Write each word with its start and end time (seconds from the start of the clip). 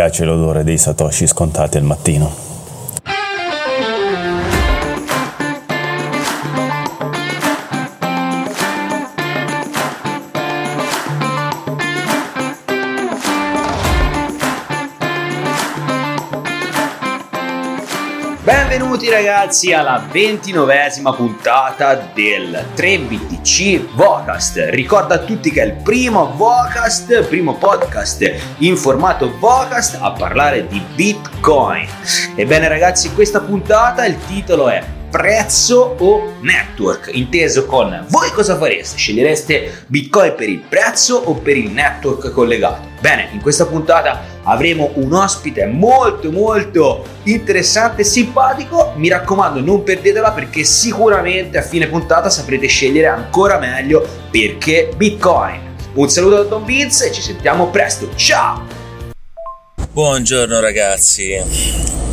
piace 0.00 0.24
l'odore 0.24 0.64
dei 0.64 0.78
satoshi 0.78 1.26
scontati 1.26 1.76
al 1.76 1.82
mattino. 1.82 2.49
Benvenuti 19.00 19.26
ragazzi 19.26 19.72
alla 19.72 20.06
ventinovesima 20.12 21.14
puntata 21.14 21.94
del 22.12 22.66
3BTC 22.76 23.94
Vocast. 23.94 24.66
Ricordo 24.68 25.14
a 25.14 25.20
tutti 25.20 25.50
che 25.50 25.62
è 25.62 25.64
il 25.64 25.76
primo 25.82 26.34
Vocast, 26.36 27.22
primo 27.22 27.54
podcast 27.54 28.30
in 28.58 28.76
formato 28.76 29.38
Vocast 29.38 29.96
a 29.98 30.12
parlare 30.12 30.66
di 30.66 30.82
Bitcoin. 30.94 31.88
Ebbene 32.34 32.68
ragazzi, 32.68 33.14
questa 33.14 33.40
puntata 33.40 34.04
il 34.04 34.18
titolo 34.26 34.68
è 34.68 34.84
prezzo 35.10 35.96
o 35.98 36.34
network, 36.40 37.10
inteso 37.12 37.66
con 37.66 38.06
voi 38.08 38.30
cosa 38.30 38.56
fareste? 38.56 38.96
Scegliereste 38.96 39.84
Bitcoin 39.86 40.34
per 40.36 40.48
il 40.48 40.60
prezzo 40.60 41.16
o 41.16 41.34
per 41.34 41.56
il 41.56 41.70
network 41.70 42.30
collegato? 42.30 42.88
Bene, 43.00 43.28
in 43.32 43.40
questa 43.40 43.66
puntata 43.66 44.22
avremo 44.44 44.92
un 44.94 45.12
ospite 45.12 45.66
molto 45.66 46.30
molto 46.30 47.04
interessante 47.24 48.02
e 48.02 48.04
simpatico, 48.04 48.92
mi 48.96 49.08
raccomando 49.08 49.60
non 49.60 49.82
perdetela 49.82 50.30
perché 50.30 50.64
sicuramente 50.64 51.58
a 51.58 51.62
fine 51.62 51.88
puntata 51.88 52.30
saprete 52.30 52.66
scegliere 52.66 53.08
ancora 53.08 53.58
meglio 53.58 54.06
perché 54.30 54.90
Bitcoin. 54.96 55.68
Un 55.94 56.08
saluto 56.08 56.36
da 56.36 56.42
Don 56.44 56.64
Vince 56.64 57.08
e 57.08 57.12
ci 57.12 57.20
sentiamo 57.20 57.68
presto, 57.68 58.08
ciao! 58.14 58.64
Buongiorno 59.92 60.60
ragazzi, 60.60 61.34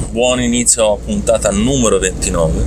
buon 0.10 0.42
inizio 0.42 0.96
puntata 0.98 1.50
numero 1.52 2.00
29. 2.00 2.64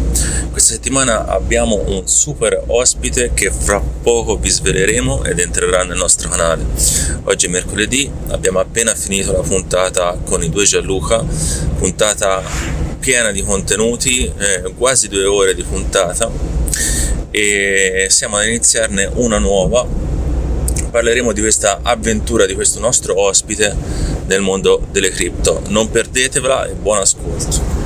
Questa 0.50 0.72
settimana 0.74 1.27
abbiamo 1.27 1.82
un 1.86 2.06
super 2.06 2.64
ospite 2.66 3.32
che 3.34 3.50
fra 3.50 3.80
poco 3.80 4.36
vi 4.36 4.50
sveleremo 4.50 5.24
ed 5.24 5.38
entrerà 5.38 5.82
nel 5.84 5.97
nostro 5.97 6.28
canale. 6.28 6.64
Oggi 7.24 7.47
è 7.47 7.48
mercoledì, 7.48 8.10
abbiamo 8.28 8.58
appena 8.58 8.94
finito 8.94 9.32
la 9.32 9.41
puntata 9.41 10.19
con 10.24 10.42
i 10.42 10.50
due 10.50 10.64
Gianluca, 10.64 11.24
puntata 11.78 12.42
piena 12.98 13.30
di 13.30 13.42
contenuti, 13.42 14.25
eh, 14.27 14.75
quasi 14.77 15.08
due 15.08 15.25
ore 15.25 15.54
di 15.54 15.62
puntata 15.62 16.30
e 17.30 18.06
siamo 18.10 18.36
ad 18.36 18.47
iniziarne 18.47 19.10
una 19.14 19.38
nuova 19.38 20.09
parleremo 20.91 21.33
di 21.33 21.41
questa 21.41 21.80
avventura 21.83 22.46
di 22.46 22.55
questo 22.55 22.80
nostro 22.80 23.19
ospite 23.20 23.74
nel 24.27 24.41
mondo 24.41 24.86
delle 24.91 25.10
cripto. 25.10 25.62
Non 25.69 25.91
perdetevela 25.91 26.66
e 26.66 26.74
buon 26.74 26.98
ascolto. 26.98 27.78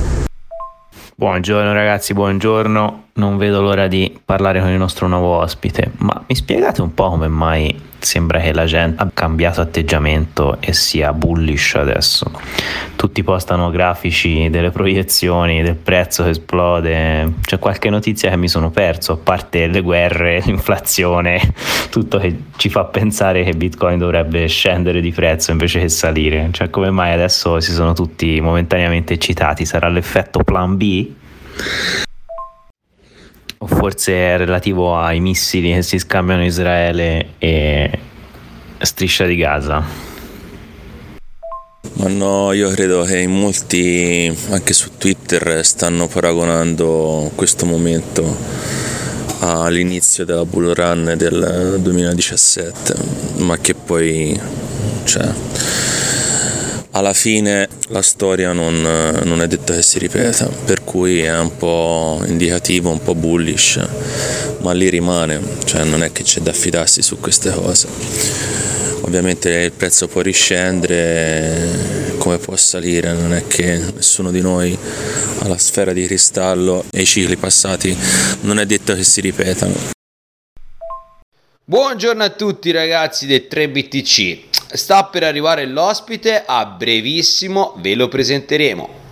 Buongiorno 1.15 1.71
ragazzi, 1.71 2.13
buongiorno. 2.13 3.03
Non 3.13 3.37
vedo 3.37 3.61
l'ora 3.61 3.87
di 3.87 4.19
parlare 4.25 4.59
con 4.59 4.69
il 4.69 4.77
nostro 4.77 5.07
nuovo 5.07 5.37
ospite, 5.37 5.91
ma 5.99 6.23
mi 6.27 6.35
spiegate 6.35 6.81
un 6.81 6.93
po' 6.93 7.09
come 7.09 7.29
mai 7.29 7.73
sembra 8.05 8.39
che 8.39 8.53
la 8.53 8.65
gente 8.65 9.01
ha 9.01 9.09
cambiato 9.13 9.61
atteggiamento 9.61 10.57
e 10.59 10.73
sia 10.73 11.11
bullish 11.11 11.75
adesso. 11.75 12.31
Tutti 12.95 13.23
postano 13.23 13.69
grafici 13.71 14.49
delle 14.49 14.69
proiezioni 14.69 15.61
del 15.61 15.75
prezzo 15.75 16.23
che 16.23 16.29
esplode. 16.29 17.33
C'è 17.41 17.59
qualche 17.59 17.89
notizia 17.89 18.29
che 18.29 18.37
mi 18.37 18.47
sono 18.47 18.69
perso, 18.69 19.13
a 19.13 19.17
parte 19.17 19.67
le 19.67 19.81
guerre, 19.81 20.41
l'inflazione, 20.45 21.41
tutto 21.89 22.19
che 22.19 22.37
ci 22.55 22.69
fa 22.69 22.85
pensare 22.85 23.43
che 23.43 23.53
Bitcoin 23.53 23.97
dovrebbe 23.97 24.47
scendere 24.47 25.01
di 25.01 25.11
prezzo 25.11 25.51
invece 25.51 25.79
che 25.79 25.89
salire. 25.89 26.49
Cioè, 26.51 26.69
come 26.69 26.91
mai 26.91 27.11
adesso 27.11 27.59
si 27.59 27.71
sono 27.71 27.93
tutti 27.93 28.39
momentaneamente 28.39 29.13
eccitati? 29.13 29.65
Sarà 29.65 29.89
l'effetto 29.89 30.43
plan 30.43 30.77
B? 30.77 31.11
O 33.57 33.67
forse 33.67 34.13
è 34.13 34.37
relativo 34.37 34.97
ai 34.97 35.19
missili 35.19 35.73
che 35.73 35.81
si 35.81 35.99
scambiano 35.99 36.45
Israele 36.45 37.33
e 37.37 37.99
striscia 38.79 39.25
di 39.25 39.35
Gaza? 39.35 40.13
Ma 41.93 42.07
no, 42.09 42.51
io 42.51 42.69
credo 42.69 43.03
che 43.03 43.19
in 43.19 43.31
molti, 43.31 44.35
anche 44.49 44.73
su 44.73 44.97
Twitter, 44.97 45.63
stanno 45.63 46.07
paragonando 46.07 47.31
questo 47.35 47.65
momento 47.65 48.35
all'inizio 49.39 50.25
della 50.25 50.45
bull 50.45 50.73
run 50.73 51.13
del 51.15 51.77
2017, 51.79 52.95
ma 53.37 53.57
che 53.59 53.75
poi, 53.75 54.39
cioè, 55.05 55.31
alla 56.95 57.13
fine 57.13 57.67
la 57.89 58.01
storia 58.01 58.53
non, 58.53 58.81
non, 58.81 59.41
è 59.41 59.47
detto 59.47 59.73
che 59.73 59.81
si 59.81 59.99
ripeta, 59.99 60.47
per 60.47 60.85
cui 60.85 61.19
è 61.19 61.37
un 61.37 61.57
po' 61.57 62.23
indicativo, 62.25 62.89
un 62.89 63.01
po' 63.01 63.15
bullish, 63.15 63.85
ma 64.59 64.71
lì 64.71 64.89
rimane, 64.89 65.41
cioè 65.65 65.83
non 65.83 66.03
è 66.03 66.13
che 66.13 66.23
c'è 66.23 66.39
da 66.39 66.53
fidarsi 66.53 67.01
su 67.01 67.19
queste 67.19 67.51
cose. 67.51 67.87
Ovviamente 69.01 69.49
il 69.49 69.73
prezzo 69.73 70.07
può 70.07 70.21
riscendere 70.21 72.13
come 72.17 72.37
può 72.37 72.55
salire, 72.55 73.11
non 73.11 73.33
è 73.33 73.45
che 73.45 73.77
nessuno 73.93 74.31
di 74.31 74.39
noi 74.39 74.75
ha 75.39 75.47
la 75.49 75.57
sfera 75.57 75.91
di 75.91 76.05
cristallo 76.05 76.85
e 76.91 77.01
i 77.01 77.05
cicli 77.05 77.35
passati 77.35 77.95
non 78.41 78.57
è 78.57 78.65
detto 78.65 78.95
che 78.95 79.03
si 79.03 79.19
ripetano. 79.19 79.93
Buongiorno 81.65 82.23
a 82.23 82.29
tutti 82.29 82.71
ragazzi 82.71 83.25
del 83.25 83.47
3BTC. 83.51 84.54
Sta 84.67 85.05
per 85.05 85.23
arrivare 85.23 85.65
l'ospite, 85.65 86.43
a 86.45 86.65
brevissimo 86.65 87.73
ve 87.77 87.95
lo 87.95 88.07
presenteremo. 88.07 89.04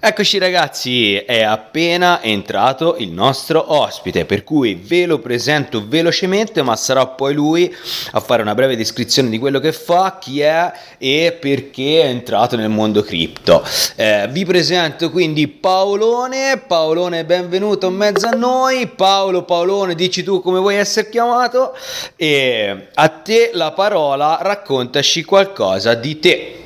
Eccoci 0.00 0.36
ragazzi, 0.36 1.16
è 1.16 1.40
appena 1.42 2.22
entrato 2.22 2.96
il 2.98 3.08
nostro 3.08 3.72
ospite, 3.72 4.26
per 4.26 4.44
cui 4.44 4.74
ve 4.74 5.06
lo 5.06 5.18
presento 5.18 5.82
velocemente, 5.86 6.60
ma 6.60 6.76
sarà 6.76 7.06
poi 7.06 7.32
lui 7.32 7.74
a 8.10 8.20
fare 8.20 8.42
una 8.42 8.54
breve 8.54 8.76
descrizione 8.76 9.30
di 9.30 9.38
quello 9.38 9.60
che 9.60 9.72
fa, 9.72 10.18
chi 10.20 10.40
è 10.40 10.70
e 10.98 11.38
perché 11.40 12.02
è 12.02 12.06
entrato 12.06 12.56
nel 12.56 12.68
mondo 12.68 13.02
cripto. 13.02 13.64
Eh, 13.96 14.28
vi 14.30 14.44
presento 14.44 15.10
quindi 15.10 15.48
Paolone, 15.48 16.62
Paolone 16.66 17.24
benvenuto 17.24 17.86
in 17.86 17.94
mezzo 17.94 18.26
a 18.26 18.36
noi, 18.36 18.88
Paolo 18.88 19.44
Paolone 19.44 19.94
dici 19.94 20.22
tu 20.22 20.42
come 20.42 20.58
vuoi 20.58 20.76
essere 20.76 21.08
chiamato 21.08 21.74
e 22.16 22.88
a 22.92 23.08
te 23.08 23.52
la 23.54 23.72
parola, 23.72 24.36
raccontaci 24.42 25.24
qualcosa 25.24 25.94
di 25.94 26.18
te. 26.18 26.61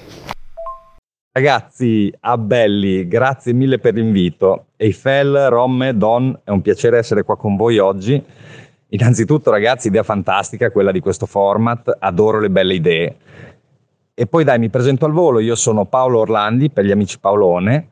Ragazzi, 1.37 2.11
abbelli, 2.21 3.07
grazie 3.07 3.53
mille 3.53 3.79
per 3.79 3.93
l'invito. 3.93 4.69
Eiffel, 4.77 5.49
Romme, 5.51 5.95
Don, 5.95 6.41
è 6.43 6.49
un 6.49 6.63
piacere 6.63 6.97
essere 6.97 7.25
qua 7.25 7.37
con 7.37 7.57
voi 7.57 7.77
oggi. 7.77 8.25
Innanzitutto, 8.89 9.51
ragazzi, 9.51 9.89
idea 9.89 10.03
fantastica 10.03 10.71
quella 10.71 10.93
di 10.93 11.01
questo 11.01 11.27
format, 11.27 11.95
adoro 11.99 12.41
le 12.41 12.49
belle 12.49 12.73
idee. 12.73 13.17
E 14.15 14.27
poi 14.27 14.45
dai, 14.45 14.59
mi 14.59 14.71
presento 14.71 15.05
al 15.05 15.13
volo, 15.13 15.39
io 15.39 15.57
sono 15.57 15.85
Paolo 15.85 16.21
Orlandi, 16.21 16.71
per 16.71 16.87
gli 16.87 16.91
amici 16.91 17.19
Paolone. 17.21 17.91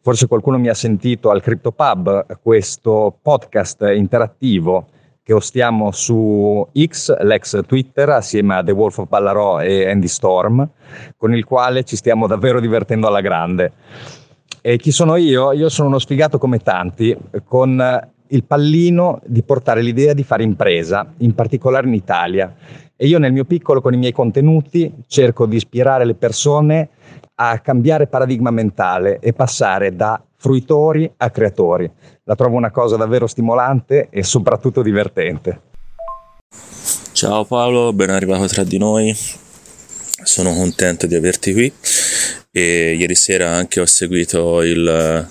Forse 0.00 0.26
qualcuno 0.26 0.56
mi 0.56 0.68
ha 0.68 0.74
sentito 0.74 1.28
al 1.28 1.42
CryptoPub, 1.42 2.38
questo 2.40 3.14
podcast 3.20 3.92
interattivo 3.94 4.86
che 5.26 5.32
ostiamo 5.32 5.90
su 5.90 6.64
X, 6.72 7.12
l'ex 7.22 7.60
Twitter, 7.66 8.08
assieme 8.10 8.54
a 8.54 8.62
The 8.62 8.70
Wolf 8.70 8.98
of 8.98 9.08
Ballarò 9.08 9.60
e 9.60 9.90
Andy 9.90 10.06
Storm, 10.06 10.68
con 11.16 11.34
il 11.34 11.44
quale 11.44 11.82
ci 11.82 11.96
stiamo 11.96 12.28
davvero 12.28 12.60
divertendo 12.60 13.08
alla 13.08 13.20
grande. 13.20 13.72
E 14.60 14.76
chi 14.76 14.92
sono 14.92 15.16
io? 15.16 15.50
Io 15.50 15.68
sono 15.68 15.88
uno 15.88 15.98
sfigato 15.98 16.38
come 16.38 16.58
tanti, 16.58 17.16
con 17.42 18.08
il 18.28 18.44
pallino 18.44 19.20
di 19.26 19.42
portare 19.42 19.82
l'idea 19.82 20.12
di 20.12 20.22
fare 20.22 20.44
impresa, 20.44 21.12
in 21.16 21.34
particolare 21.34 21.88
in 21.88 21.94
Italia. 21.94 22.54
E 22.94 23.08
io 23.08 23.18
nel 23.18 23.32
mio 23.32 23.46
piccolo, 23.46 23.80
con 23.80 23.94
i 23.94 23.98
miei 23.98 24.12
contenuti, 24.12 24.94
cerco 25.08 25.46
di 25.46 25.56
ispirare 25.56 26.04
le 26.04 26.14
persone 26.14 26.90
a 27.34 27.58
cambiare 27.58 28.06
paradigma 28.06 28.52
mentale 28.52 29.18
e 29.18 29.32
passare 29.32 29.96
da 29.96 30.22
fruitori 30.36 31.10
a 31.16 31.30
creatori. 31.30 31.90
La 32.24 32.34
trovo 32.34 32.56
una 32.56 32.70
cosa 32.70 32.96
davvero 32.96 33.26
stimolante 33.26 34.08
e 34.10 34.22
soprattutto 34.22 34.82
divertente. 34.82 35.60
Ciao 37.12 37.44
Paolo, 37.44 37.92
ben 37.92 38.10
arrivato 38.10 38.46
tra 38.46 38.64
di 38.64 38.78
noi. 38.78 39.14
Sono 40.22 40.54
contento 40.54 41.06
di 41.06 41.14
averti 41.14 41.52
qui 41.52 41.72
e 42.50 42.94
ieri 42.98 43.14
sera 43.14 43.50
anche 43.50 43.80
ho 43.80 43.86
seguito 43.86 44.62
il 44.62 45.28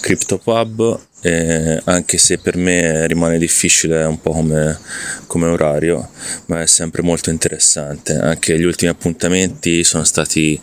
CryptoPub 0.00 1.00
eh, 1.24 1.80
anche 1.84 2.18
se 2.18 2.36
per 2.36 2.58
me 2.58 3.06
rimane 3.06 3.38
difficile 3.38 4.04
un 4.04 4.20
po' 4.20 4.32
come, 4.32 4.78
come, 5.26 5.46
orario, 5.46 6.10
ma 6.46 6.60
è 6.60 6.66
sempre 6.66 7.00
molto 7.00 7.30
interessante. 7.30 8.12
Anche 8.12 8.58
gli 8.58 8.64
ultimi 8.64 8.90
appuntamenti 8.90 9.84
sono 9.84 10.04
stati 10.04 10.60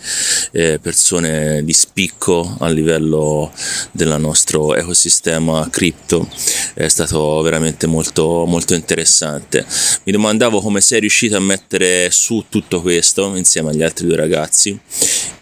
eh, 0.52 0.78
persone 0.80 1.64
di 1.64 1.74
spicco 1.74 2.58
a 2.60 2.70
livello 2.70 3.52
del 3.92 4.16
nostro 4.20 4.76
ecosistema 4.76 5.68
cripto, 5.72 6.30
è 6.76 6.88
stato 6.88 7.42
veramente 7.42 7.88
molto, 7.88 8.46
molto 8.46 8.76
interessante. 8.76 9.66
Mi 10.04 10.12
domandavo 10.12 10.62
come 10.62 10.80
sei 10.80 11.00
riuscito 11.00 11.36
a 11.38 11.40
mettere 11.40 12.12
su 12.12 12.46
tutto 12.50 12.82
questo 12.82 13.36
insieme 13.36 13.72
agli 13.72 13.82
altri 13.82 14.06
due 14.06 14.16
ragazzi 14.16 14.80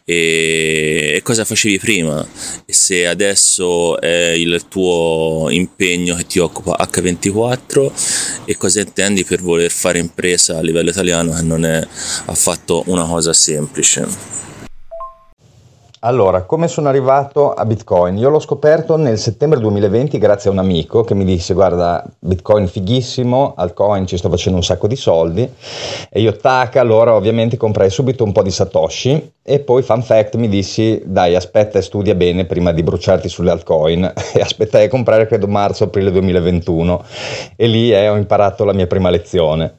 e, 0.09 1.21
cosa 1.23 1.45
facevi 1.45 1.77
prima 1.77 2.27
se 2.65 3.05
adesso 3.05 4.01
è 4.01 4.33
il 4.35 4.65
tuo 4.67 5.08
impegno 5.49 6.15
che 6.15 6.25
ti 6.25 6.39
occupa 6.39 6.77
H24 6.79 7.91
e 8.45 8.57
cosa 8.57 8.81
intendi 8.81 9.23
per 9.23 9.41
voler 9.41 9.71
fare 9.71 9.99
impresa 9.99 10.57
a 10.57 10.61
livello 10.61 10.89
italiano 10.89 11.33
che 11.33 11.41
non 11.41 11.65
è 11.65 11.85
affatto 12.25 12.83
una 12.87 13.05
cosa 13.05 13.33
semplice. 13.33 14.07
Allora, 16.01 16.43
come 16.43 16.69
sono 16.69 16.87
arrivato 16.87 17.51
a 17.51 17.65
Bitcoin? 17.65 18.17
Io 18.17 18.29
l'ho 18.29 18.39
scoperto 18.39 18.95
nel 18.95 19.17
settembre 19.17 19.59
2020 19.59 20.17
grazie 20.17 20.49
a 20.49 20.53
un 20.53 20.59
amico 20.59 21.03
che 21.03 21.13
mi 21.13 21.25
disse 21.25 21.53
guarda 21.53 22.01
Bitcoin 22.19 22.69
fighissimo, 22.69 23.53
altcoin 23.57 24.07
ci 24.07 24.15
sto 24.15 24.29
facendo 24.29 24.59
un 24.59 24.63
sacco 24.63 24.87
di 24.87 24.95
soldi 24.95 25.53
e 26.09 26.21
io 26.21 26.37
tac, 26.37 26.77
allora 26.77 27.15
ovviamente 27.15 27.57
comprai 27.57 27.89
subito 27.89 28.23
un 28.23 28.31
po' 28.31 28.43
di 28.43 28.49
Satoshi 28.49 29.33
e 29.43 29.59
poi 29.59 29.81
fun 29.81 30.01
fact 30.01 30.37
mi 30.37 30.47
dissi 30.47 31.01
dai 31.03 31.35
aspetta 31.35 31.79
e 31.79 31.81
studia 31.81 32.15
bene 32.15 32.45
prima 32.45 32.71
di 32.71 32.81
bruciarti 32.81 33.27
sulle 33.27 33.51
altcoin 33.51 34.05
e 34.33 34.39
aspettai 34.39 34.85
a 34.85 34.89
comprare 34.89 35.27
credo 35.27 35.47
marzo-aprile 35.47 36.13
2021 36.13 37.03
e 37.57 37.67
lì 37.67 37.91
eh, 37.91 38.07
ho 38.07 38.15
imparato 38.15 38.63
la 38.63 38.73
mia 38.73 38.87
prima 38.87 39.09
lezione. 39.09 39.73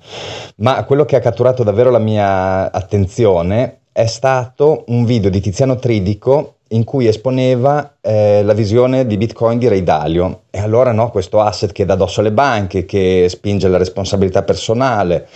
Ma 0.57 0.85
quello 0.85 1.07
che 1.07 1.17
ha 1.17 1.21
catturato 1.21 1.63
davvero 1.63 1.91
la 1.91 1.99
mia 1.99 2.71
attenzione 2.71 3.80
è 3.93 4.07
stato 4.07 4.85
un 4.89 5.05
video 5.05 5.31
di 5.31 5.41
Tiziano 5.41 5.77
Tridico 5.77 6.55
in 6.69 6.85
cui 6.85 7.07
esponeva 7.07 7.97
eh, 8.01 8.43
la 8.45 8.53
visione 8.53 9.07
di 9.07 9.17
Bitcoin 9.17 9.59
di 9.59 9.69
Ray 9.69 9.83
Dalio. 9.83 10.43
E 10.51 10.61
allora 10.61 10.93
no, 10.93 11.11
questo 11.11 11.41
asset 11.41 11.73
che 11.73 11.85
dà 11.85 11.95
addosso 11.95 12.21
alle 12.21 12.33
banche, 12.33 12.85
che 12.85 13.27
spinge 13.29 13.69
la 13.69 13.79
responsabilità 13.79 14.43
personale, 14.43 15.27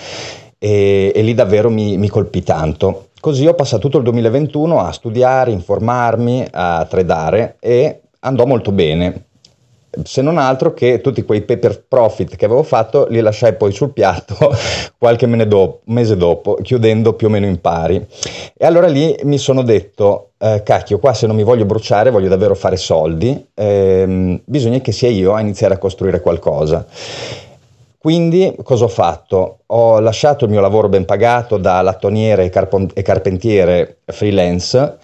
e, 0.58 1.12
e 1.14 1.22
lì 1.22 1.34
davvero 1.34 1.70
mi, 1.70 1.96
mi 1.96 2.08
colpì 2.08 2.42
tanto. 2.42 3.08
Così 3.20 3.46
ho 3.46 3.54
passato 3.54 3.82
tutto 3.82 3.98
il 3.98 4.04
2021 4.04 4.80
a 4.80 4.92
studiare, 4.92 5.50
informarmi, 5.50 6.46
a 6.52 6.84
tradare 6.88 7.56
e 7.58 8.00
andò 8.20 8.44
molto 8.44 8.70
bene 8.70 9.24
se 10.02 10.23
non 10.23 10.38
altro 10.38 10.75
che 10.75 11.00
tutti 11.00 11.25
quei 11.25 11.43
paper 11.43 11.85
profit 11.87 12.37
che 12.37 12.44
avevo 12.44 12.62
fatto 12.62 13.06
li 13.08 13.20
lasciai 13.20 13.55
poi 13.55 13.73
sul 13.73 13.93
piatto 13.93 14.37
qualche 14.99 15.26
mese 15.26 16.17
dopo, 16.17 16.58
chiudendo 16.62 17.12
più 17.14 17.29
o 17.29 17.31
meno 17.31 17.46
in 17.46 17.61
pari. 17.61 18.05
E 18.56 18.67
allora 18.67 18.87
lì 18.87 19.14
mi 19.25 19.38
sono 19.38 19.62
detto, 19.62 20.31
eh, 20.38 20.62
cacchio, 20.64 20.99
qua 20.99 21.14
se 21.14 21.26
non 21.26 21.37
mi 21.37 21.43
voglio 21.43 21.64
bruciare, 21.64 22.11
voglio 22.11 22.29
davvero 22.29 22.55
fare 22.55 22.76
soldi, 22.76 23.46
ehm, 23.55 24.41
bisogna 24.44 24.81
che 24.81 24.93
sia 24.93 25.08
io 25.08 25.35
a 25.35 25.41
iniziare 25.41 25.75
a 25.75 25.79
costruire 25.79 26.20
qualcosa. 26.20 26.87
Quindi 28.05 28.55
cosa 28.62 28.85
ho 28.85 28.88
fatto? 28.88 29.61
Ho 29.67 29.99
lasciato 29.99 30.44
il 30.44 30.50
mio 30.50 30.61
lavoro 30.61 30.90
ben 30.90 31.06
pagato 31.06 31.56
da 31.56 31.81
lattoniere 31.81 32.44
e, 32.44 33.02
carpentiere 33.02 34.00
freelance 34.05 34.99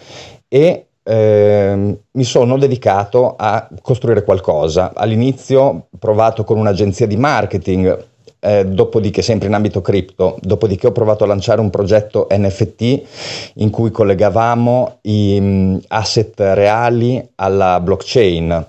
e 0.46 0.84
eh, 1.02 1.98
mi 2.10 2.24
sono 2.24 2.58
dedicato 2.58 3.34
a 3.36 3.68
costruire 3.80 4.22
qualcosa. 4.22 4.92
All'inizio 4.94 5.60
ho 5.62 5.86
provato 5.98 6.44
con 6.44 6.58
un'agenzia 6.58 7.06
di 7.06 7.16
marketing, 7.16 8.06
eh, 8.40 8.64
dopodiché 8.64 9.22
sempre 9.22 9.48
in 9.48 9.54
ambito 9.54 9.80
cripto, 9.80 10.38
dopodiché 10.40 10.86
ho 10.86 10.92
provato 10.92 11.24
a 11.24 11.26
lanciare 11.26 11.60
un 11.60 11.70
progetto 11.70 12.26
NFT 12.30 13.02
in 13.54 13.70
cui 13.70 13.90
collegavamo 13.90 14.98
i 15.02 15.36
um, 15.38 15.80
asset 15.88 16.38
reali 16.38 17.26
alla 17.36 17.80
blockchain, 17.80 18.66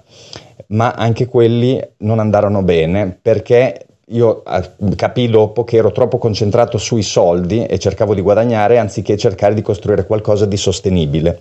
ma 0.68 0.92
anche 0.92 1.26
quelli 1.26 1.82
non 1.98 2.20
andarono 2.20 2.62
bene 2.64 3.18
perché 3.22 3.86
io 4.12 4.44
capii 4.96 5.30
dopo 5.30 5.64
che 5.64 5.78
ero 5.78 5.92
troppo 5.92 6.18
concentrato 6.18 6.78
sui 6.78 7.02
soldi 7.02 7.64
e 7.66 7.80
cercavo 7.80 8.14
di 8.14 8.20
guadagnare 8.20 8.78
anziché 8.78 9.16
cercare 9.16 9.54
di 9.54 9.62
costruire 9.62 10.06
qualcosa 10.06 10.46
di 10.46 10.58
sostenibile. 10.58 11.40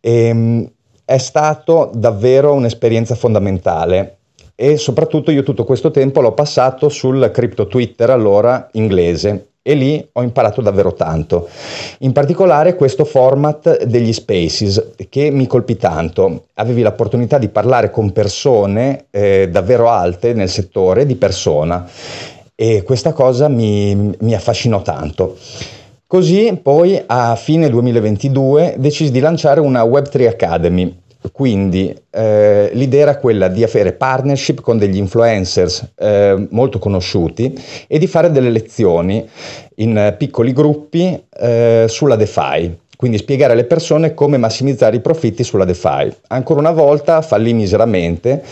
E, 0.00 0.26
ehm, 0.26 0.70
è 1.04 1.16
stato 1.16 1.90
davvero 1.94 2.52
un'esperienza 2.52 3.14
fondamentale 3.14 4.18
e 4.54 4.76
soprattutto 4.76 5.30
io 5.30 5.42
tutto 5.42 5.64
questo 5.64 5.90
tempo 5.90 6.20
l'ho 6.20 6.32
passato 6.32 6.90
sul 6.90 7.30
crypto 7.32 7.66
Twitter 7.66 8.10
allora 8.10 8.68
inglese 8.72 9.52
e 9.62 9.74
lì 9.74 10.06
ho 10.12 10.22
imparato 10.22 10.60
davvero 10.60 10.94
tanto. 10.94 11.48
In 12.00 12.12
particolare 12.12 12.74
questo 12.74 13.04
format 13.04 13.84
degli 13.84 14.12
spaces 14.12 14.92
che 15.08 15.30
mi 15.30 15.46
colpì 15.46 15.76
tanto. 15.76 16.46
Avevi 16.54 16.82
l'opportunità 16.82 17.38
di 17.38 17.48
parlare 17.48 17.90
con 17.90 18.12
persone 18.12 19.06
eh, 19.10 19.48
davvero 19.50 19.90
alte 19.90 20.32
nel 20.32 20.48
settore 20.48 21.06
di 21.06 21.16
persona 21.16 21.88
e 22.54 22.82
questa 22.82 23.12
cosa 23.12 23.48
mi, 23.48 24.14
mi 24.18 24.34
affascinò 24.34 24.82
tanto. 24.82 25.36
Così 26.10 26.58
poi 26.62 26.98
a 27.04 27.36
fine 27.36 27.68
2022 27.68 28.76
decisi 28.78 29.10
di 29.10 29.20
lanciare 29.20 29.60
una 29.60 29.82
Web3 29.82 30.26
Academy. 30.26 31.00
Quindi 31.30 31.94
eh, 32.08 32.70
l'idea 32.72 33.02
era 33.02 33.18
quella 33.18 33.48
di 33.48 33.62
avere 33.62 33.92
partnership 33.92 34.62
con 34.62 34.78
degli 34.78 34.96
influencers 34.96 35.92
eh, 35.98 36.46
molto 36.48 36.78
conosciuti 36.78 37.54
e 37.86 37.98
di 37.98 38.06
fare 38.06 38.30
delle 38.30 38.48
lezioni 38.48 39.28
in 39.74 40.14
piccoli 40.16 40.54
gruppi 40.54 41.22
eh, 41.38 41.84
sulla 41.86 42.16
DeFi 42.16 42.78
quindi 42.98 43.18
spiegare 43.18 43.52
alle 43.52 43.62
persone 43.62 44.12
come 44.12 44.38
massimizzare 44.38 44.96
i 44.96 45.00
profitti 45.00 45.44
sulla 45.44 45.64
DeFi. 45.64 46.12
Ancora 46.26 46.58
una 46.58 46.72
volta 46.72 47.22
fallì 47.22 47.52
miseramente 47.52 48.42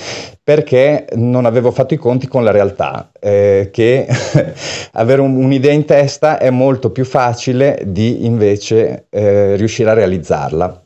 perché 0.41 1.07
non 1.15 1.47
avevo 1.47 1.73
fatto 1.73 1.95
i 1.95 1.97
conti 1.97 2.29
con 2.29 2.45
la 2.45 2.53
realtà, 2.53 3.11
eh, 3.19 3.71
che 3.73 4.07
avere 4.93 5.21
un, 5.21 5.35
un'idea 5.35 5.73
in 5.73 5.85
testa 5.85 6.39
è 6.39 6.51
molto 6.51 6.91
più 6.91 7.05
facile 7.05 7.83
di 7.87 8.25
invece 8.25 9.07
eh, 9.11 9.57
riuscire 9.57 9.91
a 9.91 9.95
realizzarla. 9.95 10.83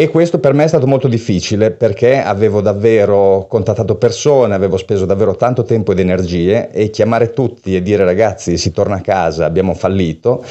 E 0.00 0.10
questo 0.10 0.38
per 0.38 0.52
me 0.52 0.62
è 0.62 0.68
stato 0.68 0.86
molto 0.86 1.08
difficile 1.08 1.72
perché 1.72 2.22
avevo 2.22 2.60
davvero 2.60 3.46
contattato 3.48 3.96
persone, 3.96 4.54
avevo 4.54 4.76
speso 4.76 5.06
davvero 5.06 5.34
tanto 5.34 5.64
tempo 5.64 5.90
ed 5.90 5.98
energie 5.98 6.70
e 6.70 6.90
chiamare 6.90 7.32
tutti 7.32 7.74
e 7.74 7.82
dire 7.82 8.04
ragazzi 8.04 8.56
si 8.58 8.70
torna 8.70 8.98
a 8.98 9.00
casa, 9.00 9.44
abbiamo 9.44 9.74
fallito, 9.74 10.44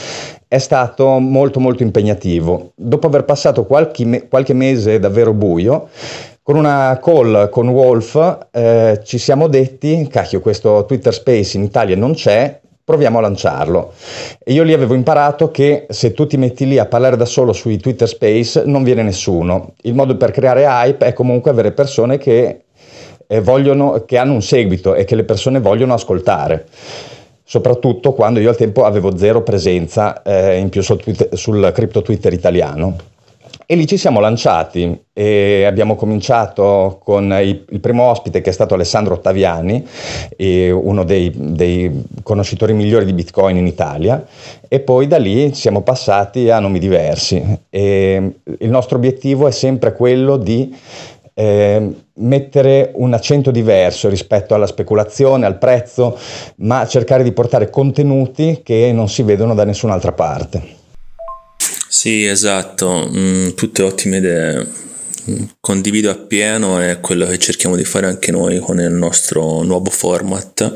è 0.50 0.58
stato 0.58 1.20
molto 1.20 1.62
molto 1.62 1.82
impegnativo. 1.82 2.74
Dopo 2.76 3.08
aver 3.08 3.24
passato 3.24 3.64
qualche, 3.64 4.04
me- 4.04 4.28
qualche 4.28 4.54
mese 4.54 5.00
davvero 5.00 5.32
buio, 5.32 5.88
con 6.44 6.58
una 6.58 7.00
call 7.02 7.50
con 7.50 7.70
Wolf 7.70 8.48
eh, 8.52 9.00
ci 9.06 9.18
siamo 9.18 9.48
detti, 9.48 10.10
cacchio 10.12 10.42
questo 10.42 10.84
Twitter 10.86 11.14
Space 11.14 11.56
in 11.56 11.64
Italia 11.64 11.96
non 11.96 12.16
c'è, 12.16 12.60
proviamo 12.88 13.18
a 13.18 13.22
lanciarlo. 13.22 13.92
E 14.42 14.54
io 14.54 14.64
lì 14.64 14.72
avevo 14.72 14.94
imparato 14.94 15.52
che 15.52 15.88
se 15.90 16.14
tu 16.14 16.26
ti 16.26 16.38
metti 16.38 16.66
lì 16.66 16.78
a 16.78 16.86
parlare 16.86 17.18
da 17.18 17.26
solo 17.26 17.52
sui 17.52 17.76
Twitter 17.80 18.08
Space 18.08 18.64
non 18.64 18.84
viene 18.84 19.04
nessuno. 19.04 19.74
Il 19.82 19.94
modo 19.94 20.16
per 20.16 20.32
creare 20.32 20.64
hype 20.64 21.06
è 21.06 21.12
comunque 21.12 21.52
avere 21.52 21.74
persone 21.74 22.18
che, 22.18 22.62
eh, 23.28 23.42
vogliono, 23.42 24.06
che 24.06 24.18
hanno 24.18 24.32
un 24.32 24.42
seguito 24.42 24.96
e 24.96 25.04
che 25.04 25.16
le 25.16 25.26
persone 25.26 25.60
vogliono 25.60 25.96
ascoltare 25.96 26.66
soprattutto 27.50 28.12
quando 28.12 28.42
io 28.42 28.50
al 28.50 28.58
tempo 28.58 28.84
avevo 28.84 29.18
zero 29.18 29.42
presenza 29.42 30.22
eh, 30.22 30.58
in 30.58 30.68
più 30.68 30.82
sul, 30.82 31.00
Twitter, 31.02 31.30
sul 31.38 31.72
crypto 31.74 32.02
Twitter 32.02 32.32
italiano. 32.32 32.96
E 33.70 33.76
lì 33.76 33.86
ci 33.86 33.98
siamo 33.98 34.22
lanciati 34.22 34.98
e 35.12 35.66
abbiamo 35.66 35.98
cominciato 35.98 37.02
con 37.04 37.38
il, 37.44 37.82
primo 37.82 38.04
ospite 38.04 38.40
che 38.40 38.52
è 38.52 38.54
stato 38.54 38.76
Alessandro 38.76 39.16
Ottaviani, 39.16 39.86
uno 40.38 41.04
dei, 41.04 41.34
dei, 41.36 42.06
conoscitori 42.24 42.72
migliori 42.72 43.04
di 43.04 43.12
Bitcoin 43.12 43.58
in 43.58 43.68
Italia 43.68 44.26
e 44.70 44.80
poi 44.80 45.08
da 45.08 45.18
lì 45.18 45.54
siamo 45.54 45.82
passati 45.82 46.50
a 46.50 46.60
nomi 46.60 46.80
diversi. 46.80 47.44
E 47.70 48.36
il 48.58 48.70
nostro 48.70 48.96
obiettivo 48.96 49.50
è 49.50 49.52
sempre 49.52 49.92
quello 49.92 50.38
di 50.38 50.74
eh, 51.34 51.94
mettere 52.14 52.92
un 52.94 53.14
accento 53.14 53.52
diverso 53.52 54.08
rispetto 54.08 54.54
alla 54.56 54.66
speculazione, 54.66 55.46
al 55.46 55.58
prezzo, 55.58 56.18
ma 56.60 56.88
cercare 56.88 57.22
di 57.22 57.34
portare 57.34 57.70
contenuti 57.70 58.62
che 58.64 58.94
non 58.94 59.10
si 59.10 59.24
vedono 59.24 59.54
da 59.54 59.66
nessun'altra 59.66 60.14
parte. 60.14 60.77
Sì, 62.00 62.26
esatto, 62.26 63.10
mm, 63.12 63.50
tutte 63.56 63.82
ottime 63.82 64.18
idee. 64.18 64.68
Mm, 65.32 65.44
condivido 65.60 66.12
appieno 66.12 66.80
è 66.80 67.00
quello 67.00 67.26
che 67.26 67.40
cerchiamo 67.40 67.76
di 67.76 67.84
fare 67.86 68.06
anche 68.06 68.30
noi 68.30 68.60
con 68.60 68.80
il 68.80 68.92
nostro 68.92 69.64
nuovo 69.64 69.90
format 69.90 70.76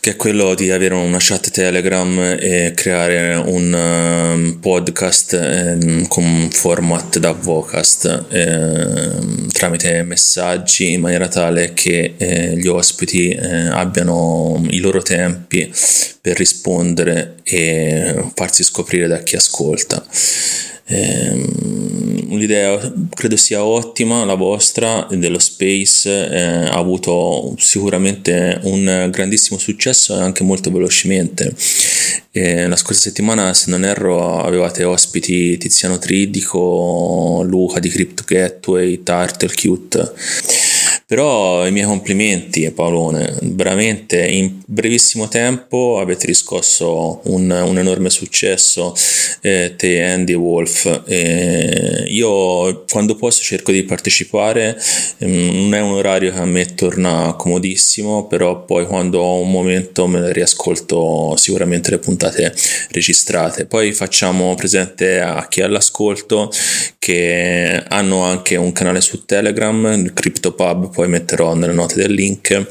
che 0.00 0.10
è 0.10 0.16
quello 0.16 0.54
di 0.54 0.70
avere 0.70 0.94
una 0.94 1.18
chat 1.20 1.50
Telegram 1.50 2.36
e 2.38 2.72
creare 2.74 3.34
un 3.34 3.72
um, 3.72 4.58
podcast 4.60 5.32
eh, 5.34 6.04
con 6.08 6.48
format 6.50 7.18
da 7.18 7.32
Vocast 7.32 8.26
eh, 8.28 9.48
tramite 9.52 10.02
messaggi 10.02 10.92
in 10.92 11.00
maniera 11.00 11.28
tale 11.28 11.74
che 11.74 12.14
eh, 12.16 12.56
gli 12.56 12.68
ospiti 12.68 13.30
eh, 13.30 13.68
abbiano 13.68 14.64
i 14.70 14.78
loro 14.78 15.02
tempi 15.02 15.72
per 16.20 16.36
rispondere 16.36 17.36
e 17.42 18.30
farsi 18.34 18.62
scoprire 18.62 19.08
da 19.08 19.18
chi 19.22 19.36
ascolta. 19.36 20.04
Eh, 20.90 21.97
l'idea 22.28 22.92
credo 23.14 23.36
sia 23.36 23.64
ottima, 23.64 24.24
la 24.24 24.34
vostra 24.34 25.06
dello 25.10 25.38
Space 25.38 26.08
eh, 26.08 26.66
ha 26.66 26.76
avuto 26.76 27.54
sicuramente 27.56 28.60
un 28.64 29.08
grandissimo 29.10 29.58
successo 29.58 30.16
e 30.16 30.20
anche 30.20 30.44
molto 30.44 30.70
velocemente. 30.70 31.54
Eh, 32.30 32.66
la 32.68 32.76
scorsa 32.76 33.02
settimana, 33.02 33.52
se 33.54 33.70
non 33.70 33.84
erro, 33.84 34.40
avevate 34.40 34.84
ospiti 34.84 35.56
Tiziano 35.56 35.98
Tridico, 35.98 37.42
Luca 37.44 37.80
di 37.80 37.88
Crypto 37.88 38.22
Gateway, 38.26 39.02
Turtle 39.02 39.52
Cute 39.54 40.12
però 41.08 41.66
i 41.66 41.72
miei 41.72 41.86
complimenti 41.86 42.70
Paolone, 42.70 43.34
veramente 43.40 44.26
in 44.26 44.60
brevissimo 44.66 45.26
tempo 45.26 45.98
avete 46.00 46.26
riscosso 46.26 47.22
un, 47.30 47.50
un 47.50 47.78
enorme 47.78 48.10
successo 48.10 48.94
eh, 49.40 49.72
te 49.74 50.02
Andy 50.02 50.34
Wolf. 50.34 51.04
Eh, 51.06 52.04
io 52.08 52.84
quando 52.84 53.14
posso 53.14 53.42
cerco 53.42 53.72
di 53.72 53.84
partecipare, 53.84 54.78
ehm, 55.16 55.62
non 55.62 55.74
è 55.74 55.80
un 55.80 55.92
orario 55.92 56.30
che 56.30 56.40
a 56.40 56.44
me 56.44 56.74
torna 56.74 57.34
comodissimo, 57.38 58.26
però 58.26 58.66
poi 58.66 58.84
quando 58.84 59.20
ho 59.20 59.40
un 59.40 59.50
momento 59.50 60.06
me 60.06 60.20
ne 60.20 60.30
riascolto 60.30 61.34
sicuramente 61.38 61.90
le 61.90 62.00
puntate 62.00 62.54
registrate. 62.90 63.64
Poi 63.64 63.94
facciamo 63.94 64.54
presente 64.56 65.20
a 65.20 65.48
chi 65.48 65.60
è 65.60 65.64
all'ascolto 65.64 66.50
che 66.98 67.82
hanno 67.88 68.24
anche 68.24 68.56
un 68.56 68.72
canale 68.72 69.00
su 69.00 69.24
Telegram, 69.24 70.12
CryptoPub 70.12 70.96
poi 70.98 71.06
metterò 71.06 71.54
nelle 71.54 71.74
note 71.74 71.94
del 71.94 72.12
link 72.12 72.66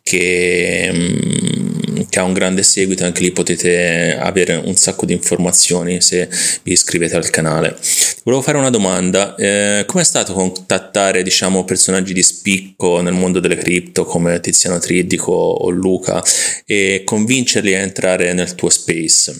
che, 0.00 0.90
mm, 0.92 2.02
che, 2.08 2.20
ha 2.20 2.22
un 2.22 2.32
grande 2.32 2.62
seguito 2.62 3.04
anche 3.04 3.22
lì 3.22 3.32
potete 3.32 4.16
avere 4.16 4.54
un 4.54 4.76
sacco 4.76 5.04
di 5.04 5.12
informazioni 5.12 6.00
se 6.00 6.28
vi 6.62 6.70
iscrivete 6.70 7.16
al 7.16 7.30
canale. 7.30 7.76
Volevo 8.22 8.42
fare 8.44 8.58
una 8.58 8.70
domanda 8.70 9.34
eh, 9.34 9.82
come 9.88 10.02
è 10.02 10.06
stato 10.06 10.34
contattare 10.34 11.24
diciamo 11.24 11.64
personaggi 11.64 12.12
di 12.12 12.22
spicco 12.22 13.00
nel 13.00 13.14
mondo 13.14 13.40
delle 13.40 13.56
cripto 13.56 14.04
come 14.04 14.38
Tiziano 14.38 14.78
Tridico 14.78 15.32
o 15.32 15.68
Luca 15.70 16.22
e 16.64 17.02
convincerli 17.04 17.74
a 17.74 17.80
entrare 17.80 18.32
nel 18.34 18.54
tuo 18.54 18.70
space? 18.70 19.34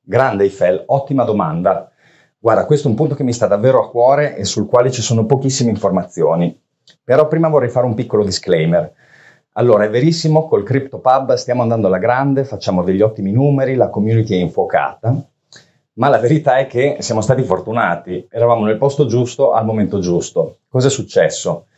Grande 0.00 0.44
Eiffel 0.44 0.84
ottima 0.86 1.24
domanda. 1.24 1.90
Guarda, 2.38 2.66
questo 2.66 2.86
è 2.86 2.90
un 2.90 2.96
punto 2.96 3.16
che 3.16 3.24
mi 3.24 3.32
sta 3.32 3.48
davvero 3.48 3.82
a 3.82 3.90
cuore 3.90 4.36
e 4.36 4.44
sul 4.44 4.68
quale 4.68 4.92
ci 4.92 5.02
sono 5.02 5.26
pochissime 5.26 5.70
informazioni. 5.70 6.66
Però 7.08 7.26
prima 7.26 7.48
vorrei 7.48 7.70
fare 7.70 7.86
un 7.86 7.94
piccolo 7.94 8.22
disclaimer. 8.22 8.92
Allora, 9.52 9.84
è 9.84 9.88
verissimo, 9.88 10.46
col 10.46 10.62
CryptoPub 10.62 11.32
stiamo 11.36 11.62
andando 11.62 11.86
alla 11.86 11.96
grande, 11.96 12.44
facciamo 12.44 12.82
degli 12.82 13.00
ottimi 13.00 13.32
numeri, 13.32 13.76
la 13.76 13.88
community 13.88 14.34
è 14.34 14.42
infuocata, 14.42 15.16
ma 15.94 16.08
la 16.10 16.18
verità 16.18 16.58
è 16.58 16.66
che 16.66 16.96
siamo 16.98 17.22
stati 17.22 17.42
fortunati, 17.44 18.28
eravamo 18.30 18.66
nel 18.66 18.76
posto 18.76 19.06
giusto 19.06 19.52
al 19.52 19.64
momento 19.64 20.00
giusto. 20.00 20.58
Cosa 20.68 20.88
è 20.88 20.90
successo? 20.90 21.68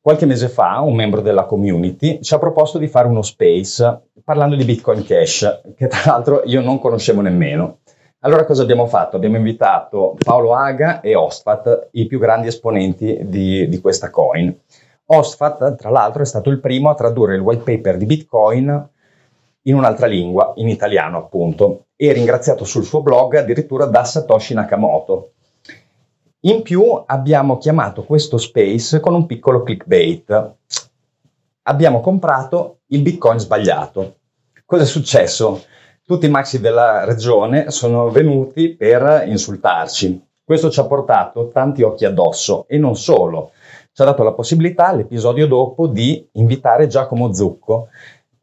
Qualche 0.00 0.24
mese 0.24 0.48
fa 0.48 0.80
un 0.80 0.94
membro 0.94 1.20
della 1.20 1.44
community 1.44 2.22
ci 2.22 2.32
ha 2.32 2.38
proposto 2.38 2.78
di 2.78 2.88
fare 2.88 3.08
uno 3.08 3.20
space 3.20 4.04
parlando 4.24 4.56
di 4.56 4.64
Bitcoin 4.64 5.04
Cash, 5.04 5.60
che 5.76 5.86
tra 5.86 6.00
l'altro 6.06 6.40
io 6.46 6.62
non 6.62 6.78
conoscevo 6.78 7.20
nemmeno. 7.20 7.80
Allora 8.26 8.44
cosa 8.44 8.62
abbiamo 8.62 8.88
fatto? 8.88 9.14
Abbiamo 9.14 9.36
invitato 9.36 10.16
Paolo 10.18 10.52
Aga 10.52 11.00
e 11.00 11.14
Ostfat, 11.14 11.90
i 11.92 12.08
più 12.08 12.18
grandi 12.18 12.48
esponenti 12.48 13.20
di, 13.22 13.68
di 13.68 13.80
questa 13.80 14.10
coin. 14.10 14.52
Ostfat, 15.04 15.76
tra 15.76 15.90
l'altro, 15.90 16.22
è 16.22 16.26
stato 16.26 16.50
il 16.50 16.58
primo 16.58 16.90
a 16.90 16.96
tradurre 16.96 17.36
il 17.36 17.40
white 17.40 17.62
paper 17.62 17.96
di 17.96 18.04
Bitcoin 18.04 18.88
in 19.62 19.74
un'altra 19.76 20.08
lingua, 20.08 20.54
in 20.56 20.66
italiano 20.68 21.18
appunto, 21.18 21.84
e 21.94 22.12
ringraziato 22.12 22.64
sul 22.64 22.82
suo 22.82 23.00
blog 23.00 23.36
addirittura 23.36 23.84
da 23.84 24.02
Satoshi 24.02 24.54
Nakamoto. 24.54 25.30
In 26.40 26.62
più 26.62 27.00
abbiamo 27.06 27.58
chiamato 27.58 28.02
questo 28.02 28.38
space 28.38 28.98
con 28.98 29.14
un 29.14 29.26
piccolo 29.26 29.62
clickbait. 29.62 30.54
Abbiamo 31.62 32.00
comprato 32.00 32.78
il 32.86 33.02
Bitcoin 33.02 33.38
sbagliato. 33.38 34.16
Cosa 34.64 34.82
è 34.82 34.86
successo? 34.86 35.62
Tutti 36.06 36.26
i 36.26 36.30
maxi 36.30 36.60
della 36.60 37.04
regione 37.04 37.72
sono 37.72 38.10
venuti 38.10 38.76
per 38.76 39.24
insultarci. 39.26 40.24
Questo 40.44 40.70
ci 40.70 40.78
ha 40.78 40.84
portato 40.84 41.50
tanti 41.52 41.82
occhi 41.82 42.04
addosso 42.04 42.66
e 42.68 42.78
non 42.78 42.94
solo. 42.94 43.50
Ci 43.92 44.02
ha 44.02 44.04
dato 44.04 44.22
la 44.22 44.32
possibilità 44.32 44.94
l'episodio 44.94 45.48
dopo 45.48 45.88
di 45.88 46.24
invitare 46.34 46.86
Giacomo 46.86 47.34
Zucco 47.34 47.88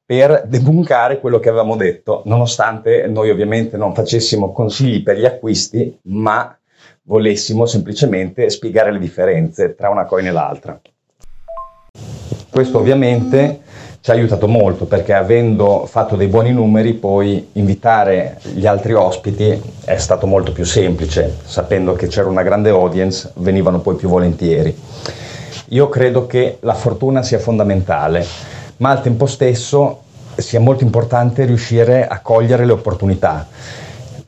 per 0.06 0.44
debunkare 0.46 1.22
quello 1.22 1.40
che 1.40 1.48
avevamo 1.48 1.78
detto, 1.78 2.24
nonostante 2.26 3.08
noi 3.08 3.30
ovviamente 3.30 3.78
non 3.78 3.94
facessimo 3.94 4.52
consigli 4.52 5.02
per 5.02 5.18
gli 5.18 5.26
acquisti, 5.26 5.98
ma 6.04 6.54
volessimo 7.04 7.66
semplicemente 7.66 8.50
spiegare 8.50 8.92
le 8.92 9.00
differenze 9.00 9.74
tra 9.74 9.90
una 9.90 10.04
coin 10.04 10.28
e 10.28 10.32
l'altra. 10.32 10.82
Questo 12.50 12.78
ovviamente 12.78 13.62
ci 14.04 14.12
ha 14.12 14.16
aiutato 14.16 14.50
molto 14.50 14.84
perché 14.84 15.14
avendo 15.14 15.86
fatto 15.86 16.18
dei 16.18 16.28
buoni 16.28 16.52
numeri 16.52 16.92
poi 16.92 17.52
invitare 17.54 18.38
gli 18.54 18.66
altri 18.66 18.92
ospiti 18.92 19.62
è 19.86 19.96
stato 19.96 20.28
molto 20.28 20.52
più 20.52 20.66
semplice, 20.66 21.38
sapendo 21.46 21.94
che 21.94 22.08
c'era 22.08 22.28
una 22.28 22.44
grande 22.44 22.70
audience 22.70 23.32
venivano 23.36 23.80
poi 23.80 23.96
più 23.96 24.10
volentieri. 24.10 24.78
Io 25.70 25.88
credo 25.88 26.28
che 26.28 26.58
la 26.60 26.74
fortuna 26.74 27.24
sia 27.24 27.40
fondamentale, 27.40 28.26
ma 28.78 28.90
al 28.90 29.02
tempo 29.02 29.26
stesso 29.26 30.02
sia 30.36 30.60
molto 30.60 30.84
importante 30.84 31.46
riuscire 31.46 32.06
a 32.06 32.20
cogliere 32.20 32.66
le 32.66 32.74
opportunità. 32.74 33.48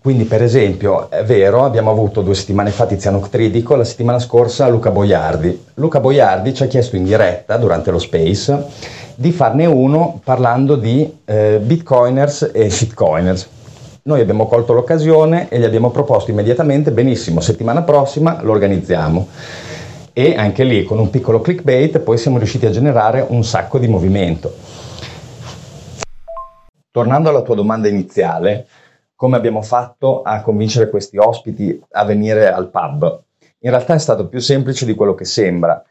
Quindi, 0.02 0.24
per 0.24 0.42
esempio, 0.42 1.10
è 1.10 1.26
vero, 1.26 1.66
abbiamo 1.66 1.92
avuto 1.92 2.22
due 2.22 2.36
settimane 2.36 2.70
fa 2.70 2.86
Tiziano 2.86 3.20
Tridico, 3.20 3.76
la 3.76 3.84
settimana 3.84 4.20
scorsa 4.20 4.70
Luca 4.70 4.92
Boiardi. 4.92 5.66
Luca 5.74 6.00
Boiardi 6.00 6.54
ci 6.54 6.64
ha 6.64 6.68
chiesto 6.68 6.96
in 6.96 7.04
diretta 7.04 7.58
durante 7.58 7.92
lo 7.92 8.00
Space 8.00 9.04
di 9.16 9.32
farne 9.32 9.66
uno 9.66 10.20
parlando 10.24 10.76
di 10.76 11.20
eh, 11.26 11.60
bitcoiners 11.62 12.52
e 12.54 12.70
shitcoiners. 12.70 13.50
Noi 14.04 14.22
abbiamo 14.22 14.46
colto 14.46 14.74
l'occasione 14.74 15.50
e 15.50 15.58
gli 15.58 15.64
abbiamo 15.64 15.90
proposto 15.90 16.30
immediatamente, 16.30 16.92
benissimo, 16.92 17.40
settimana 17.40 17.82
prossima 17.82 18.42
lo 18.44 18.52
organizziamo. 18.52 19.28
E 20.14 20.36
anche 20.36 20.64
lì 20.64 20.84
con 20.84 21.00
un 21.00 21.10
piccolo 21.10 21.42
clickbait 21.42 22.00
poi 22.00 22.18
siamo 22.18 22.38
riusciti 22.38 22.66
a 22.66 22.72
generare 22.72 23.26
un 23.28 23.44
sacco 23.44 23.80
di 23.80 23.88
movimento. 23.88 24.54
Tornando 26.92 27.30
alla 27.30 27.42
tua 27.42 27.56
domanda 27.56 27.88
iniziale, 27.88 28.68
come 29.16 29.38
abbiamo 29.38 29.62
fatto 29.62 30.22
a 30.22 30.42
convincere 30.42 30.90
questi 30.90 31.18
ospiti 31.18 31.82
a 31.92 32.06
venire 32.06 32.52
al 32.52 32.70
pub? 32.70 33.22
In 33.60 33.70
realtà 33.72 33.96
è 33.96 34.00
stato 34.00 34.28
più 34.28 34.40
semplice 34.40 34.86
di 34.86 34.94
quello 34.94 35.16
che 35.16 35.26
sembra 35.26 35.84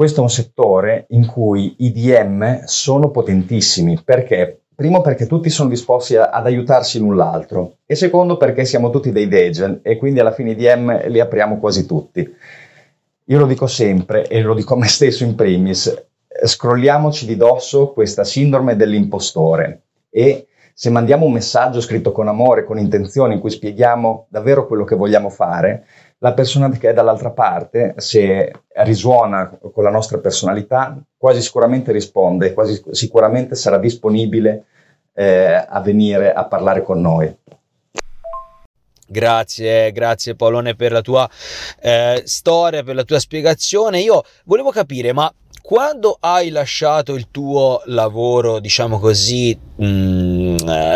questo 0.00 0.20
è 0.20 0.22
un 0.22 0.30
settore 0.30 1.04
in 1.10 1.26
cui 1.26 1.74
i 1.80 1.92
DM 1.92 2.62
sono 2.64 3.10
potentissimi. 3.10 4.00
Perché? 4.02 4.62
Primo 4.74 5.02
perché 5.02 5.26
tutti 5.26 5.50
sono 5.50 5.68
disposti 5.68 6.16
a, 6.16 6.30
ad 6.30 6.46
aiutarsi 6.46 6.98
l'un 6.98 7.16
l'altro. 7.16 7.74
E 7.84 7.94
secondo 7.94 8.38
perché 8.38 8.64
siamo 8.64 8.88
tutti 8.88 9.12
dei 9.12 9.28
degen 9.28 9.80
e 9.82 9.98
quindi 9.98 10.18
alla 10.18 10.32
fine 10.32 10.52
i 10.52 10.54
DM 10.54 11.08
li 11.08 11.20
apriamo 11.20 11.58
quasi 11.58 11.84
tutti. 11.84 12.26
Io 13.24 13.38
lo 13.38 13.44
dico 13.44 13.66
sempre 13.66 14.26
e 14.26 14.40
lo 14.40 14.54
dico 14.54 14.72
a 14.72 14.78
me 14.78 14.88
stesso 14.88 15.22
in 15.22 15.34
primis, 15.34 15.94
scrolliamoci 16.44 17.26
di 17.26 17.36
dosso 17.36 17.88
questa 17.92 18.24
sindrome 18.24 18.76
dell'impostore. 18.76 19.82
E 20.08 20.46
se 20.80 20.88
mandiamo 20.88 21.26
un 21.26 21.32
messaggio 21.32 21.82
scritto 21.82 22.10
con 22.10 22.26
amore, 22.26 22.64
con 22.64 22.78
intenzione, 22.78 23.34
in 23.34 23.40
cui 23.40 23.50
spieghiamo 23.50 24.28
davvero 24.30 24.66
quello 24.66 24.84
che 24.84 24.96
vogliamo 24.96 25.28
fare, 25.28 25.84
la 26.20 26.32
persona 26.32 26.70
che 26.70 26.88
è 26.88 26.94
dall'altra 26.94 27.32
parte, 27.32 27.92
se 27.98 28.50
risuona 28.76 29.58
con 29.74 29.84
la 29.84 29.90
nostra 29.90 30.16
personalità, 30.16 30.98
quasi 31.18 31.42
sicuramente 31.42 31.92
risponde, 31.92 32.54
quasi 32.54 32.82
sicuramente 32.92 33.56
sarà 33.56 33.76
disponibile 33.76 34.64
eh, 35.12 35.66
a 35.68 35.80
venire 35.82 36.32
a 36.32 36.46
parlare 36.46 36.82
con 36.82 36.98
noi. 36.98 37.36
Grazie, 39.06 39.92
grazie 39.92 40.34
Paolone 40.34 40.76
per 40.76 40.92
la 40.92 41.02
tua 41.02 41.28
eh, 41.78 42.22
storia, 42.24 42.82
per 42.82 42.94
la 42.94 43.04
tua 43.04 43.18
spiegazione. 43.18 44.00
Io 44.00 44.22
volevo 44.44 44.70
capire, 44.70 45.12
ma 45.12 45.30
quando 45.70 46.16
hai 46.18 46.50
lasciato 46.50 47.14
il 47.14 47.28
tuo 47.30 47.82
lavoro, 47.84 48.58
diciamo 48.58 48.98
così, 48.98 49.56
mh, 49.76 49.84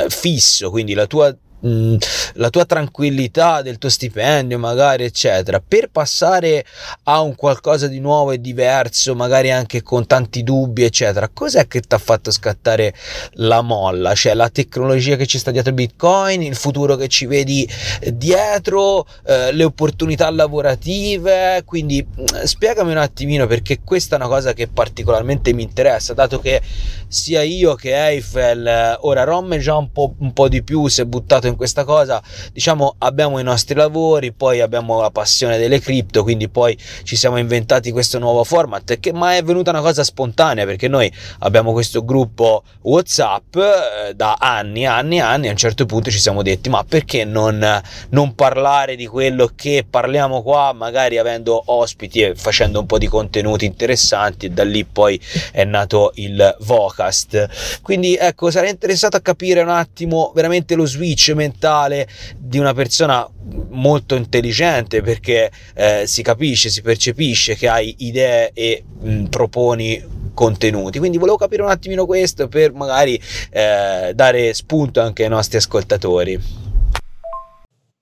fisso, 0.08 0.70
quindi 0.70 0.94
la 0.94 1.06
tua 1.06 1.36
mh, 1.64 1.96
la 2.34 2.50
tua 2.50 2.64
tranquillità 2.64 3.62
del 3.62 3.78
tuo 3.78 3.88
stipendio, 3.88 4.58
magari, 4.58 5.04
eccetera, 5.04 5.62
per 5.66 5.88
passare 5.90 6.64
a 7.04 7.20
un 7.20 7.34
qualcosa 7.34 7.86
di 7.88 8.00
nuovo 8.00 8.32
e 8.32 8.40
diverso, 8.40 9.14
magari 9.14 9.50
anche 9.50 9.82
con 9.82 10.06
tanti 10.06 10.42
dubbi, 10.42 10.84
eccetera, 10.84 11.28
cos'è 11.32 11.66
che 11.66 11.80
ti 11.80 11.94
ha 11.94 11.98
fatto 11.98 12.30
scattare 12.30 12.94
la 13.34 13.62
molla? 13.62 14.14
Cioè 14.14 14.34
la 14.34 14.48
tecnologia 14.48 15.16
che 15.16 15.26
ci 15.26 15.38
sta 15.38 15.50
dietro 15.50 15.72
Bitcoin, 15.72 16.42
il 16.42 16.56
futuro 16.56 16.96
che 16.96 17.08
ci 17.08 17.26
vedi 17.26 17.68
dietro, 18.12 19.06
eh, 19.26 19.52
le 19.52 19.64
opportunità 19.64 20.30
lavorative, 20.30 21.62
quindi 21.64 22.06
spiegami 22.44 22.90
un 22.90 22.98
attimino 22.98 23.46
perché 23.46 23.80
questa 23.82 24.16
è 24.16 24.18
una 24.18 24.28
cosa 24.28 24.52
che 24.52 24.68
particolarmente 24.68 25.52
mi 25.52 25.62
interessa, 25.62 26.14
dato 26.14 26.40
che 26.40 26.60
sia 27.08 27.42
io 27.42 27.74
che 27.74 27.94
Eiffel, 27.94 28.98
ora 29.00 29.24
Rom 29.24 29.56
già 29.58 29.76
un 29.76 29.90
po', 29.92 30.14
un 30.18 30.32
po' 30.32 30.48
di 30.48 30.62
più 30.62 30.88
si 30.88 31.00
è 31.00 31.04
buttato 31.04 31.46
in 31.46 31.53
questa 31.56 31.84
cosa, 31.84 32.22
diciamo 32.52 32.96
abbiamo 32.98 33.38
i 33.38 33.42
nostri 33.42 33.74
lavori, 33.74 34.32
poi 34.32 34.60
abbiamo 34.60 35.00
la 35.00 35.10
passione 35.10 35.58
delle 35.58 35.80
cripto, 35.80 36.22
quindi 36.22 36.48
poi 36.48 36.76
ci 37.02 37.16
siamo 37.16 37.36
inventati 37.36 37.90
questo 37.90 38.18
nuovo 38.18 38.44
format, 38.44 38.98
che, 38.98 39.12
ma 39.12 39.36
è 39.36 39.42
venuta 39.42 39.70
una 39.70 39.80
cosa 39.80 40.04
spontanea 40.04 40.64
perché 40.64 40.88
noi 40.88 41.12
abbiamo 41.40 41.72
questo 41.72 42.04
gruppo 42.04 42.62
Whatsapp 42.82 43.56
eh, 43.56 44.14
da 44.14 44.36
anni, 44.38 44.86
anni, 44.86 45.20
anni, 45.20 45.48
a 45.48 45.50
un 45.50 45.56
certo 45.56 45.86
punto 45.86 46.10
ci 46.10 46.18
siamo 46.18 46.42
detti 46.42 46.68
ma 46.68 46.84
perché 46.84 47.24
non, 47.24 47.82
non 48.10 48.34
parlare 48.34 48.96
di 48.96 49.06
quello 49.06 49.50
che 49.54 49.84
parliamo 49.88 50.42
qua, 50.42 50.72
magari 50.72 51.18
avendo 51.18 51.62
ospiti 51.66 52.20
e 52.20 52.34
facendo 52.34 52.80
un 52.80 52.86
po' 52.86 52.98
di 52.98 53.06
contenuti 53.06 53.64
interessanti 53.64 54.46
e 54.46 54.50
da 54.50 54.64
lì 54.64 54.84
poi 54.84 55.20
è 55.52 55.64
nato 55.64 56.12
il 56.16 56.56
Vocast. 56.60 57.80
Quindi 57.82 58.16
ecco, 58.16 58.50
sarei 58.50 58.70
interessato 58.70 59.16
a 59.16 59.20
capire 59.20 59.60
un 59.60 59.68
attimo 59.68 60.32
veramente 60.34 60.74
lo 60.74 60.86
switch 60.86 61.30
mentale 61.44 62.06
di 62.36 62.58
una 62.58 62.74
persona 62.74 63.28
molto 63.70 64.14
intelligente 64.14 65.02
perché 65.02 65.50
eh, 65.74 66.04
si 66.06 66.22
capisce, 66.22 66.70
si 66.70 66.82
percepisce 66.82 67.54
che 67.54 67.68
hai 67.68 67.94
idee 67.98 68.50
e 68.52 68.84
mh, 69.00 69.24
proponi 69.24 70.22
contenuti. 70.34 70.98
Quindi 70.98 71.18
volevo 71.18 71.36
capire 71.36 71.62
un 71.62 71.70
attimino 71.70 72.06
questo 72.06 72.48
per 72.48 72.72
magari 72.72 73.20
eh, 73.50 74.12
dare 74.14 74.52
spunto 74.54 75.00
anche 75.00 75.22
ai 75.22 75.30
nostri 75.30 75.58
ascoltatori. 75.58 76.62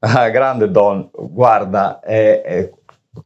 Ah, 0.04 0.30
grande 0.30 0.68
Don, 0.68 1.10
guarda, 1.12 2.00
è, 2.00 2.42
è, 2.42 2.70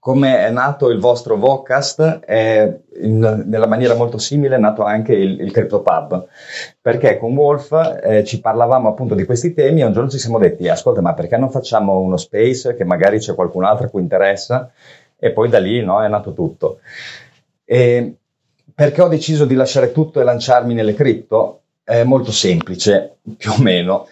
come 0.00 0.38
è 0.44 0.50
nato 0.50 0.90
il 0.90 0.98
vostro 0.98 1.36
Vocast, 1.36 2.20
è 2.20 2.76
in, 3.02 3.44
nella 3.46 3.66
maniera 3.66 3.94
molto 3.94 4.18
simile 4.18 4.56
è 4.56 4.58
nato 4.58 4.82
anche 4.82 5.12
il, 5.12 5.40
il 5.40 5.52
CryptoPub, 5.52 6.26
perché 6.80 7.18
con 7.18 7.36
Wolf 7.36 8.00
eh, 8.02 8.24
ci 8.24 8.40
parlavamo 8.40 8.88
appunto 8.88 9.14
di 9.14 9.24
questi 9.24 9.54
temi 9.54 9.80
e 9.82 9.84
un 9.84 9.92
giorno 9.92 10.10
ci 10.10 10.18
siamo 10.18 10.38
detti, 10.38 10.68
ascolta, 10.68 11.00
ma 11.00 11.14
perché 11.14 11.36
non 11.36 11.50
facciamo 11.50 11.98
uno 11.98 12.16
space 12.16 12.74
che 12.74 12.84
magari 12.84 13.18
c'è 13.18 13.34
qualcun 13.34 13.64
altro 13.64 13.86
a 13.86 13.88
cui 13.88 14.02
interessa? 14.02 14.72
E 15.18 15.30
poi 15.30 15.48
da 15.48 15.58
lì 15.58 15.82
no, 15.82 16.02
è 16.02 16.08
nato 16.08 16.32
tutto. 16.32 16.80
E 17.64 18.16
perché 18.74 19.02
ho 19.02 19.08
deciso 19.08 19.44
di 19.44 19.54
lasciare 19.54 19.92
tutto 19.92 20.20
e 20.20 20.24
lanciarmi 20.24 20.74
nelle 20.74 20.94
cripto? 20.94 21.60
È 21.84 22.02
molto 22.02 22.32
semplice, 22.32 23.18
più 23.36 23.52
o 23.52 23.62
meno. 23.62 24.08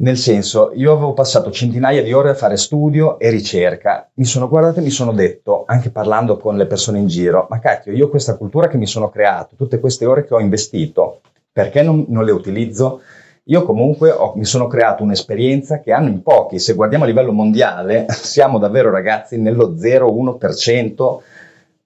Nel 0.00 0.16
senso, 0.16 0.70
io 0.74 0.92
avevo 0.92 1.12
passato 1.12 1.50
centinaia 1.50 2.04
di 2.04 2.12
ore 2.12 2.30
a 2.30 2.34
fare 2.34 2.56
studio 2.56 3.18
e 3.18 3.30
ricerca. 3.30 4.08
Mi 4.14 4.24
sono 4.24 4.48
guardato 4.48 4.78
e 4.78 4.82
mi 4.82 4.90
sono 4.90 5.12
detto, 5.12 5.64
anche 5.66 5.90
parlando 5.90 6.36
con 6.36 6.56
le 6.56 6.66
persone 6.66 7.00
in 7.00 7.08
giro, 7.08 7.48
ma 7.50 7.58
cacchio, 7.58 7.92
io 7.92 8.08
questa 8.08 8.36
cultura 8.36 8.68
che 8.68 8.76
mi 8.76 8.86
sono 8.86 9.08
creato, 9.08 9.56
tutte 9.56 9.80
queste 9.80 10.06
ore 10.06 10.24
che 10.24 10.34
ho 10.34 10.40
investito, 10.40 11.22
perché 11.50 11.82
non, 11.82 12.04
non 12.08 12.24
le 12.24 12.30
utilizzo? 12.30 13.00
Io 13.44 13.64
comunque 13.64 14.10
ho, 14.10 14.34
mi 14.36 14.44
sono 14.44 14.68
creato 14.68 15.02
un'esperienza 15.02 15.80
che 15.80 15.92
hanno 15.92 16.08
in 16.08 16.22
pochi. 16.22 16.60
Se 16.60 16.74
guardiamo 16.74 17.02
a 17.02 17.08
livello 17.08 17.32
mondiale, 17.32 18.06
siamo 18.14 18.58
davvero 18.58 18.90
ragazzi 18.90 19.36
nello 19.36 19.74
0,1% 19.74 21.18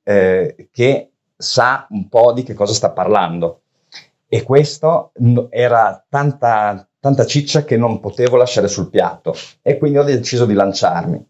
eh, 0.02 0.68
che 0.70 1.10
sa 1.34 1.86
un 1.88 2.08
po' 2.10 2.32
di 2.32 2.42
che 2.42 2.52
cosa 2.52 2.74
sta 2.74 2.90
parlando. 2.90 3.60
E 4.28 4.42
questo 4.42 5.12
era 5.48 6.04
tanta, 6.08 6.86
tanta 7.02 7.26
ciccia 7.26 7.64
che 7.64 7.76
non 7.76 7.98
potevo 7.98 8.36
lasciare 8.36 8.68
sul 8.68 8.88
piatto 8.88 9.34
e 9.60 9.76
quindi 9.76 9.98
ho 9.98 10.04
deciso 10.04 10.46
di 10.46 10.54
lanciarmi. 10.54 11.26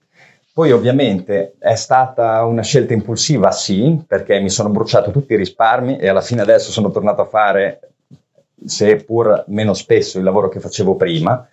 Poi 0.53 0.71
ovviamente 0.71 1.55
è 1.59 1.75
stata 1.77 2.45
una 2.45 2.61
scelta 2.61 2.93
impulsiva, 2.93 3.51
sì, 3.53 3.99
perché 4.07 4.39
mi 4.39 4.51
sono 4.51 4.69
bruciato 4.69 5.11
tutti 5.11 5.33
i 5.33 5.37
risparmi 5.37 5.97
e 5.97 6.09
alla 6.09 6.21
fine 6.21 6.43
adesso 6.43 6.71
sono 6.71 6.91
tornato 6.91 7.23
a 7.23 7.27
fare, 7.27 7.93
seppur 8.63 9.45
meno 9.47 9.73
spesso, 9.73 10.19
il 10.19 10.25
lavoro 10.25 10.51
che 10.51 10.61
facevo 10.61 10.95
prima, 10.95 11.49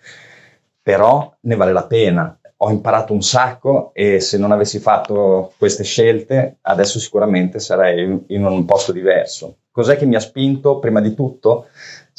però 0.82 1.34
ne 1.40 1.56
vale 1.56 1.72
la 1.72 1.86
pena. 1.86 2.38
Ho 2.58 2.68
imparato 2.68 3.14
un 3.14 3.22
sacco 3.22 3.90
e 3.94 4.20
se 4.20 4.36
non 4.36 4.52
avessi 4.52 4.80
fatto 4.80 5.54
queste 5.56 5.82
scelte, 5.82 6.58
adesso 6.60 6.98
sicuramente 6.98 7.58
sarei 7.58 8.24
in 8.26 8.44
un 8.44 8.66
posto 8.66 8.92
diverso. 8.92 9.60
Cos'è 9.70 9.96
che 9.96 10.04
mi 10.04 10.16
ha 10.16 10.20
spinto? 10.20 10.78
Prima 10.78 11.00
di 11.00 11.14
tutto, 11.14 11.68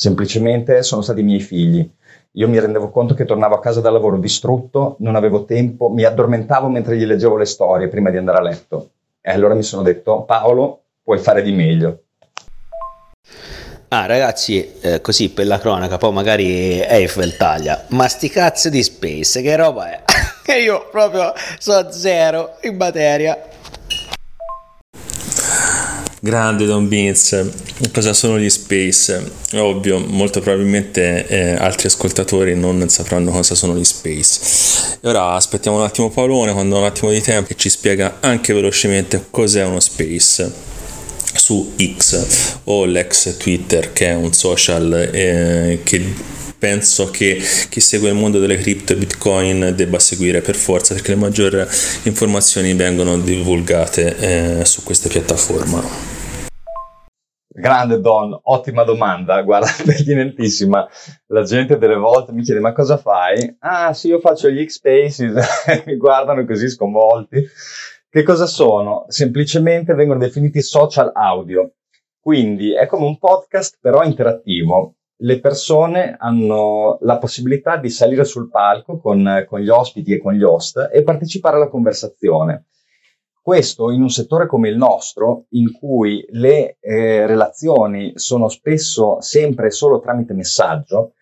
semplicemente 0.02 0.82
sono 0.82 1.04
stati 1.04 1.20
i 1.20 1.24
miei 1.24 1.42
figli. 1.42 1.88
Io 2.32 2.50
mi 2.50 2.60
rendevo 2.60 2.90
conto 2.90 3.14
che 3.14 3.24
tornavo 3.24 3.54
a 3.54 3.60
casa 3.60 3.82
dal 3.82 3.94
lavoro 3.94 4.18
distrutto, 4.18 4.96
non 5.00 5.16
avevo 5.16 5.46
tempo, 5.46 5.90
mi 5.90 6.04
addormentavo 6.04 6.70
mentre 6.70 6.98
gli 6.98 7.06
leggevo 7.06 7.38
le 7.38 7.46
storie 7.46 7.88
prima 7.88 8.10
di 8.10 8.18
andare 8.18 8.40
a 8.40 8.42
letto. 8.42 8.90
E 9.22 9.30
allora 9.30 9.54
mi 9.54 9.62
sono 9.62 9.84
detto, 9.84 10.24
Paolo, 10.24 10.86
puoi 11.04 11.20
fare 11.20 11.44
di 11.44 11.52
meglio. 11.52 12.00
Ah 13.90 14.08
ragazzi, 14.08 14.80
eh, 14.82 15.02
così 15.02 15.30
per 15.30 15.46
la 15.46 15.60
cronaca, 15.60 16.00
poi 16.00 16.14
magari 16.14 16.80
Eiffel 16.80 17.38
taglia, 17.38 17.86
ma 17.90 18.08
sti 18.08 18.30
cazzo 18.30 18.70
di 18.70 18.82
Space, 18.82 19.44
che 19.44 19.56
roba 19.56 19.92
è? 19.92 20.04
che 20.42 20.58
io 20.66 20.88
proprio 20.90 21.32
so 21.60 21.92
zero 21.92 22.58
in 22.62 22.76
materia. 22.76 23.38
Grande 26.24 26.68
Don 26.68 26.88
Beans, 26.88 27.50
cosa 27.92 28.14
sono 28.14 28.38
gli 28.38 28.48
space? 28.48 29.32
Ovvio, 29.54 29.98
molto 29.98 30.40
probabilmente 30.40 31.26
eh, 31.26 31.56
altri 31.56 31.88
ascoltatori 31.88 32.56
non 32.56 32.88
sapranno 32.90 33.32
cosa 33.32 33.56
sono 33.56 33.76
gli 33.76 33.84
space. 33.84 35.00
E 35.02 35.08
ora 35.10 35.32
aspettiamo 35.32 35.78
un 35.78 35.84
attimo 35.84 36.12
Paolone 36.12 36.52
quando 36.54 36.76
ha 36.76 36.82
un 36.82 36.86
attimo 36.86 37.10
di 37.10 37.22
tempo 37.22 37.50
e 37.50 37.56
ci 37.56 37.70
spiega 37.70 38.18
anche 38.20 38.54
velocemente 38.54 39.26
cos'è 39.32 39.66
uno 39.66 39.80
space 39.80 40.70
su 41.34 41.74
X 41.78 42.60
o 42.66 42.86
l'ex 42.86 43.38
Twitter 43.38 43.94
che 43.94 44.08
è 44.08 44.14
un 44.14 44.34
social 44.34 45.10
eh, 45.12 45.82
che 45.84 46.14
penso 46.62 47.10
che 47.10 47.42
chi 47.70 47.80
segue 47.80 48.10
il 48.10 48.16
mondo 48.16 48.38
delle 48.38 48.58
cripto 48.58 48.94
e 48.94 48.96
bitcoin 48.96 49.74
debba 49.76 49.98
seguire 49.98 50.42
per 50.42 50.56
forza 50.56 50.94
perché 50.94 51.10
le 51.10 51.18
maggiori 51.18 51.66
informazioni 52.04 52.76
vengono 52.76 53.18
divulgate 53.18 54.60
eh, 54.60 54.66
su 54.66 54.84
questa 54.84 55.10
piattaforma. 55.10 56.20
Grande 57.54 58.00
Don, 58.00 58.40
ottima 58.44 58.84
domanda, 58.84 59.42
guarda, 59.42 59.68
pertinentissima. 59.84 60.88
La 61.28 61.44
gente 61.44 61.78
delle 61.78 61.96
volte 61.96 62.32
mi 62.32 62.44
chiede 62.44 62.60
ma 62.60 62.72
cosa 62.74 62.98
fai? 62.98 63.58
Ah 63.60 63.92
sì, 63.94 64.08
io 64.08 64.20
faccio 64.20 64.50
gli 64.50 64.64
X-Spaces, 64.66 65.84
mi 65.86 65.98
guardano 65.98 66.46
così 66.46 66.70
sconvolti. 66.70 67.44
Che 68.14 68.24
cosa 68.24 68.46
sono? 68.46 69.06
Semplicemente 69.08 69.94
vengono 69.94 70.20
definiti 70.20 70.62
social 70.62 71.12
audio. 71.14 71.76
Quindi 72.20 72.74
è 72.74 72.86
come 72.86 73.06
un 73.06 73.18
podcast 73.18 73.78
però 73.80 74.04
interattivo. 74.04 74.96
Le 75.20 75.40
persone 75.40 76.18
hanno 76.20 76.98
la 77.04 77.18
possibilità 77.20 77.78
di 77.78 77.90
salire 77.90 78.26
sul 78.26 78.50
palco 78.50 79.00
con, 79.00 79.46
con 79.48 79.62
gli 79.62 79.70
ospiti 79.70 80.12
e 80.12 80.20
con 80.20 80.34
gli 80.34 80.44
host 80.44 80.90
e 80.92 81.04
partecipare 81.04 81.56
alla 81.56 81.70
conversazione. 81.70 82.66
Questo 83.42 83.92
in 83.92 84.02
un 84.02 84.10
settore 84.10 84.46
come 84.46 84.68
il 84.68 84.76
nostro, 84.76 85.46
in 85.52 85.72
cui 85.72 86.26
le 86.32 86.80
eh, 86.82 87.26
relazioni 87.26 88.12
sono 88.16 88.50
spesso 88.50 89.22
sempre 89.22 89.68
e 89.68 89.72
solo 89.72 90.02
tramite 90.02 90.34
messaggio, 90.34 91.14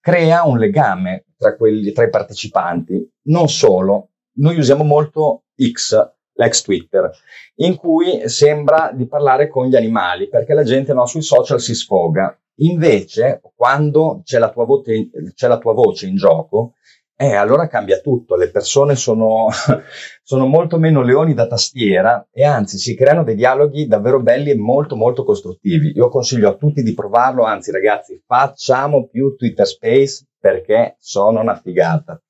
crea 0.00 0.42
un 0.42 0.58
legame 0.58 1.26
tra, 1.36 1.54
quelli, 1.54 1.92
tra 1.92 2.02
i 2.02 2.10
partecipanti. 2.10 3.12
Non 3.26 3.48
solo, 3.48 4.08
noi 4.38 4.58
usiamo 4.58 4.82
molto 4.82 5.44
X, 5.56 6.20
l'ex 6.34 6.62
Twitter, 6.62 7.10
in 7.56 7.76
cui 7.76 8.28
sembra 8.28 8.90
di 8.92 9.06
parlare 9.06 9.48
con 9.48 9.66
gli 9.66 9.76
animali, 9.76 10.28
perché 10.28 10.54
la 10.54 10.64
gente 10.64 10.92
no, 10.92 11.06
sui 11.06 11.22
social 11.22 11.60
si 11.60 11.74
sfoga. 11.74 12.36
Invece, 12.56 13.40
quando 13.54 14.20
c'è 14.24 14.38
la 14.38 14.50
tua 14.50 14.64
voce, 14.64 15.10
c'è 15.34 15.48
la 15.48 15.58
tua 15.58 15.72
voce 15.72 16.06
in 16.06 16.16
gioco, 16.16 16.74
eh, 17.22 17.36
allora 17.36 17.68
cambia 17.68 18.00
tutto, 18.00 18.34
le 18.34 18.50
persone 18.50 18.96
sono, 18.96 19.46
sono, 20.24 20.46
molto 20.46 20.76
meno 20.78 21.02
leoni 21.02 21.34
da 21.34 21.46
tastiera 21.46 22.26
e 22.32 22.42
anzi 22.42 22.78
si 22.78 22.96
creano 22.96 23.22
dei 23.22 23.36
dialoghi 23.36 23.86
davvero 23.86 24.20
belli 24.20 24.50
e 24.50 24.56
molto 24.56 24.96
molto 24.96 25.22
costruttivi. 25.22 25.92
Io 25.94 26.08
consiglio 26.08 26.48
a 26.48 26.56
tutti 26.56 26.82
di 26.82 26.94
provarlo, 26.94 27.44
anzi 27.44 27.70
ragazzi 27.70 28.20
facciamo 28.26 29.06
più 29.06 29.36
Twitter 29.36 29.66
Space 29.66 30.26
perché 30.36 30.96
sono 30.98 31.40
una 31.40 31.54
figata. 31.54 32.20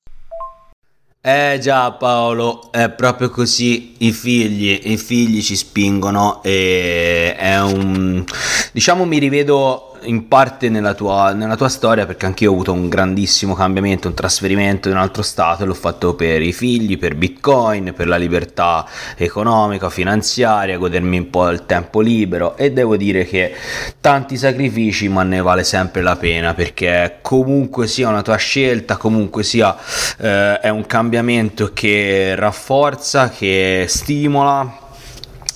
Eh 1.24 1.60
già 1.62 1.92
Paolo, 1.92 2.72
è 2.72 2.90
proprio 2.90 3.30
così, 3.30 3.94
i 3.98 4.10
figli, 4.10 4.90
i 4.90 4.96
figli 4.96 5.40
ci 5.40 5.54
spingono 5.54 6.42
e 6.42 7.36
è 7.36 7.60
un... 7.60 8.24
diciamo 8.72 9.04
mi 9.04 9.18
rivedo 9.18 9.91
in 10.04 10.28
parte 10.28 10.68
nella 10.68 10.94
tua, 10.94 11.32
nella 11.32 11.56
tua 11.56 11.68
storia 11.68 12.06
perché 12.06 12.26
anche 12.26 12.44
io 12.44 12.50
ho 12.50 12.54
avuto 12.54 12.72
un 12.72 12.88
grandissimo 12.88 13.54
cambiamento, 13.54 14.08
un 14.08 14.14
trasferimento 14.14 14.88
in 14.88 14.94
un 14.94 15.00
altro 15.00 15.22
stato, 15.22 15.64
l'ho 15.64 15.74
fatto 15.74 16.14
per 16.14 16.42
i 16.42 16.52
figli, 16.52 16.98
per 16.98 17.14
Bitcoin, 17.14 17.92
per 17.94 18.08
la 18.08 18.16
libertà 18.16 18.86
economica, 19.16 19.90
finanziaria, 19.90 20.78
godermi 20.78 21.18
un 21.18 21.30
po' 21.30 21.48
il 21.50 21.66
tempo 21.66 22.00
libero. 22.00 22.56
E 22.56 22.72
devo 22.72 22.96
dire 22.96 23.24
che 23.24 23.54
tanti 24.00 24.36
sacrifici 24.36 25.08
ma 25.08 25.22
ne 25.22 25.40
vale 25.40 25.64
sempre 25.64 26.02
la 26.02 26.16
pena 26.16 26.54
perché 26.54 27.18
comunque 27.22 27.86
sia 27.86 28.08
una 28.08 28.22
tua 28.22 28.36
scelta, 28.36 28.96
comunque 28.96 29.42
sia 29.42 29.76
eh, 30.18 30.60
è 30.60 30.68
un 30.68 30.86
cambiamento 30.86 31.72
che 31.72 32.34
rafforza, 32.34 33.30
che 33.30 33.86
stimola 33.88 34.81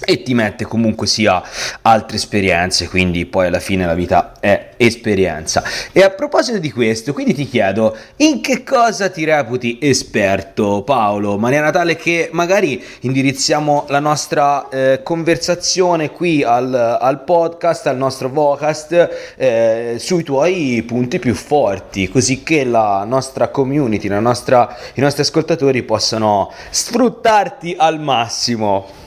e 0.06 0.22
ti 0.22 0.34
mette 0.34 0.64
comunque 0.64 1.08
sia 1.08 1.42
altre 1.82 2.16
esperienze, 2.16 2.88
quindi 2.88 3.26
poi 3.26 3.48
alla 3.48 3.58
fine 3.58 3.84
la 3.84 3.94
vita 3.94 4.34
è 4.38 4.70
esperienza. 4.76 5.64
E 5.90 6.02
a 6.02 6.10
proposito 6.10 6.58
di 6.58 6.70
questo, 6.70 7.12
quindi 7.12 7.34
ti 7.34 7.46
chiedo 7.46 7.96
in 8.18 8.40
che 8.40 8.62
cosa 8.62 9.10
ti 9.10 9.24
reputi 9.24 9.78
esperto 9.80 10.82
Paolo, 10.84 11.34
in 11.34 11.40
maniera 11.40 11.70
tale 11.70 11.96
che 11.96 12.28
magari 12.32 12.82
indirizziamo 13.00 13.86
la 13.88 13.98
nostra 13.98 14.68
eh, 14.68 15.00
conversazione 15.02 16.12
qui 16.12 16.44
al, 16.44 16.72
al, 16.72 17.24
podcast, 17.24 17.88
al 17.88 17.96
nostro 17.96 18.28
vocast, 18.28 19.34
eh, 19.36 19.96
sui 19.98 20.22
tuoi 20.22 20.84
punti 20.86 21.18
più 21.18 21.34
forti, 21.34 22.08
così 22.08 22.44
che 22.44 22.62
la 22.62 23.02
nostra 23.04 23.48
community, 23.48 24.06
la 24.06 24.20
nostra, 24.20 24.76
i 24.94 25.00
nostri 25.00 25.22
ascoltatori 25.22 25.82
possano 25.82 26.52
sfruttarti 26.70 27.74
al 27.76 27.98
massimo. 27.98 29.04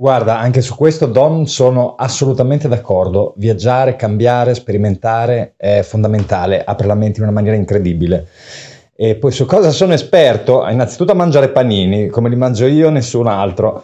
Guarda, 0.00 0.38
anche 0.38 0.60
su 0.60 0.76
questo 0.76 1.06
Don 1.06 1.48
sono 1.48 1.96
assolutamente 1.96 2.68
d'accordo. 2.68 3.34
Viaggiare, 3.36 3.96
cambiare, 3.96 4.54
sperimentare 4.54 5.54
è 5.56 5.82
fondamentale, 5.82 6.62
apre 6.62 6.86
la 6.86 6.94
mente 6.94 7.18
in 7.18 7.24
una 7.24 7.32
maniera 7.32 7.56
incredibile. 7.56 8.28
E 8.94 9.16
poi 9.16 9.32
su 9.32 9.44
cosa 9.44 9.70
sono 9.70 9.94
esperto? 9.94 10.64
Innanzitutto 10.68 11.10
a 11.10 11.16
mangiare 11.16 11.48
panini, 11.48 12.06
come 12.10 12.28
li 12.28 12.36
mangio 12.36 12.66
io, 12.66 12.90
nessun 12.90 13.26
altro. 13.26 13.82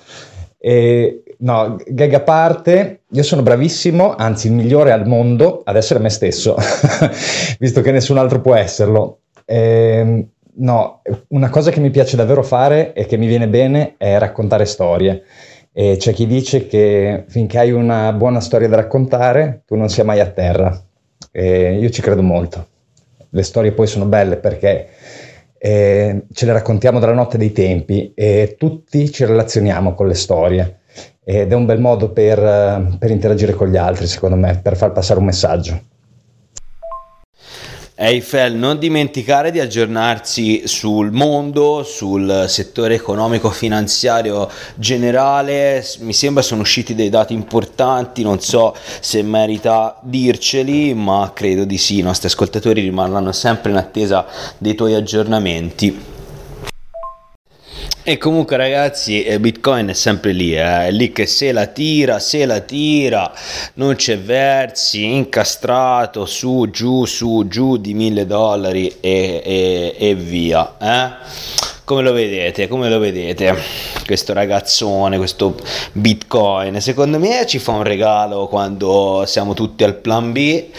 E, 0.57 1.25
no, 1.39 1.79
gag 1.85 2.13
a 2.15 2.21
parte, 2.21 3.01
io 3.11 3.23
sono 3.25 3.43
bravissimo, 3.43 4.15
anzi 4.15 4.47
il 4.47 4.53
migliore 4.53 4.93
al 4.93 5.09
mondo 5.09 5.63
ad 5.65 5.75
essere 5.75 5.99
me 5.99 6.11
stesso, 6.11 6.55
visto 7.59 7.81
che 7.81 7.91
nessun 7.91 8.19
altro 8.19 8.41
può 8.41 8.55
esserlo. 8.55 9.19
E, 9.45 10.29
no, 10.59 11.03
una 11.31 11.49
cosa 11.49 11.73
che 11.73 11.81
mi 11.81 11.91
piace 11.91 12.15
davvero 12.15 12.45
fare 12.45 12.93
e 12.93 13.05
che 13.05 13.17
mi 13.17 13.27
viene 13.27 13.49
bene 13.49 13.95
è 13.99 14.17
raccontare 14.17 14.65
storie 14.65 15.25
e 15.77 15.97
c'è 15.97 16.13
chi 16.13 16.29
dice 16.29 16.69
che 16.69 17.25
finché 17.27 17.59
hai 17.59 17.73
una 17.73 18.13
buona 18.13 18.39
storia 18.39 18.69
da 18.69 18.77
raccontare, 18.77 19.63
tu 19.67 19.75
non 19.75 19.89
sia 19.89 20.05
mai 20.05 20.21
a 20.21 20.31
terra. 20.31 20.81
E 21.33 21.77
io 21.77 21.91
ci 21.91 22.01
credo 22.01 22.23
molto. 22.23 22.67
Le 23.31 23.43
storie 23.43 23.73
poi 23.73 23.89
sono 23.89 24.05
belle 24.05 24.37
perché 24.37 24.87
eh, 25.59 26.27
ce 26.33 26.47
le 26.47 26.53
raccontiamo 26.53 27.01
dalla 27.01 27.13
notte 27.13 27.39
dei 27.39 27.51
tempi 27.51 28.13
e 28.15 28.55
tutti 28.57 29.11
ci 29.11 29.25
relazioniamo 29.25 29.95
con 29.95 30.07
le 30.07 30.15
storie 30.15 30.79
ed 31.25 31.51
è 31.51 31.55
un 31.57 31.67
bel 31.67 31.81
modo 31.81 32.13
per, 32.13 32.97
per 32.97 33.11
interagire 33.11 33.55
con 33.55 33.69
gli 33.69 33.77
altri, 33.77 34.07
secondo 34.07 34.37
me, 34.37 34.61
per 34.63 34.77
far 34.77 34.93
passare 34.93 35.19
un 35.19 35.27
messaggio. 35.27 35.81
Eiffel, 37.97 38.57
non 38.57 38.81
dimenticare 38.81 39.53
di 39.53 39.61
aggiornarsi 39.61 40.67
sul 40.67 41.13
mondo, 41.13 41.85
sul 41.85 42.47
settore 42.49 42.97
economico-finanziario 42.97 44.51
generale. 44.75 45.87
Mi 46.01 46.13
sembra 46.13 46.43
sono 46.43 46.63
usciti 46.63 46.97
dei 46.97 47.09
dati 47.09 47.35
importanti, 47.35 48.25
non 48.25 48.41
so 48.41 48.75
se 48.99 49.23
merita 49.23 49.97
dirceli, 50.03 50.93
ma 50.93 51.31
credo 51.33 51.65
di 51.65 51.79
sì. 51.79 51.99
I 51.99 52.03
nostri 52.03 52.27
ascoltatori 52.27 52.81
rimarranno 52.81 53.31
sempre 53.31 53.71
in 53.71 53.77
attesa 53.77 54.27
dei 54.59 54.75
tuoi 54.75 54.95
aggiornamenti. 54.95 56.14
E 58.07 58.19
comunque 58.19 58.59
ragazzi, 58.59 59.25
eh, 59.25 59.41
Bitcoin 59.41 59.87
è 59.87 59.95
sempre 59.95 60.33
lì, 60.33 60.55
eh, 60.55 60.89
è 60.89 60.91
lì 60.91 61.11
che 61.11 61.25
se 61.25 61.53
la 61.53 61.65
tira, 61.65 62.19
se 62.19 62.45
la 62.45 62.61
tira, 62.61 63.33
non 63.77 63.95
c'è 63.95 64.19
versi, 64.19 65.05
incastrato 65.05 66.27
su, 66.27 66.69
giù, 66.71 67.07
su, 67.07 67.47
giù 67.49 67.79
di 67.79 67.95
mille 67.95 68.27
dollari 68.27 68.95
e, 69.01 69.41
e, 69.43 69.97
e 69.99 70.15
via. 70.15 70.77
Eh? 70.79 71.74
Come 71.85 72.01
lo 72.01 72.15
vedete? 72.15 72.67
Come 72.67 72.89
lo 72.89 72.99
vedete? 72.99 73.55
Questo 74.07 74.33
ragazzone, 74.33 75.19
questo 75.19 75.55
Bitcoin, 75.93 76.81
secondo 76.81 77.19
me 77.19 77.45
ci 77.47 77.59
fa 77.59 77.73
un 77.73 77.83
regalo 77.83 78.47
quando 78.47 79.25
siamo 79.27 79.53
tutti 79.53 79.85
al 79.85 79.95
plan 79.97 80.33
B. 80.33 80.65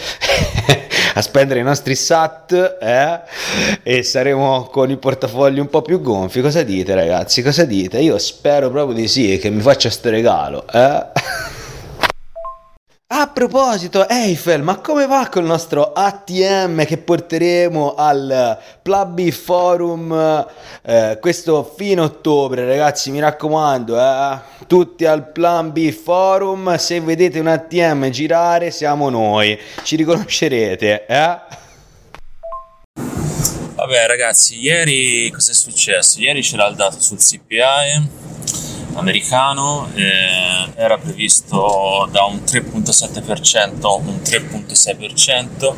a 1.14 1.22
spendere 1.22 1.60
i 1.60 1.62
nostri 1.62 1.94
SAT 1.94 2.78
eh? 2.80 3.20
e 3.84 4.02
saremo 4.02 4.64
con 4.64 4.90
i 4.90 4.96
portafogli 4.96 5.60
un 5.60 5.68
po' 5.68 5.80
più 5.80 6.00
gonfi. 6.00 6.40
Cosa 6.40 6.64
dite 6.64 6.94
ragazzi? 6.96 7.40
Cosa 7.40 7.64
dite? 7.64 8.00
Io 8.00 8.18
spero 8.18 8.68
proprio 8.70 8.96
di 8.96 9.06
sì 9.06 9.38
che 9.38 9.48
mi 9.48 9.62
faccia 9.62 9.88
sto 9.88 10.10
regalo. 10.10 10.66
Eh? 10.70 11.54
A 13.08 13.28
proposito, 13.28 14.08
Eiffel, 14.08 14.62
ma 14.64 14.80
come 14.80 15.06
va 15.06 15.28
col 15.28 15.44
nostro 15.44 15.92
ATM 15.92 16.84
che 16.84 16.98
porteremo 16.98 17.94
al 17.94 18.60
Plubby 18.82 19.30
Forum 19.30 20.44
eh, 20.82 21.16
questo 21.20 21.72
fine 21.76 22.00
ottobre, 22.00 22.66
ragazzi? 22.66 23.12
Mi 23.12 23.20
raccomando, 23.20 23.96
eh, 23.96 24.40
tutti 24.66 25.04
al 25.04 25.30
Plan 25.30 25.70
B 25.70 25.92
Forum. 25.92 26.74
Se 26.78 27.00
vedete 27.00 27.38
un 27.38 27.46
ATM 27.46 28.10
girare, 28.10 28.72
siamo 28.72 29.08
noi, 29.08 29.56
ci 29.84 29.94
riconoscerete, 29.94 31.06
eh? 31.06 31.38
Vabbè, 33.76 34.06
ragazzi, 34.08 34.58
ieri 34.58 35.30
cosa 35.30 35.52
è 35.52 35.54
successo? 35.54 36.18
Ieri 36.18 36.40
c'era 36.40 36.66
il 36.66 36.74
dato 36.74 37.00
sul 37.00 37.18
CPI 37.18 38.74
americano 38.96 39.88
eh, 39.94 40.72
era 40.74 40.98
previsto 40.98 42.08
da 42.10 42.24
un 42.24 42.42
3.7% 42.44 43.84
a 43.84 43.92
un 43.92 44.20
3.6% 44.22 45.74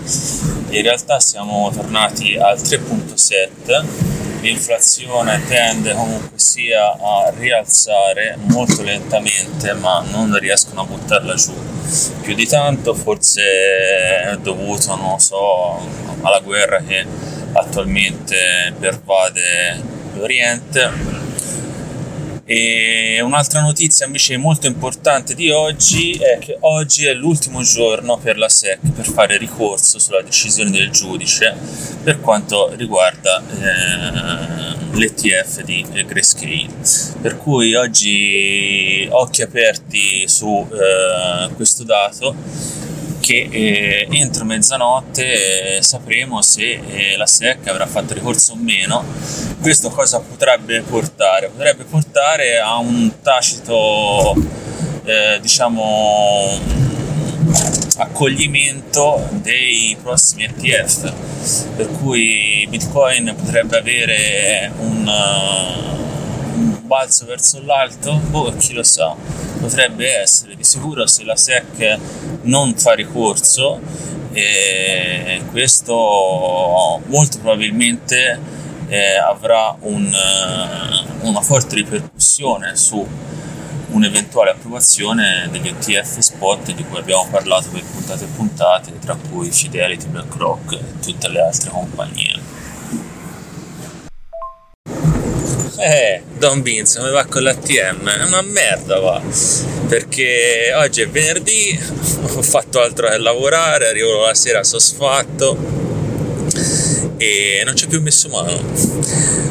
in 0.71 0.83
realtà 0.83 1.21
siamo 1.21 1.71
tornati 1.75 2.37
al 2.37 2.59
3.7 2.59 4.19
l'inflazione 4.41 5.43
tende 5.47 5.95
comunque 5.95 6.39
sia 6.39 6.93
a 6.93 7.33
rialzare 7.37 8.37
molto 8.43 8.83
lentamente 8.83 9.73
ma 9.75 10.05
non 10.11 10.39
riescono 10.39 10.83
a 10.83 10.85
buttarla 10.85 11.35
giù 11.35 11.55
più 12.21 12.35
di 12.35 12.47
tanto. 12.47 12.95
Forse 12.95 13.43
è 13.43 14.37
dovuto 14.41 14.95
non 14.97 15.19
so 15.19 15.79
alla 16.23 16.41
guerra 16.41 16.83
che 16.83 17.05
attualmente 17.53 18.75
pervade 18.79 19.83
l'Oriente 20.15 21.27
e 22.51 23.21
un'altra 23.21 23.61
notizia 23.61 24.07
invece 24.07 24.39
molto 24.39 24.67
importante 24.67 25.35
di 25.35 25.51
oggi 25.51 26.13
è 26.13 26.39
che 26.39 26.57
oggi 26.61 27.05
è 27.05 27.13
l'ultimo 27.13 27.61
giorno 27.61 28.17
per 28.17 28.39
la 28.39 28.49
SEC 28.49 28.79
per 28.91 29.05
fare 29.05 29.37
ricorso 29.37 29.99
sulla 29.99 30.23
decisione 30.23 30.71
del 30.71 30.89
giudice 30.89 31.55
per 32.03 32.21
quanto 32.21 32.73
riguarda 32.75 33.43
eh, 33.43 34.97
l'ETF 34.97 35.61
di 35.63 35.85
Grayscale. 36.07 36.69
Per 37.21 37.37
cui 37.37 37.75
oggi 37.75 39.07
occhi 39.11 39.43
aperti 39.43 40.27
su 40.27 40.67
eh, 40.73 41.53
questo 41.55 41.85
dato 41.85 42.35
che 43.29 43.47
eh, 43.51 44.09
entro 44.11 44.47
mezzanotte 44.47 45.77
eh, 45.77 45.83
sapremo 45.83 46.41
se 46.41 46.81
eh, 46.87 47.17
la 47.19 47.27
SEC 47.27 47.67
avrà 47.67 47.87
fatto 47.87 48.15
ricorso 48.15 48.53
o 48.53 48.57
meno. 48.57 49.05
Questo 49.61 49.91
cosa 49.91 50.19
potrebbe 50.21 50.81
portare? 50.81 51.49
Potrebbe 51.49 51.85
portare 51.85 52.59
a 52.59 52.79
un 52.79 53.21
tacito, 53.21 54.35
eh, 55.05 55.39
diciamo, 55.43 56.59
accoglimento 57.99 59.29
dei 59.33 59.95
prossimi 60.03 60.45
ETF, 60.45 61.13
per 61.77 61.91
cui 62.01 62.67
Bitcoin 62.71 63.35
potrebbe 63.37 63.77
avere 63.77 64.73
un, 64.79 65.07
un 65.07 66.18
balzo 66.89 67.27
verso 67.27 67.63
l'alto, 67.63 68.15
boh, 68.15 68.57
chi 68.57 68.73
lo 68.73 68.83
sa, 68.83 69.15
potrebbe 69.61 70.21
essere 70.21 70.57
di 70.57 70.65
sicuro 70.65 71.07
se 71.07 71.23
la 71.23 71.37
SEC 71.37 71.99
non 72.43 72.75
fa 72.75 72.95
ricorso 72.95 73.79
e 74.33 75.43
questo 75.51 77.01
molto 77.07 77.39
probabilmente 77.39 78.41
eh, 78.89 79.17
avrà 79.19 79.77
un, 79.81 80.05
uh, 80.07 81.27
una 81.29 81.41
forte 81.43 81.75
ripercussione 81.75 82.75
su 82.75 83.07
un'eventuale 83.91 84.51
approvazione 84.51 85.49
degli 85.51 85.69
ETF 85.69 86.19
spot 86.19 86.73
di 86.73 86.85
cui 86.85 86.99
abbiamo 86.99 87.27
parlato 87.31 87.69
per 87.71 87.83
puntate 87.85 88.25
e 88.25 88.29
puntate, 88.29 88.99
tra 88.99 89.17
cui 89.31 89.51
Fidelity, 89.51 90.07
BlackRock 90.07 90.73
e 90.73 91.01
tutte 91.01 91.29
le 91.29 91.41
altre 91.41 91.71
compagnie. 91.71 92.58
Eh, 95.81 96.23
Don 96.37 96.63
Vince, 96.63 96.99
come 96.99 97.11
va 97.11 97.25
con 97.25 97.43
l'ATM? 97.45 98.09
È 98.09 98.25
una 98.25 98.43
merda, 98.43 98.99
va. 98.99 99.23
perché 99.87 100.73
oggi 100.75 101.03
è 101.03 101.09
venerdì, 101.09 101.79
ho 102.35 102.43
fatto 102.43 102.81
altro 102.81 103.09
che 103.09 103.17
lavorare, 103.17 103.89
arrivo 103.89 104.27
la 104.27 104.35
sera 104.35 104.65
soddisfatto 104.65 105.78
e 107.19 107.63
non 107.65 107.77
ci 107.77 107.85
ho 107.85 107.89
più 107.89 108.01
messo 108.01 108.29
mano. 108.29 108.61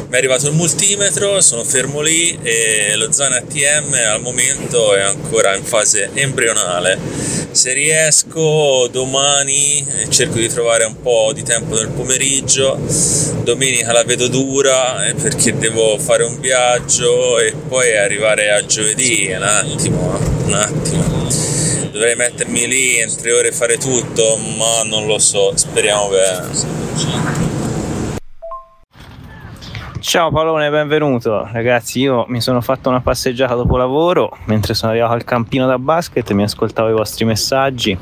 Mi 0.08 0.14
è 0.14 0.16
arrivato 0.16 0.48
il 0.48 0.54
multimetro, 0.54 1.40
sono 1.42 1.64
fermo 1.64 2.00
lì 2.00 2.38
e 2.42 2.96
lo 2.96 3.12
Zone 3.12 3.36
ATM 3.36 3.92
al 4.10 4.22
momento 4.22 4.94
è 4.94 5.02
ancora 5.02 5.54
in 5.54 5.62
fase 5.62 6.10
embrionale. 6.14 6.98
Se 7.50 7.72
riesco 7.72 8.88
domani 8.90 9.86
cerco 10.08 10.38
di 10.38 10.48
trovare 10.48 10.84
un 10.84 11.00
po' 11.00 11.32
di 11.34 11.42
tempo 11.42 11.74
nel 11.74 11.88
pomeriggio, 11.88 12.78
domenica 13.42 13.92
la 13.92 14.04
vedo 14.04 14.28
dura 14.28 15.06
eh, 15.06 15.14
perché 15.14 15.56
devo 15.56 15.98
fare 15.98 16.24
un 16.24 16.40
viaggio 16.40 17.38
e 17.38 17.52
poi 17.52 17.96
arrivare 17.96 18.50
a 18.50 18.64
giovedì, 18.64 19.30
un 19.30 19.42
attimo, 19.42 20.18
un 20.46 20.52
attimo 20.54 21.18
dovrei 21.90 22.14
mettermi 22.14 22.66
lì 22.66 23.00
in 23.00 23.14
tre 23.16 23.32
ore 23.32 23.48
e 23.48 23.52
fare 23.52 23.76
tutto, 23.76 24.36
ma 24.36 24.82
non 24.84 25.06
lo 25.06 25.18
so, 25.18 25.52
speriamo 25.56 26.08
bene. 26.08 27.47
Ciao 30.08 30.30
Paolone, 30.30 30.70
benvenuto. 30.70 31.46
Ragazzi, 31.52 32.00
io 32.00 32.24
mi 32.28 32.40
sono 32.40 32.62
fatto 32.62 32.88
una 32.88 33.02
passeggiata 33.02 33.54
dopo 33.54 33.76
lavoro 33.76 34.34
mentre 34.46 34.72
sono 34.72 34.92
arrivato 34.92 35.12
al 35.12 35.22
campino 35.22 35.66
da 35.66 35.78
basket 35.78 36.30
mi 36.32 36.44
ascoltavo 36.44 36.88
i 36.88 36.92
vostri 36.92 37.26
messaggi. 37.26 37.94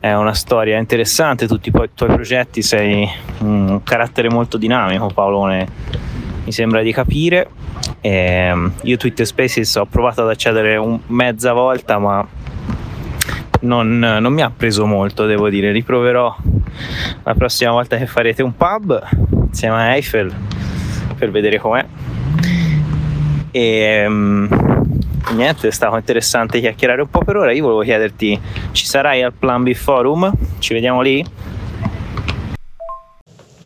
È 0.00 0.10
una 0.14 0.32
storia 0.32 0.78
interessante, 0.78 1.46
tutti 1.46 1.68
i 1.68 1.70
tuoi 1.70 1.90
progetti, 1.92 2.62
sei 2.62 3.06
un 3.40 3.82
carattere 3.84 4.30
molto 4.30 4.56
dinamico, 4.56 5.08
Paolone. 5.08 5.66
Mi 6.44 6.50
sembra 6.50 6.80
di 6.80 6.92
capire. 6.92 7.50
E 8.00 8.10
ehm, 8.10 8.72
io 8.84 8.96
Twitter 8.96 9.26
Spaces 9.26 9.74
ho 9.74 9.84
provato 9.84 10.22
ad 10.22 10.30
accedere 10.30 10.76
un, 10.78 10.98
mezza 11.08 11.52
volta, 11.52 11.98
ma 11.98 12.26
non, 13.60 13.98
non 13.98 14.32
mi 14.32 14.40
ha 14.40 14.50
preso 14.50 14.86
molto, 14.86 15.26
devo 15.26 15.50
dire. 15.50 15.72
Riproverò 15.72 16.34
la 17.22 17.34
prossima 17.34 17.72
volta 17.72 17.98
che 17.98 18.06
farete 18.06 18.42
un 18.42 18.56
pub 18.56 18.98
insieme 19.50 19.76
a 19.76 19.94
Eiffel 19.94 20.60
per 21.22 21.30
vedere 21.30 21.58
com'è. 21.60 21.84
E 23.52 24.04
um, 24.08 24.48
niente, 25.34 25.68
è 25.68 25.70
stato 25.70 25.96
interessante 25.96 26.58
chiacchierare 26.58 27.00
un 27.00 27.10
po' 27.10 27.20
per 27.20 27.36
ora. 27.36 27.52
Io 27.52 27.62
volevo 27.62 27.82
chiederti, 27.82 28.40
ci 28.72 28.86
sarai 28.86 29.22
al 29.22 29.32
Plan 29.32 29.62
B 29.62 29.72
Forum? 29.72 30.32
Ci 30.58 30.74
vediamo 30.74 31.00
lì? 31.00 31.24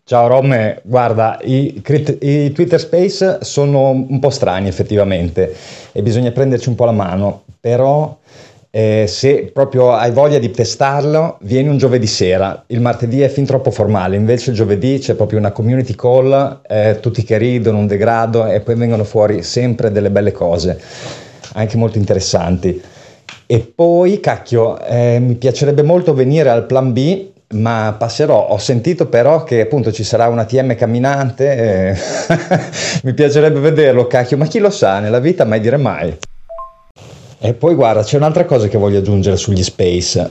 Ciao 0.04 0.28
Romme, 0.28 0.82
guarda, 0.84 1.38
i, 1.42 1.82
i, 2.20 2.52
Twitter 2.52 2.78
Space 2.78 3.38
sono 3.40 3.88
un 3.88 4.18
po' 4.20 4.30
strani 4.30 4.68
effettivamente 4.68 5.56
e 5.90 6.02
bisogna 6.02 6.30
prenderci 6.30 6.68
un 6.68 6.76
po' 6.76 6.84
la 6.84 6.92
mano, 6.92 7.42
però 7.58 8.16
eh, 8.76 9.06
se 9.06 9.50
proprio 9.54 9.94
hai 9.94 10.10
voglia 10.10 10.38
di 10.38 10.50
testarlo, 10.50 11.38
vieni 11.40 11.68
un 11.68 11.78
giovedì 11.78 12.06
sera. 12.06 12.64
Il 12.66 12.82
martedì 12.82 13.22
è 13.22 13.28
fin 13.28 13.46
troppo 13.46 13.70
formale, 13.70 14.16
invece 14.16 14.50
il 14.50 14.56
giovedì 14.56 14.98
c'è 14.98 15.14
proprio 15.14 15.38
una 15.38 15.50
community 15.50 15.94
call, 15.94 16.60
eh, 16.68 16.98
tutti 17.00 17.22
che 17.22 17.38
ridono, 17.38 17.78
un 17.78 17.86
degrado 17.86 18.44
e 18.44 18.60
poi 18.60 18.74
vengono 18.74 19.04
fuori 19.04 19.42
sempre 19.42 19.90
delle 19.90 20.10
belle 20.10 20.32
cose, 20.32 20.78
anche 21.54 21.78
molto 21.78 21.96
interessanti. 21.96 22.78
E 23.46 23.60
poi, 23.60 24.20
cacchio, 24.20 24.78
eh, 24.84 25.20
mi 25.20 25.36
piacerebbe 25.36 25.82
molto 25.82 26.12
venire 26.12 26.50
al 26.50 26.66
plan 26.66 26.92
B, 26.92 27.28
ma 27.54 27.96
passerò. 27.98 28.48
Ho 28.48 28.58
sentito 28.58 29.06
però 29.06 29.42
che 29.42 29.62
appunto 29.62 29.90
ci 29.90 30.04
sarà 30.04 30.28
un 30.28 30.38
ATM 30.38 30.74
camminante, 30.74 31.56
eh, 31.56 31.96
mi 33.04 33.14
piacerebbe 33.14 33.58
vederlo, 33.58 34.06
cacchio, 34.06 34.36
ma 34.36 34.44
chi 34.44 34.58
lo 34.58 34.68
sa, 34.68 34.98
nella 34.98 35.18
vita 35.18 35.46
mai 35.46 35.60
dire 35.60 35.78
mai. 35.78 36.14
E 37.38 37.52
poi 37.52 37.74
guarda, 37.74 38.02
c'è 38.02 38.16
un'altra 38.16 38.44
cosa 38.44 38.66
che 38.66 38.78
voglio 38.78 38.98
aggiungere 38.98 39.36
sugli 39.36 39.62
space. 39.62 40.30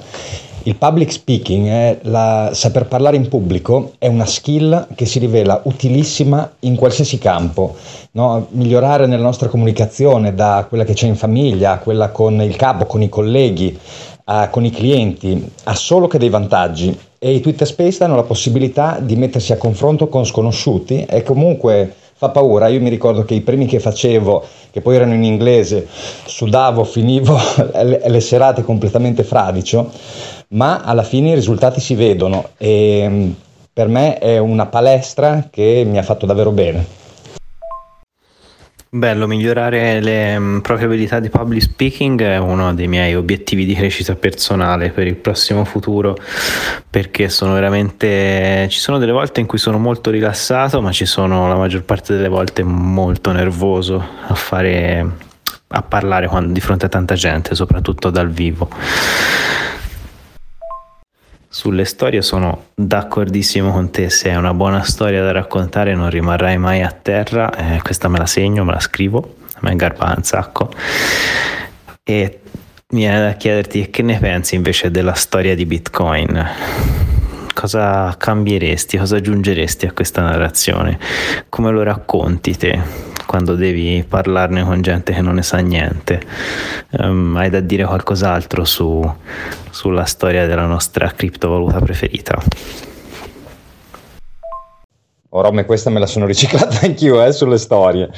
Il 0.64 0.76
public 0.78 1.12
speaking, 1.12 1.68
eh, 1.68 2.00
la, 2.04 2.50
saper 2.52 2.88
parlare 2.88 3.16
in 3.16 3.28
pubblico, 3.28 3.94
è 4.00 4.08
una 4.08 4.26
skill 4.26 4.88
che 4.96 5.06
si 5.06 5.20
rivela 5.20 5.62
utilissima 5.66 6.52
in 6.62 6.76
qualsiasi 6.76 7.20
campo. 7.20 7.76
No? 8.14 8.48
Migliorare 8.50 9.06
nella 9.06 9.22
nostra 9.22 9.48
comunicazione, 9.48 10.34
da 10.34 10.66
quella 10.68 10.84
che 10.84 10.94
c'è 10.94 11.06
in 11.06 11.16
famiglia, 11.16 11.74
a 11.74 11.78
quella 11.78 12.10
con 12.10 12.42
il 12.42 12.56
capo, 12.56 12.88
con 12.88 13.04
i 13.04 13.10
colleghi, 13.10 13.78
a, 14.24 14.50
con 14.50 14.66
i 14.66 14.72
clienti, 14.72 15.52
ha 15.66 15.76
solo 15.76 16.08
che 16.08 16.18
dei 16.18 16.30
vantaggi. 16.30 16.98
E 17.20 17.32
i 17.32 17.42
Twitter 17.42 17.68
Space 17.68 18.00
danno 18.00 18.16
la 18.16 18.24
possibilità 18.24 18.98
di 19.00 19.16
mettersi 19.16 19.54
a 19.54 19.58
confronto 19.58 20.08
con 20.08 20.26
sconosciuti 20.26 21.06
e 21.08 21.22
comunque 21.22 21.94
fa 22.18 22.30
paura. 22.30 22.68
Io 22.68 22.80
mi 22.80 22.90
ricordo 22.90 23.24
che 23.24 23.34
i 23.34 23.42
primi 23.42 23.66
che 23.66 23.80
facevo, 23.80 24.44
che 24.72 24.82
poi 24.82 24.96
erano 24.96 25.14
in 25.14 25.24
inglese, 25.24 25.88
sudavo, 26.26 26.84
finivo 26.84 27.38
le 27.84 28.20
serate 28.22 28.64
completamente 28.64 29.24
fradicio, 29.24 29.92
ma 30.50 30.82
alla 30.82 31.04
fine 31.04 31.32
i 31.32 31.36
risultati 31.36 31.80
si 31.80 31.96
vedono 31.96 32.50
e 32.58 33.06
mm, 33.08 33.32
per 33.74 33.88
me 33.90 34.18
è 34.20 34.38
una 34.38 34.68
palestra 34.68 35.50
che 35.52 35.84
mi 35.86 35.98
ha 35.98 36.04
fatto 36.04 36.26
davvero 36.26 36.52
bene. 36.52 37.04
Bello, 38.96 39.28
migliorare 39.28 40.00
le 40.00 40.38
um, 40.38 40.62
proprie 40.62 40.86
abilità 40.86 41.20
di 41.20 41.28
public 41.28 41.64
speaking 41.64 42.22
è 42.22 42.38
uno 42.38 42.74
dei 42.74 42.88
miei 42.88 43.14
obiettivi 43.14 43.66
di 43.66 43.76
crescita 43.76 44.16
personale 44.16 44.92
per 44.92 45.06
il 45.06 45.18
prossimo 45.18 45.66
futuro 45.66 46.16
perché 46.90 47.28
sono 47.28 47.52
veramente 47.52 48.68
ci 48.70 48.80
sono 48.80 48.98
delle 48.98 49.12
volte 49.12 49.42
in 49.42 49.48
cui 49.48 49.58
sono 49.58 49.80
molto 49.80 50.12
rilassato, 50.12 50.82
ma 50.82 50.94
ci 50.94 51.04
sono 51.06 51.50
la 51.50 51.58
maggior 51.58 51.84
parte 51.84 52.16
delle 52.16 52.30
volte 52.30 52.64
molto 52.64 53.34
nervoso 53.34 54.02
a 54.28 54.34
fare 54.34 55.06
a 55.68 55.82
parlare 55.82 56.28
quando, 56.28 56.54
di 56.54 56.62
fronte 56.62 56.86
a 56.86 56.90
tanta 56.90 57.16
gente, 57.16 57.54
soprattutto 57.54 58.10
dal 58.10 58.30
vivo. 58.30 58.70
Sulle 61.56 61.86
storie 61.86 62.22
sono 62.22 62.66
d'accordissimo 62.76 63.72
con 63.72 63.90
te, 63.90 64.10
se 64.10 64.30
è 64.30 64.36
una 64.36 64.54
buona 64.54 64.82
storia 64.84 65.24
da 65.24 65.32
raccontare 65.32 65.96
non 65.96 66.10
rimarrai 66.10 66.58
mai 66.58 66.82
a 66.82 66.92
terra, 66.92 67.50
eh, 67.50 67.82
questa 67.82 68.10
me 68.10 68.18
la 68.18 68.26
segno, 68.26 68.66
me 68.66 68.74
la 68.74 68.82
scrivo, 68.82 69.38
me 69.62 69.74
garba 69.78 70.14
un 70.18 70.24
sacco. 70.24 70.70
E 72.04 72.42
mi 72.90 73.00
viene 73.00 73.22
da 73.22 73.32
chiederti 73.36 73.90
che 73.90 74.02
ne 74.02 74.20
pensi 74.20 74.56
invece 74.56 74.92
della 74.92 75.14
storia 75.14 75.56
di 75.56 75.66
Bitcoin? 75.66 76.46
Cosa 77.54 78.14
cambieresti, 78.18 78.98
cosa 78.98 79.16
aggiungeresti 79.16 79.86
a 79.86 79.94
questa 79.94 80.24
narrazione? 80.24 81.00
Come 81.48 81.72
lo 81.72 81.84
racconti 81.84 82.58
te? 82.58 83.15
Quando 83.26 83.56
devi 83.56 84.06
parlarne 84.08 84.64
con 84.64 84.82
gente 84.82 85.14
che 85.14 85.22
non 85.22 85.36
ne 85.36 85.44
sa 85.44 85.58
niente. 85.58 86.22
Um, 86.92 87.36
hai 87.38 87.50
da 87.50 87.60
dire 87.60 87.86
qualcos'altro 87.86 88.64
su, 88.66 89.14
sulla 89.70 90.06
storia 90.06 90.46
della 90.46 90.66
nostra 90.66 91.12
criptovaluta 91.12 91.80
preferita? 91.80 92.42
Oh, 95.30 95.42
Rome, 95.42 95.66
questa 95.66 95.90
me 95.90 96.00
la 96.00 96.06
sono 96.06 96.26
riciclata 96.26 96.86
anch'io 96.86 97.24
eh, 97.24 97.32
sulle 97.34 97.58
storie. 97.58 98.10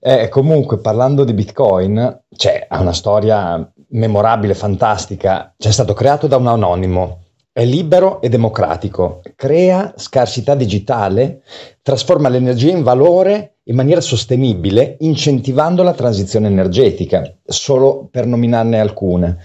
Eh, 0.00 0.28
comunque, 0.28 0.78
parlando 0.78 1.22
di 1.22 1.32
Bitcoin, 1.32 2.22
c'è 2.34 2.66
una 2.70 2.92
storia 2.92 3.64
memorabile, 3.90 4.54
fantastica. 4.54 5.54
C'è 5.56 5.70
stato 5.70 5.92
creato 5.92 6.26
da 6.26 6.36
un 6.36 6.48
anonimo 6.48 7.20
è 7.52 7.64
libero 7.66 8.22
e 8.22 8.30
democratico, 8.30 9.20
crea 9.36 9.92
scarsità 9.96 10.54
digitale, 10.54 11.42
trasforma 11.82 12.30
l'energia 12.30 12.70
in 12.70 12.82
valore 12.82 13.56
in 13.64 13.76
maniera 13.76 14.00
sostenibile, 14.00 14.96
incentivando 15.00 15.82
la 15.82 15.92
transizione 15.92 16.46
energetica, 16.46 17.30
solo 17.44 18.08
per 18.10 18.26
nominarne 18.26 18.80
alcune. 18.80 19.36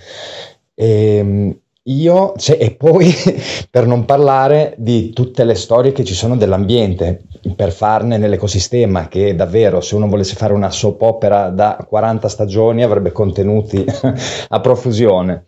E, 0.74 1.18
ehm, 1.18 1.60
io, 1.88 2.34
cioè, 2.38 2.58
e 2.60 2.72
poi 2.72 3.14
per 3.70 3.86
non 3.86 4.06
parlare 4.06 4.76
di 4.78 5.12
tutte 5.12 5.44
le 5.44 5.56
storie 5.56 5.92
che 5.92 6.04
ci 6.04 6.14
sono 6.14 6.36
dell'ambiente, 6.36 7.24
per 7.56 7.72
farne 7.72 8.18
nell'ecosistema, 8.18 9.08
che 9.08 9.36
davvero 9.36 9.82
se 9.82 9.96
uno 9.96 10.08
volesse 10.08 10.36
fare 10.36 10.54
una 10.54 10.72
soap 10.72 11.02
opera 11.02 11.50
da 11.50 11.86
40 11.88 12.28
stagioni 12.28 12.84
avrebbe 12.84 13.12
contenuti 13.12 13.86
a 14.50 14.60
profusione. 14.60 15.46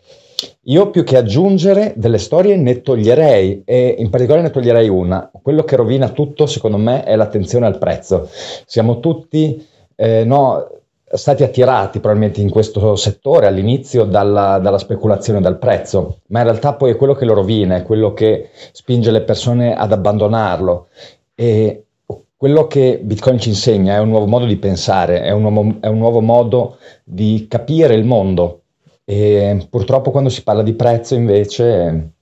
Io 0.64 0.90
più 0.90 1.04
che 1.04 1.16
aggiungere 1.16 1.94
delle 1.96 2.18
storie 2.18 2.54
ne 2.56 2.82
toglierei 2.82 3.62
e 3.64 3.94
in 3.98 4.10
particolare 4.10 4.42
ne 4.42 4.50
toglierei 4.50 4.90
una. 4.90 5.30
Quello 5.40 5.64
che 5.64 5.74
rovina 5.74 6.10
tutto 6.10 6.44
secondo 6.44 6.76
me 6.76 7.02
è 7.02 7.16
l'attenzione 7.16 7.64
al 7.64 7.78
prezzo. 7.78 8.28
Siamo 8.66 9.00
tutti 9.00 9.66
eh, 9.96 10.22
no, 10.24 10.68
stati 11.10 11.44
attirati 11.44 11.98
probabilmente 11.98 12.42
in 12.42 12.50
questo 12.50 12.94
settore 12.96 13.46
all'inizio 13.46 14.04
dalla, 14.04 14.58
dalla, 14.58 14.76
speculazione 14.76 15.40
dal 15.40 15.58
prezzo, 15.58 16.18
ma 16.26 16.40
in 16.40 16.44
realtà 16.44 16.74
poi 16.74 16.90
è 16.90 16.96
quello 16.96 17.14
che 17.14 17.24
lo 17.24 17.32
rovina, 17.32 17.76
è 17.76 17.82
quello 17.82 18.12
che 18.12 18.50
spinge 18.72 19.10
le 19.10 19.22
persone 19.22 19.74
ad 19.74 19.92
abbandonarlo. 19.92 20.88
E 21.34 21.84
quello 22.36 22.66
che 22.66 23.00
Bitcoin 23.02 23.38
ci 23.38 23.48
insegna 23.48 23.94
è 23.94 23.98
un 23.98 24.10
nuovo 24.10 24.26
modo 24.26 24.44
di 24.44 24.56
pensare, 24.56 25.22
è 25.22 25.30
un 25.30 25.40
nuovo, 25.40 25.76
è 25.80 25.86
un 25.86 25.98
nuovo 25.98 26.20
modo 26.20 26.76
di 27.02 27.46
capire 27.48 27.94
il 27.94 28.04
mondo 28.04 28.59
e 29.10 29.66
purtroppo 29.68 30.12
quando 30.12 30.28
si 30.30 30.44
parla 30.44 30.62
di 30.62 30.74
prezzo 30.74 31.16
invece 31.16 32.12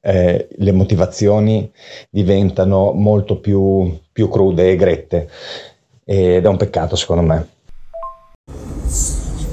eh, 0.00 0.48
le 0.50 0.72
motivazioni 0.72 1.70
diventano 2.10 2.90
molto 2.90 3.38
più, 3.38 3.96
più 4.10 4.28
crude 4.28 4.72
e 4.72 4.76
grette 4.76 5.30
ed 6.04 6.44
è 6.44 6.48
un 6.48 6.56
peccato 6.56 6.96
secondo 6.96 7.22
me. 7.22 7.48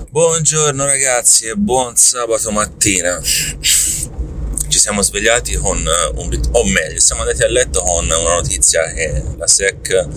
Buongiorno 0.10 0.84
ragazzi 0.84 1.46
e 1.46 1.54
buon 1.54 1.96
sabato 1.96 2.50
mattina. 2.50 3.22
Ci 3.22 4.80
siamo 4.80 5.04
svegliati 5.04 5.54
con 5.58 5.78
un 6.16 6.28
bit- 6.28 6.50
o 6.54 6.64
meglio, 6.64 7.00
siamo 7.00 7.22
andati 7.22 7.44
a 7.44 7.50
letto 7.50 7.84
con 7.84 8.04
una 8.04 8.18
notizia 8.18 8.82
che 8.94 9.22
la 9.38 9.46
SEC 9.46 10.08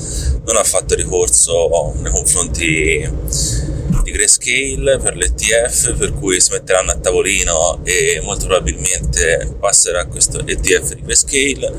non 0.46 0.56
ha 0.56 0.64
fatto 0.64 0.94
ricorso 0.94 1.92
nei 1.96 2.10
confronti 2.10 3.66
di 4.08 4.10
Grayscale 4.10 4.98
per 4.98 5.16
l'ETF, 5.16 5.94
per 5.96 6.14
cui 6.14 6.40
si 6.40 6.52
metteranno 6.52 6.92
a 6.92 6.96
tavolino 6.96 7.80
e 7.84 8.20
molto 8.22 8.46
probabilmente 8.46 9.54
passerà 9.58 10.06
questo 10.06 10.44
ETF 10.46 10.94
di 10.94 11.02
Grayscale. 11.02 11.72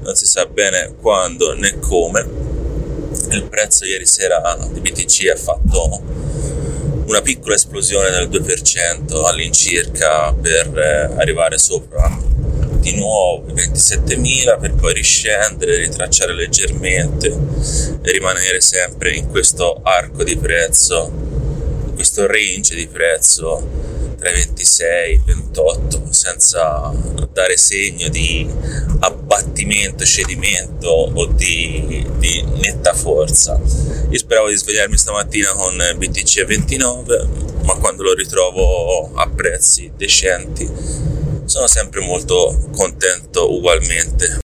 Non 0.00 0.14
si 0.14 0.26
sa 0.26 0.46
bene 0.46 0.94
quando 1.00 1.54
né 1.54 1.78
come. 1.78 2.52
Il 3.30 3.44
prezzo 3.44 3.84
ieri 3.84 4.06
sera 4.06 4.58
di 4.72 4.80
BTC 4.80 5.30
ha 5.32 5.36
fatto 5.36 6.02
una 7.06 7.20
piccola 7.20 7.54
esplosione 7.54 8.10
del 8.10 8.28
2% 8.28 9.26
all'incirca 9.26 10.32
per 10.32 10.76
eh, 10.76 11.20
arrivare 11.20 11.58
sopra 11.58 12.32
di 12.80 12.96
nuovo 12.96 13.48
i 13.48 13.54
27.000 13.54 14.60
per 14.60 14.74
poi 14.74 14.92
riscendere, 14.92 15.78
ritracciare 15.78 16.34
leggermente 16.34 17.28
e 18.02 18.10
rimanere 18.10 18.60
sempre 18.60 19.12
in 19.12 19.28
questo 19.28 19.80
arco 19.82 20.22
di 20.22 20.36
prezzo, 20.36 21.33
questo 21.94 22.26
range 22.26 22.74
di 22.74 22.86
prezzo 22.86 23.92
tra 24.18 24.30
i 24.30 24.34
26 24.34 24.86
e 24.88 25.12
i 25.12 25.22
28 25.24 26.12
senza 26.12 26.92
dare 27.32 27.56
segno 27.56 28.08
di 28.08 28.48
abbattimento, 29.00 30.04
cedimento 30.04 30.88
o 30.88 31.26
di, 31.26 32.06
di, 32.18 32.44
netta 32.60 32.94
forza. 32.94 33.60
Io 34.08 34.18
speravo 34.18 34.48
di 34.48 34.56
svegliarmi 34.56 34.96
stamattina 34.96 35.52
con 35.52 35.76
BTC 35.96 36.40
a 36.42 36.46
29, 36.46 37.28
ma 37.64 37.74
quando 37.74 38.04
lo 38.04 38.14
ritrovo 38.14 39.12
a 39.14 39.28
prezzi 39.28 39.92
decenti 39.96 40.70
sono 41.44 41.66
sempre 41.66 42.00
molto 42.00 42.68
contento 42.72 43.52
ugualmente. 43.52 44.43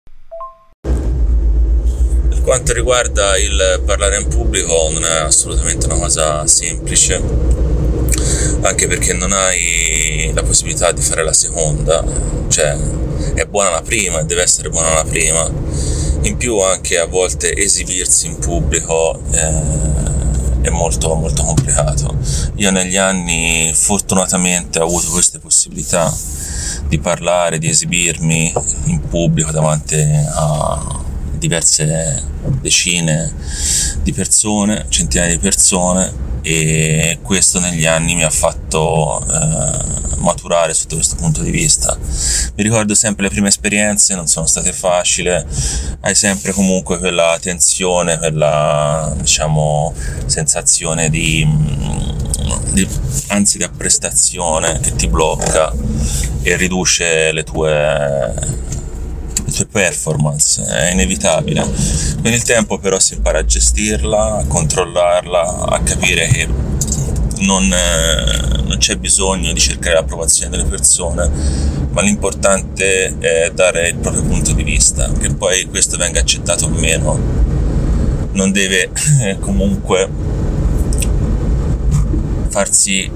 Quanto 2.50 2.74
riguarda 2.74 3.38
il 3.38 3.84
parlare 3.86 4.18
in 4.18 4.28
pubblico 4.28 4.90
non 4.92 5.04
è 5.04 5.18
assolutamente 5.18 5.86
una 5.86 5.98
cosa 5.98 6.48
semplice 6.48 7.22
anche 8.62 8.88
perché 8.88 9.14
non 9.14 9.34
hai 9.34 10.32
la 10.34 10.42
possibilità 10.42 10.92
di 10.92 11.00
fare 11.00 11.24
la 11.24 11.32
seconda, 11.32 12.04
cioè 12.48 12.76
è 13.36 13.46
buona 13.46 13.70
la 13.70 13.84
prima 13.84 14.24
deve 14.24 14.42
essere 14.42 14.70
buona 14.70 14.96
la 14.96 15.04
prima. 15.04 15.48
In 16.22 16.38
più 16.38 16.60
anche 16.60 16.98
a 16.98 17.06
volte 17.06 17.56
esibirsi 17.56 18.26
in 18.26 18.40
pubblico 18.40 19.22
eh, 19.32 20.62
è 20.62 20.70
molto 20.70 21.14
molto 21.14 21.44
complicato. 21.44 22.18
Io 22.56 22.72
negli 22.72 22.98
anni 22.98 23.72
fortunatamente 23.76 24.80
ho 24.80 24.86
avuto 24.86 25.12
queste 25.12 25.38
possibilità 25.38 26.12
di 26.88 26.98
parlare, 26.98 27.60
di 27.60 27.70
esibirmi 27.70 28.52
in 28.86 29.08
pubblico 29.08 29.52
davanti 29.52 30.04
a 30.34 31.00
diverse 31.40 32.24
decine 32.62 33.34
di 34.04 34.14
persone, 34.14 34.86
centinaia 34.90 35.32
di 35.32 35.40
persone 35.40 36.28
e 36.42 37.20
questo 37.22 37.60
negli 37.60 37.86
anni 37.86 38.16
mi 38.16 38.24
ha 38.24 38.30
fatto 38.30 39.22
eh, 39.22 40.18
maturare 40.18 40.74
sotto 40.74 40.96
questo 40.96 41.16
punto 41.16 41.42
di 41.42 41.52
vista. 41.52 41.98
Mi 42.56 42.64
ricordo 42.64 42.94
sempre 42.94 43.24
le 43.24 43.30
prime 43.30 43.48
esperienze, 43.48 44.16
non 44.16 44.28
sono 44.28 44.46
state 44.46 44.72
facili, 44.72 45.30
hai 45.30 46.16
sempre 46.16 46.52
comunque 46.52 47.00
quella 47.00 47.38
tensione, 47.42 48.18
quella 48.18 49.14
diciamo 49.18 49.94
sensazione 50.26 51.10
di, 51.10 51.48
di 52.72 52.88
anzi 53.28 53.58
di 53.58 53.64
apprestazione 53.64 54.80
che 54.80 54.96
ti 54.96 55.08
blocca 55.08 55.74
e 56.42 56.56
riduce 56.56 57.32
le 57.32 57.44
tue 57.44 58.34
le 59.50 59.56
tue 59.56 59.66
performance, 59.66 60.64
è 60.64 60.92
inevitabile. 60.92 61.62
Con 62.22 62.32
il 62.32 62.44
tempo 62.44 62.78
però 62.78 63.00
si 63.00 63.16
impara 63.16 63.40
a 63.40 63.46
gestirla, 63.46 64.38
a 64.38 64.46
controllarla, 64.46 65.66
a 65.66 65.82
capire 65.82 66.28
che 66.28 66.48
non, 67.40 67.64
eh, 67.64 68.62
non 68.64 68.78
c'è 68.78 68.96
bisogno 68.98 69.52
di 69.52 69.60
cercare 69.60 69.96
l'approvazione 69.96 70.52
delle 70.56 70.70
persone, 70.70 71.30
ma 71.92 72.02
l'importante 72.02 73.18
è 73.20 73.52
dare 73.54 73.90
il 73.90 73.96
proprio 73.96 74.24
punto 74.24 74.54
di 74.54 74.64
vista, 74.64 75.12
che 75.20 75.34
poi 75.34 75.66
questo 75.66 75.98
venga 75.98 76.20
accettato 76.20 76.66
o 76.66 76.70
meno, 76.70 77.20
non 78.34 78.52
deve 78.52 78.92
eh, 79.22 79.40
comunque 79.40 80.08
far 82.50 82.72
sì 82.72 83.10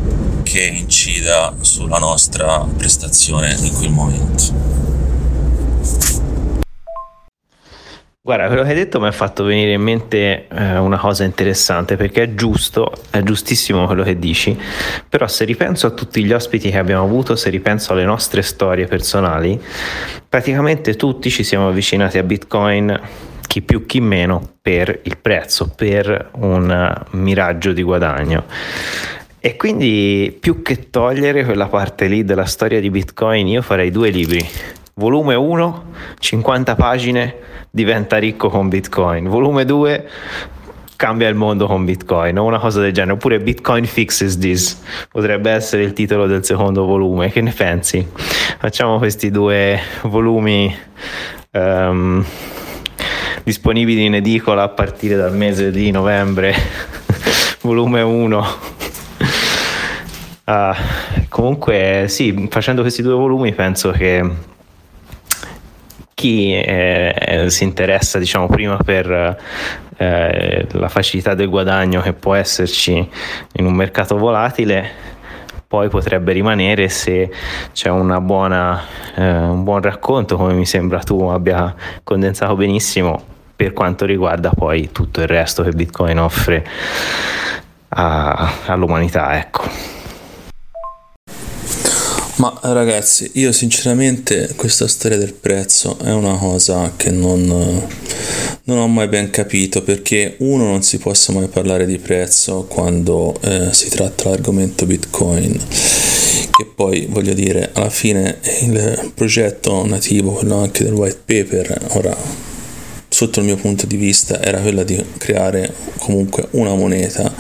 che 0.44 0.66
incida 0.66 1.56
sulla 1.62 1.98
nostra 1.98 2.66
prestazione 2.78 3.56
in 3.62 3.74
quel 3.74 3.90
momento. 3.90 4.73
Guarda, 8.26 8.48
quello 8.48 8.64
che 8.64 8.70
hai 8.70 8.76
detto 8.76 9.02
mi 9.02 9.08
ha 9.08 9.12
fatto 9.12 9.44
venire 9.44 9.74
in 9.74 9.82
mente 9.82 10.48
eh, 10.48 10.78
una 10.78 10.98
cosa 10.98 11.26
interessante 11.26 11.98
perché 11.98 12.24
è 12.24 12.34
giusto, 12.36 12.90
è 13.10 13.22
giustissimo 13.22 13.86
quello 13.86 14.02
che 14.02 14.18
dici, 14.18 14.58
però 15.10 15.28
se 15.28 15.44
ripenso 15.44 15.88
a 15.88 15.90
tutti 15.90 16.24
gli 16.24 16.32
ospiti 16.32 16.72
che 16.72 16.78
abbiamo 16.78 17.04
avuto, 17.04 17.36
se 17.36 17.50
ripenso 17.50 17.92
alle 17.92 18.06
nostre 18.06 18.42
storie 18.42 18.86
personali, 18.88 19.62
praticamente 20.30 20.96
tutti 20.96 21.30
ci 21.30 21.44
siamo 21.44 21.68
avvicinati 21.68 22.18
a 22.18 22.24
Bitcoin, 22.24 22.98
chi 23.46 23.62
più 23.62 23.86
chi 23.86 24.00
meno, 24.00 24.54
per 24.62 25.02
il 25.04 25.18
prezzo, 25.18 25.74
per 25.76 26.30
un 26.36 27.04
miraggio 27.10 27.74
di 27.74 27.84
guadagno. 27.84 28.46
E 29.42 29.58
quindi 29.58 30.34
più 30.40 30.62
che 30.62 30.90
togliere 30.90 31.44
quella 31.44 31.68
parte 31.68 32.08
lì 32.08 32.24
della 32.24 32.46
storia 32.46 32.80
di 32.80 32.90
Bitcoin, 32.90 33.50
io 33.50 33.62
farei 33.62 33.92
due 33.92 34.12
libri. 34.12 34.48
Volume 34.94 35.36
1, 35.36 35.86
50 36.20 36.76
pagine 36.76 37.36
diventa 37.76 38.20
ricco 38.20 38.50
con 38.50 38.70
Bitcoin. 38.70 39.28
Volume 39.28 39.66
2 39.66 40.10
cambia 40.96 41.28
il 41.28 41.34
mondo 41.34 41.66
con 41.66 41.84
Bitcoin 41.84 42.38
o 42.38 42.44
una 42.44 42.60
cosa 42.60 42.82
del 42.82 42.94
genere. 42.94 43.14
Oppure 43.14 43.40
Bitcoin 43.40 43.86
fixes 43.86 44.38
this 44.38 44.80
potrebbe 45.10 45.50
essere 45.50 45.82
il 45.82 45.94
titolo 45.94 46.28
del 46.28 46.46
secondo 46.46 46.86
volume. 46.86 47.32
Che 47.32 47.42
ne 47.42 47.52
pensi? 47.52 48.08
Facciamo 48.60 49.00
questi 49.00 49.32
due 49.32 49.80
volumi 50.04 50.74
um, 51.50 52.24
disponibili 53.44 54.06
in 54.06 54.16
edicola 54.16 54.62
a 54.62 54.70
partire 54.70 55.16
dal 55.16 55.36
mese 55.36 55.72
di 55.72 55.90
novembre. 55.90 56.54
volume 57.62 58.02
1. 58.04 58.38
Uh, 58.38 59.24
ah, 60.44 60.76
comunque, 61.28 62.06
sì, 62.08 62.48
facendo 62.52 62.82
questi 62.82 63.02
due 63.02 63.16
volumi 63.16 63.52
penso 63.54 63.90
che 63.90 64.52
chi 66.14 66.54
eh, 66.54 67.46
si 67.48 67.64
interessa 67.64 68.20
diciamo 68.20 68.48
prima 68.48 68.78
per 68.78 69.38
eh, 69.98 70.68
la 70.72 70.90
facilità 70.90 71.34
del 71.34 71.50
guadagno 71.50 72.02
che 72.02 72.14
può 72.14 72.36
esserci 72.36 73.10
in 73.54 73.66
un 73.66 73.74
mercato 73.74 74.18
volatile 74.18 75.12
poi 75.68 75.90
potrebbe 75.90 76.34
rimanere 76.34 76.88
se 76.88 77.32
c'è 77.72 77.90
buona, 77.90 78.80
eh, 79.16 79.28
un 79.28 79.64
buon 79.64 79.82
racconto 79.82 80.38
come 80.38 80.54
mi 80.54 80.66
sembra 80.66 81.00
tu 81.00 81.20
abbia 81.24 81.74
condensato 82.04 82.56
benissimo 82.56 83.22
per 83.56 83.74
quanto 83.74 84.06
riguarda 84.06 84.52
poi 84.52 84.92
tutto 84.92 85.22
il 85.22 85.28
resto 85.28 85.64
che 85.64 85.72
Bitcoin 85.72 86.20
offre 86.20 86.64
a, 87.90 88.54
all'umanità 88.66 89.38
ecco. 89.38 90.03
Ma 92.44 92.60
ragazzi, 92.62 93.32
io 93.36 93.54
sinceramente 93.54 94.52
questa 94.58 94.86
storia 94.90 95.18
del 95.18 95.32
prezzo 95.32 95.98
è 96.00 96.12
una 96.12 96.36
cosa 96.36 96.92
che 96.98 97.10
non, 97.10 97.46
non 97.46 98.78
ho 98.78 98.88
mai 98.90 99.08
ben 99.08 99.30
capito 99.30 99.82
perché 99.82 100.36
uno 100.40 100.66
non 100.66 100.84
si 100.84 100.98
possa 100.98 101.32
mai 101.32 101.48
parlare 101.48 101.86
di 101.86 102.00
prezzo 102.00 102.66
quando 102.68 103.40
eh, 103.40 103.70
si 103.72 103.88
tratta 103.88 104.28
l'argomento 104.28 104.86
Bitcoin. 104.86 105.58
Che 106.52 106.66
poi 106.76 107.08
voglio 107.10 107.32
dire 107.32 107.70
alla 107.72 107.90
fine 107.90 108.40
il 108.64 109.14
progetto 109.16 109.86
nativo, 109.86 110.32
quello 110.32 110.58
anche 110.58 110.84
del 110.84 110.92
white 110.92 111.22
paper, 111.26 111.82
ora 111.92 112.14
sotto 113.08 113.40
il 113.40 113.46
mio 113.46 113.56
punto 113.56 113.86
di 113.86 113.96
vista 113.96 114.42
era 114.42 114.60
quello 114.60 114.84
di 114.84 115.02
creare 115.18 115.74
comunque 116.00 116.48
una 116.52 116.76
moneta 116.76 117.34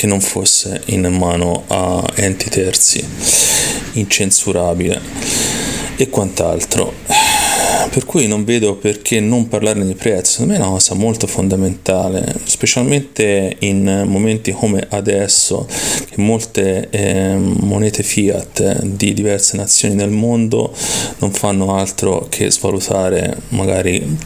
che 0.00 0.06
non 0.06 0.22
fosse 0.22 0.80
in 0.86 1.02
mano 1.14 1.64
a 1.66 2.02
enti 2.14 2.48
terzi, 2.48 3.06
incensurabile 3.92 4.98
e 5.96 6.08
quant'altro. 6.08 6.94
Per 7.90 8.06
cui 8.06 8.26
non 8.26 8.44
vedo 8.44 8.76
perché 8.76 9.20
non 9.20 9.48
parlarne 9.48 9.84
di 9.84 9.92
prezzo, 9.92 10.30
secondo 10.30 10.52
me 10.52 10.58
è 10.58 10.62
una 10.62 10.70
cosa 10.70 10.94
molto 10.94 11.26
fondamentale, 11.26 12.34
specialmente 12.44 13.56
in 13.58 14.04
momenti 14.06 14.52
come 14.52 14.86
adesso, 14.88 15.68
che 16.08 16.18
molte 16.22 16.88
eh, 16.88 17.34
monete 17.36 18.02
fiat 18.02 18.82
di 18.82 19.12
diverse 19.12 19.58
nazioni 19.58 19.96
del 19.96 20.08
mondo 20.08 20.74
non 21.18 21.30
fanno 21.30 21.74
altro 21.74 22.26
che 22.30 22.50
svalutare 22.50 23.36
magari 23.48 24.16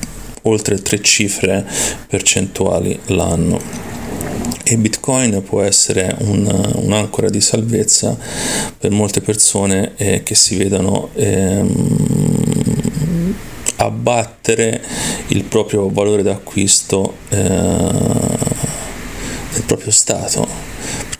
oltre 0.42 0.80
tre 0.80 1.00
cifre 1.02 1.66
percentuali 2.06 2.96
l'anno. 3.06 3.93
E 4.64 4.76
Bitcoin 4.78 5.42
può 5.42 5.60
essere 5.60 6.16
un, 6.20 6.72
un'ancora 6.76 7.28
di 7.28 7.40
salvezza 7.40 8.16
per 8.78 8.90
molte 8.90 9.20
persone 9.20 9.92
eh, 9.96 10.22
che 10.22 10.34
si 10.34 10.56
vedono 10.56 11.10
ehm, 11.14 12.54
abbattere 13.76 14.82
il 15.28 15.44
proprio 15.44 15.90
valore 15.90 16.22
d'acquisto 16.22 17.16
eh, 17.28 17.36
del 19.52 19.62
proprio 19.66 19.90
stato 19.90 20.46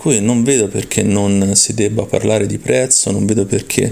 cui 0.05 0.21
non 0.21 0.43
vedo 0.43 0.69
perché 0.69 1.03
non 1.03 1.53
si 1.55 1.73
debba 1.73 2.05
parlare 2.05 2.47
di 2.47 2.59
prezzo, 2.59 3.11
non 3.11 3.25
vedo 3.25 3.47
perché 3.47 3.91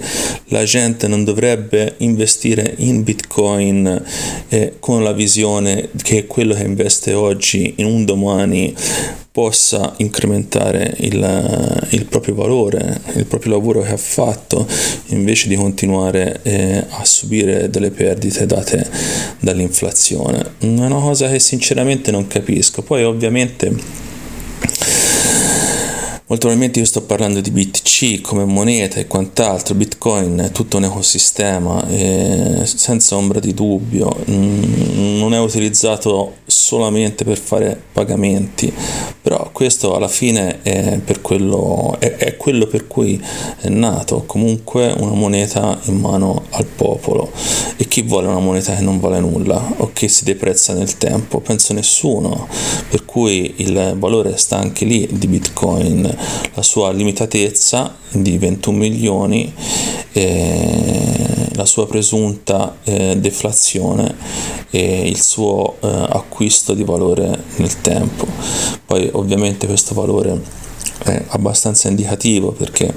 la 0.48 0.62
gente 0.64 1.08
non 1.08 1.24
dovrebbe 1.24 1.94
investire 1.98 2.74
in 2.80 3.02
Bitcoin 3.02 4.04
eh, 4.50 4.74
con 4.78 5.02
la 5.02 5.12
visione 5.12 5.88
che 6.02 6.26
quello 6.26 6.52
che 6.52 6.64
investe 6.64 7.14
oggi 7.14 7.76
in 7.78 7.86
un 7.86 8.04
domani 8.04 8.74
possa 9.32 9.94
incrementare 9.96 10.94
il, 10.98 11.86
il, 11.92 12.04
proprio 12.04 12.34
valore, 12.34 13.00
il 13.14 13.24
proprio 13.24 13.52
lavoro 13.52 13.80
che 13.80 13.92
ha 13.92 13.96
fatto, 13.96 14.68
invece 15.06 15.48
di 15.48 15.54
continuare 15.54 16.40
eh, 16.42 16.84
a 16.90 17.06
subire 17.06 17.70
delle 17.70 17.90
perdite 17.90 18.44
date 18.44 18.86
dall'inflazione. 19.40 20.56
È 20.58 20.66
una 20.66 21.00
cosa 21.00 21.30
che 21.30 21.38
sinceramente 21.38 22.10
non 22.10 22.26
capisco. 22.26 22.82
Poi 22.82 23.02
ovviamente 23.02 24.10
Molto 26.32 26.46
probabilmente 26.48 26.80
io 26.80 26.90
sto 26.90 27.02
parlando 27.02 27.42
di 27.42 27.50
BTC 27.50 28.22
come 28.22 28.46
moneta 28.46 28.98
e 28.98 29.06
quant'altro, 29.06 29.74
Bitcoin 29.74 30.38
è 30.38 30.50
tutto 30.50 30.78
un 30.78 30.84
ecosistema 30.84 31.84
senza 32.64 33.16
ombra 33.16 33.38
di 33.38 33.52
dubbio. 33.52 34.16
Mm, 34.30 35.18
non 35.18 35.34
è 35.34 35.38
utilizzato 35.38 36.36
solamente 36.46 37.24
per 37.24 37.38
fare 37.38 37.78
pagamenti, 37.92 38.72
però 39.20 39.50
questo 39.52 39.94
alla 39.94 40.08
fine 40.08 40.62
è, 40.62 41.00
per 41.04 41.20
quello, 41.20 41.96
è, 41.98 42.16
è 42.16 42.36
quello 42.38 42.66
per 42.66 42.86
cui 42.86 43.22
è 43.60 43.68
nato, 43.68 44.24
comunque 44.24 44.90
una 44.96 45.12
moneta 45.12 45.78
in 45.84 46.00
mano 46.00 46.44
al 46.52 46.64
popolo. 46.64 47.30
E 47.76 47.86
chi 47.86 48.00
vuole 48.00 48.28
una 48.28 48.40
moneta 48.40 48.74
che 48.74 48.82
non 48.82 49.00
vale 49.00 49.20
nulla 49.20 49.74
o 49.76 49.90
che 49.92 50.08
si 50.08 50.24
deprezza 50.24 50.72
nel 50.72 50.96
tempo? 50.96 51.40
Penso 51.40 51.74
nessuno, 51.74 52.48
per 52.88 53.04
cui 53.04 53.56
il 53.58 53.96
valore 53.98 54.38
sta 54.38 54.56
anche 54.56 54.86
lì 54.86 55.06
di 55.10 55.26
Bitcoin 55.26 56.20
la 56.54 56.62
sua 56.62 56.92
limitatezza 56.92 57.94
di 58.10 58.38
21 58.38 58.76
milioni, 58.76 59.52
eh, 60.12 61.48
la 61.54 61.64
sua 61.64 61.86
presunta 61.86 62.76
eh, 62.84 63.16
deflazione 63.18 64.14
e 64.70 65.08
il 65.08 65.20
suo 65.20 65.76
eh, 65.80 65.88
acquisto 65.88 66.74
di 66.74 66.84
valore 66.84 67.44
nel 67.56 67.80
tempo. 67.80 68.26
Poi 68.84 69.08
ovviamente 69.12 69.66
questo 69.66 69.94
valore 69.94 70.40
è 71.04 71.22
abbastanza 71.28 71.88
indicativo 71.88 72.52
perché 72.52 72.94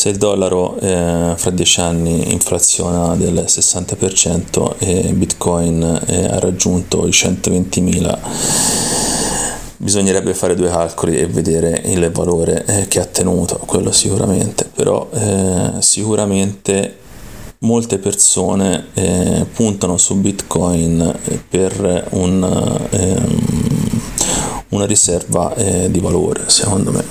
se 0.00 0.08
il 0.08 0.16
dollaro 0.16 0.78
eh, 0.78 1.34
fra 1.36 1.50
10 1.50 1.80
anni 1.80 2.32
inflaziona 2.32 3.14
del 3.16 3.44
60% 3.46 4.76
e 4.78 5.12
Bitcoin 5.12 6.02
eh, 6.06 6.24
ha 6.24 6.38
raggiunto 6.38 7.06
i 7.06 7.10
120.000 7.10 8.18
bisognerebbe 9.80 10.34
fare 10.34 10.54
due 10.54 10.68
calcoli 10.68 11.16
e 11.16 11.26
vedere 11.26 11.80
il 11.86 12.10
valore 12.10 12.64
eh, 12.66 12.86
che 12.86 13.00
ha 13.00 13.06
tenuto, 13.06 13.56
quello 13.64 13.90
sicuramente, 13.92 14.68
però 14.74 15.08
eh, 15.10 15.72
sicuramente 15.78 16.98
molte 17.60 17.98
persone 17.98 18.88
eh, 18.92 19.46
puntano 19.52 19.96
su 19.96 20.16
Bitcoin 20.16 21.18
per 21.48 22.08
un, 22.10 22.88
ehm, 22.90 23.40
una 24.68 24.84
riserva 24.84 25.54
eh, 25.54 25.90
di 25.90 26.00
valore, 26.00 26.48
secondo 26.48 26.92
me. 26.92 27.04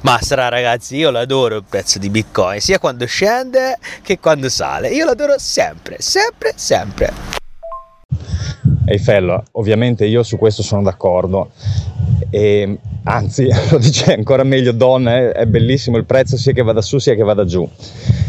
Ma 0.00 0.18
sarà 0.20 0.48
ragazzi, 0.48 0.96
io 0.96 1.10
l'adoro 1.10 1.56
il 1.56 1.64
prezzo 1.68 2.00
di 2.00 2.10
Bitcoin, 2.10 2.60
sia 2.60 2.80
quando 2.80 3.06
scende 3.06 3.78
che 4.02 4.18
quando 4.18 4.48
sale. 4.48 4.88
Io 4.90 5.04
l'adoro 5.04 5.34
sempre, 5.38 5.96
sempre, 6.00 6.52
sempre. 6.56 7.35
Eiffel, 8.86 9.42
ovviamente 9.52 10.06
io 10.06 10.22
su 10.22 10.36
questo 10.38 10.62
sono 10.62 10.82
d'accordo 10.82 11.50
e 12.30 12.78
anzi 13.04 13.48
lo 13.70 13.78
dice 13.78 14.14
ancora 14.14 14.44
meglio 14.44 14.72
Don, 14.72 15.08
eh, 15.08 15.32
è 15.32 15.46
bellissimo 15.46 15.96
il 15.96 16.04
prezzo 16.04 16.36
sia 16.36 16.52
che 16.52 16.62
vada 16.62 16.80
su 16.80 16.98
sia 16.98 17.14
che 17.14 17.22
vada 17.22 17.44
giù. 17.44 17.68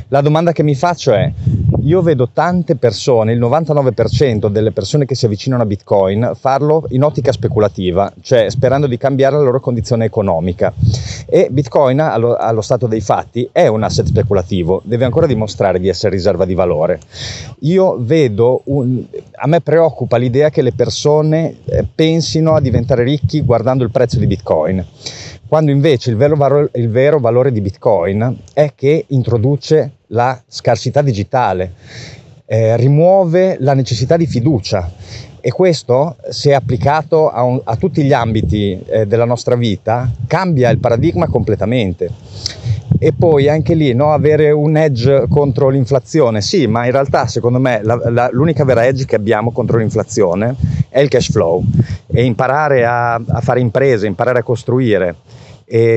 La 0.10 0.22
domanda 0.22 0.52
che 0.52 0.64
mi 0.64 0.76
faccio 0.76 1.14
è, 1.14 1.32
io 1.82 2.02
vedo 2.02 2.30
tante 2.32 2.76
persone, 2.76 3.34
il 3.34 3.40
99% 3.40 4.48
delle 4.48 4.72
persone 4.72 5.06
che 5.06 5.16
si 5.16 5.26
avvicinano 5.26 5.64
a 5.64 5.66
Bitcoin, 5.66 6.32
farlo 6.36 6.86
in 6.90 7.04
ottica 7.04 7.32
speculativa, 7.32 8.12
cioè 8.22 8.50
sperando 8.50 8.88
di 8.88 8.98
cambiare 8.98 9.38
la 9.38 9.44
loro 9.44 9.60
condizione 9.60 10.06
economica. 10.06 10.74
E 11.26 11.50
Bitcoin, 11.52 12.00
allo, 12.00 12.36
allo 12.36 12.62
stato 12.62 12.88
dei 12.88 13.02
fatti, 13.02 13.48
è 13.52 13.68
un 13.68 13.84
asset 13.84 14.08
speculativo, 14.08 14.82
deve 14.84 15.06
ancora 15.06 15.28
dimostrare 15.28 15.80
di 15.80 15.88
essere 15.88 16.16
riserva 16.16 16.46
di 16.46 16.54
valore. 16.54 17.00
Io 17.60 17.98
vedo, 18.00 18.62
un, 18.66 19.04
a 19.36 19.48
me 19.48 19.62
preoccupa 19.62 20.18
l'idea 20.18 20.50
che 20.50 20.62
le 20.62 20.74
persone 20.74 21.58
eh, 21.66 21.86
pensino 21.94 22.56
a 22.56 22.62
diventare 22.62 23.04
ricchi 23.04 23.42
guardando 23.42 23.84
il 23.84 23.92
prezzo 23.92 24.20
di 24.20 24.28
Bitcoin 24.28 24.86
quando 25.48 25.72
invece 25.72 26.10
il 26.10 26.18
vero, 26.18 26.36
valore, 26.36 26.70
il 26.76 26.90
vero 26.90 27.20
valore 27.20 27.52
di 27.52 27.62
Bitcoin 27.62 28.38
è 28.54 28.74
che 28.76 29.06
introduce 29.08 29.92
la 30.08 30.42
scarsità 30.46 31.02
digitale, 31.02 31.74
eh, 32.46 32.76
rimuove 32.78 33.58
la 33.60 33.74
necessità 33.74 34.18
di 34.18 34.26
fiducia 34.26 34.92
e 35.40 35.52
questo, 35.52 36.18
se 36.30 36.54
applicato 36.54 37.30
a, 37.30 37.44
un, 37.44 37.62
a 37.64 37.78
tutti 37.78 38.04
gli 38.04 38.12
ambiti 38.12 38.78
eh, 38.86 39.06
della 39.06 39.24
nostra 39.24 39.56
vita, 39.56 40.12
cambia 40.28 40.70
il 40.70 40.80
paradigma 40.80 41.28
completamente. 41.28 42.10
E 43.00 43.14
poi 43.14 43.48
anche 43.48 43.74
lì 43.74 43.94
no, 43.94 44.12
avere 44.12 44.52
un 44.52 44.76
edge 44.76 45.26
contro 45.30 45.70
l'inflazione, 45.70 46.42
sì, 46.42 46.68
ma 46.68 46.86
in 46.86 46.92
realtà 46.92 47.28
secondo 47.28 47.60
me 47.60 47.82
la, 47.84 48.00
la, 48.10 48.30
l'unica 48.32 48.64
vera 48.64 48.86
edge 48.86 49.06
che 49.06 49.16
abbiamo 49.16 49.52
contro 49.52 49.78
l'inflazione 49.78 50.56
è 50.90 51.00
il 51.00 51.10
cash 51.10 51.32
flow 51.32 51.64
e 52.08 52.24
imparare 52.24 52.86
a, 52.86 53.14
a 53.14 53.42
fare 53.42 53.60
imprese, 53.60 54.08
imparare 54.08 54.40
a 54.40 54.44
costruire 54.44 55.16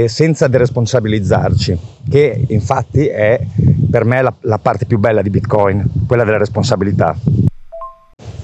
senza 0.07 0.49
deresponsabilizzarci, 0.49 1.79
che 2.11 2.45
infatti 2.49 3.07
è 3.07 3.41
per 3.89 4.05
me 4.05 4.21
la, 4.21 4.35
la 4.41 4.59
parte 4.59 4.85
più 4.85 4.99
bella 4.99 5.23
di 5.23 5.31
Bitcoin, 5.31 5.89
quella 6.09 6.25
della 6.25 6.39
responsabilità. 6.39 7.17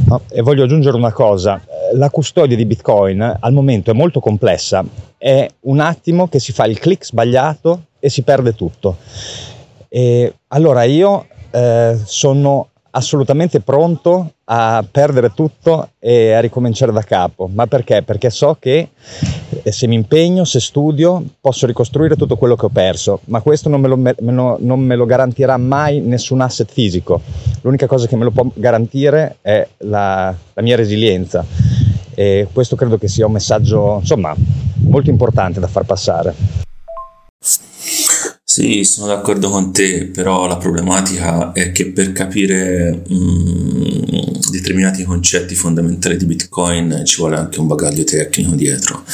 No? 0.05 0.21
E 0.31 0.43
voglio 0.43 0.65
aggiungere 0.65 0.97
una 0.97 1.13
cosa, 1.13 1.61
la 1.95 2.11
custodia 2.11 2.57
di 2.57 2.67
Bitcoin 2.67 3.39
al 3.41 3.53
momento 3.53 3.91
è 3.91 3.95
molto 3.95 4.21
complessa, 4.21 4.85
è 5.17 5.49
un 5.61 5.81
attimo 5.81 6.29
che 6.29 6.39
si 6.39 6.53
fa 6.53 6.67
il 6.67 6.79
click 6.79 7.05
sbagliato 7.05 7.87
e 7.99 8.09
si 8.09 8.23
perde 8.23 8.55
tutto. 8.55 8.99
E 9.89 10.35
allora 10.49 10.85
io 10.85 11.27
eh, 11.51 11.99
sono 12.05 12.69
assolutamente 12.97 13.61
pronto 13.61 14.33
a 14.45 14.83
perdere 14.91 15.33
tutto 15.35 15.91
e 15.99 16.33
a 16.33 16.41
ricominciare 16.41 16.93
da 16.93 17.03
capo. 17.03 17.49
Ma 17.53 17.67
perché? 17.67 18.03
Perché 18.03 18.31
so 18.31 18.57
che 18.59 18.89
eh, 19.63 19.71
se 19.73 19.87
mi 19.87 19.95
impegno, 19.95 20.45
se 20.45 20.61
studio, 20.61 21.23
posso 21.41 21.67
ricostruire 21.67 22.17
tutto 22.17 22.37
quello 22.37 22.57
che 22.57 22.65
ho 22.65 22.71
perso, 22.71 23.21
ma 23.27 23.43
questo 23.43 23.69
non 23.69 23.83
me 23.83 23.89
lo, 23.89 23.97
me 23.97 24.15
lo, 24.19 24.57
non 24.59 24.81
me 24.81 24.97
lo 24.97 25.05
garantirà 25.05 25.59
mai 25.59 26.01
nessun 26.01 26.41
asset 26.41 26.71
fisico. 26.71 27.21
L'unica 27.61 27.87
cosa 27.87 28.07
che 28.07 28.17
me 28.17 28.25
lo 28.25 28.31
può 28.31 28.47
garantire 28.55 29.37
è 29.43 29.67
la, 29.79 30.35
la 30.55 30.63
mia 30.63 30.77
resilienza. 30.77 31.45
E 32.15 32.49
questo 32.51 32.77
credo 32.77 32.97
che 32.97 33.09
sia 33.09 33.27
un 33.27 33.33
messaggio, 33.33 33.99
insomma, 34.01 34.35
molto 34.87 35.11
importante 35.11 35.61
da 35.61 35.67
far 35.67 35.85
passare. 35.85 36.35
Sì, 38.57 38.85
sono 38.85 39.09
d'accordo 39.09 39.51
con 39.51 39.71
te, 39.71 40.07
però 40.07 40.47
la 40.47 40.57
problematica 40.57 41.53
è 41.53 41.73
che 41.73 41.89
per 41.89 42.13
capire 42.13 43.03
mh, 43.07 43.15
mm, 43.15 43.97
determinati 44.51 45.05
concetti 45.05 45.55
fondamentali 45.55 46.17
di 46.17 46.25
Bitcoin 46.25 47.03
ci 47.05 47.17
vuole 47.17 47.37
anche 47.37 47.61
un 47.61 47.67
bagaglio 47.67 48.05
tecnico 48.05 48.55
dietro 48.55 49.05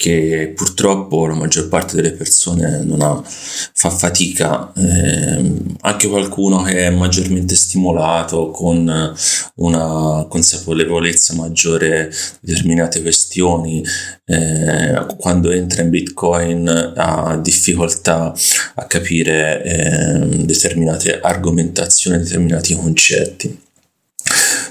che 0.00 0.52
purtroppo 0.54 1.26
la 1.26 1.34
maggior 1.34 1.66
parte 1.66 1.96
delle 1.96 2.12
persone 2.12 2.84
non 2.84 3.02
ha, 3.02 3.20
fa 3.24 3.90
fatica, 3.90 4.72
eh, 4.76 5.52
anche 5.80 6.06
qualcuno 6.06 6.62
che 6.62 6.86
è 6.86 6.90
maggiormente 6.90 7.56
stimolato 7.56 8.52
con 8.52 9.12
una 9.56 10.26
consapevolezza 10.28 11.34
maggiore 11.34 12.12
di 12.40 12.52
determinate 12.52 13.02
questioni, 13.02 13.84
eh, 14.24 15.04
quando 15.16 15.50
entra 15.50 15.82
in 15.82 15.90
Bitcoin 15.90 16.92
ha 16.94 17.36
difficoltà 17.42 18.32
a 18.76 18.84
capire 18.84 19.64
eh, 19.64 20.44
determinate 20.44 21.18
argomentazioni, 21.18 22.18
determinati 22.18 22.76
concetti 22.76 23.66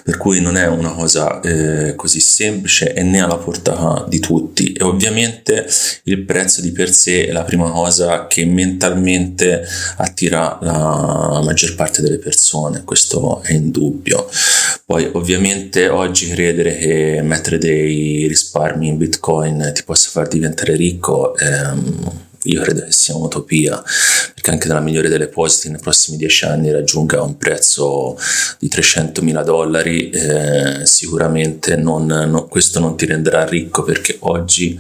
per 0.08 0.16
cui 0.16 0.40
non 0.40 0.56
è 0.56 0.66
una 0.68 0.94
cosa 0.94 1.42
eh, 1.42 1.94
così 1.96 2.22
semplice 2.22 2.94
e 2.94 3.04
né 3.04 3.22
alla 3.22 3.36
portata 3.36 4.06
di 4.08 4.20
tutti 4.20 4.72
e 4.72 4.82
ovviamente 4.82 5.68
il 6.04 6.22
prezzo 6.22 6.62
di 6.62 6.72
per 6.72 6.94
sé 6.94 7.28
è 7.28 7.34
la 7.34 7.44
prima 7.44 7.70
cosa 7.70 8.26
che 8.26 8.46
mentalmente 8.46 9.68
attira 9.98 10.60
la 10.62 11.42
maggior 11.44 11.76
parte 11.76 12.02
delle 12.02 12.20
persone, 12.20 12.86
questo 12.86 13.42
è 13.44 13.52
indubbio. 13.52 14.30
Poi 14.86 15.10
ovviamente 15.12 15.90
oggi 15.90 16.30
credere 16.30 16.78
che 16.78 17.20
mettere 17.22 17.58
dei 17.58 18.28
risparmi 18.28 18.88
in 18.88 18.96
Bitcoin 18.96 19.72
ti 19.74 19.84
possa 19.84 20.10
far 20.10 20.30
diventare 20.30 20.78
ricco 20.78 21.36
ehm, 21.36 22.27
io 22.48 22.62
credo 22.62 22.84
che 22.84 22.92
sia 22.92 23.16
un'utopia, 23.16 23.82
perché 24.34 24.52
anche 24.52 24.68
nella 24.68 24.80
migliore 24.80 25.10
delle 25.10 25.26
ipotesi 25.26 25.70
nei 25.70 25.80
prossimi 25.80 26.18
dieci 26.18 26.46
anni 26.46 26.72
raggiunga 26.72 27.22
un 27.22 27.38
prezzo 27.38 28.18
di 28.60 28.68
300 28.68 29.22
mila 29.22 29.44
dollari, 29.44 30.10
eh, 30.10 30.86
sicuramente 30.86 31.76
non, 31.76 32.06
no, 32.06 32.46
questo 32.48 32.80
non 32.80 32.96
ti 32.96 33.06
renderà 33.06 33.46
ricco 33.46 33.84
perché 33.84 34.18
oggi 34.20 34.80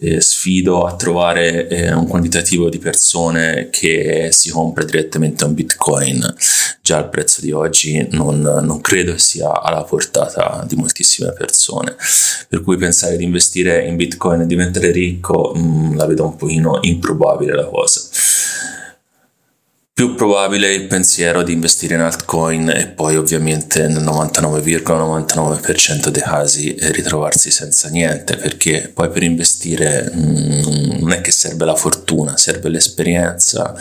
eh, 0.00 0.20
sfido 0.20 0.84
a 0.84 0.94
trovare 0.96 1.68
eh, 1.68 1.92
un 1.92 2.06
quantitativo 2.06 2.68
di 2.68 2.78
persone 2.78 3.68
che 3.70 4.28
si 4.32 4.50
compra 4.50 4.84
direttamente 4.84 5.44
un 5.44 5.54
bitcoin. 5.54 6.34
Già 6.80 6.98
il 6.98 7.08
prezzo 7.08 7.40
di 7.40 7.50
oggi 7.50 8.06
non, 8.12 8.40
non 8.40 8.80
credo 8.80 9.18
sia 9.18 9.60
alla 9.60 9.82
portata 9.82 10.64
di 10.68 10.76
moltissime 10.76 11.32
persone, 11.32 11.96
per 12.48 12.62
cui 12.62 12.76
pensare 12.76 13.16
di 13.16 13.24
investire 13.24 13.84
in 13.84 13.96
bitcoin 13.96 14.42
e 14.42 14.46
diventare 14.46 14.92
ricco 14.92 15.52
mh, 15.54 15.60
mm, 15.60 15.96
la 15.96 16.06
vedo 16.06 16.24
un 16.24 16.36
pochino 16.36 16.78
improbabile 16.88 17.54
la 17.54 17.64
cosa 17.66 18.00
più 19.96 20.14
probabile 20.14 20.74
il 20.74 20.88
pensiero 20.88 21.42
di 21.42 21.54
investire 21.54 21.94
in 21.94 22.02
altcoin 22.02 22.68
e 22.68 22.86
poi 22.86 23.16
ovviamente 23.16 23.88
nel 23.88 24.02
99,99% 24.02 26.08
dei 26.08 26.20
casi 26.20 26.76
ritrovarsi 26.78 27.50
senza 27.50 27.88
niente 27.88 28.36
perché 28.36 28.90
poi 28.92 29.08
per 29.08 29.22
investire 29.22 30.10
mh, 30.12 30.98
non 31.00 31.12
è 31.12 31.22
che 31.22 31.30
serve 31.30 31.64
la 31.64 31.74
fortuna, 31.74 32.36
serve 32.36 32.68
l'esperienza, 32.68 33.74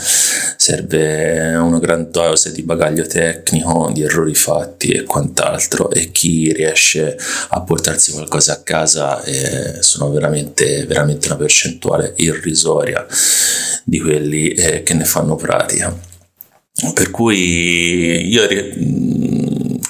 serve 0.56 1.54
una 1.56 1.80
gran 1.80 2.10
dose 2.10 2.54
di 2.54 2.64
bagaglio 2.64 3.06
tecnico, 3.06 3.90
di 3.92 4.04
errori 4.04 4.36
fatti 4.36 4.92
e 4.92 5.04
quant'altro 5.04 5.92
e 5.92 6.12
chi 6.12 6.54
riesce 6.54 7.18
a 7.50 7.60
portarsi 7.60 8.14
qualcosa 8.14 8.54
a 8.54 8.62
casa 8.62 9.22
eh, 9.22 9.82
sono 9.82 10.10
veramente, 10.12 10.86
veramente 10.86 11.28
una 11.28 11.36
percentuale 11.36 12.14
irrisoria 12.16 13.06
di 13.84 14.00
quelli 14.00 14.48
eh, 14.50 14.84
che 14.84 14.94
ne 14.94 15.04
fanno 15.04 15.36
pratica. 15.36 16.05
Per 16.94 17.10
cui 17.10 18.28
io 18.28 18.46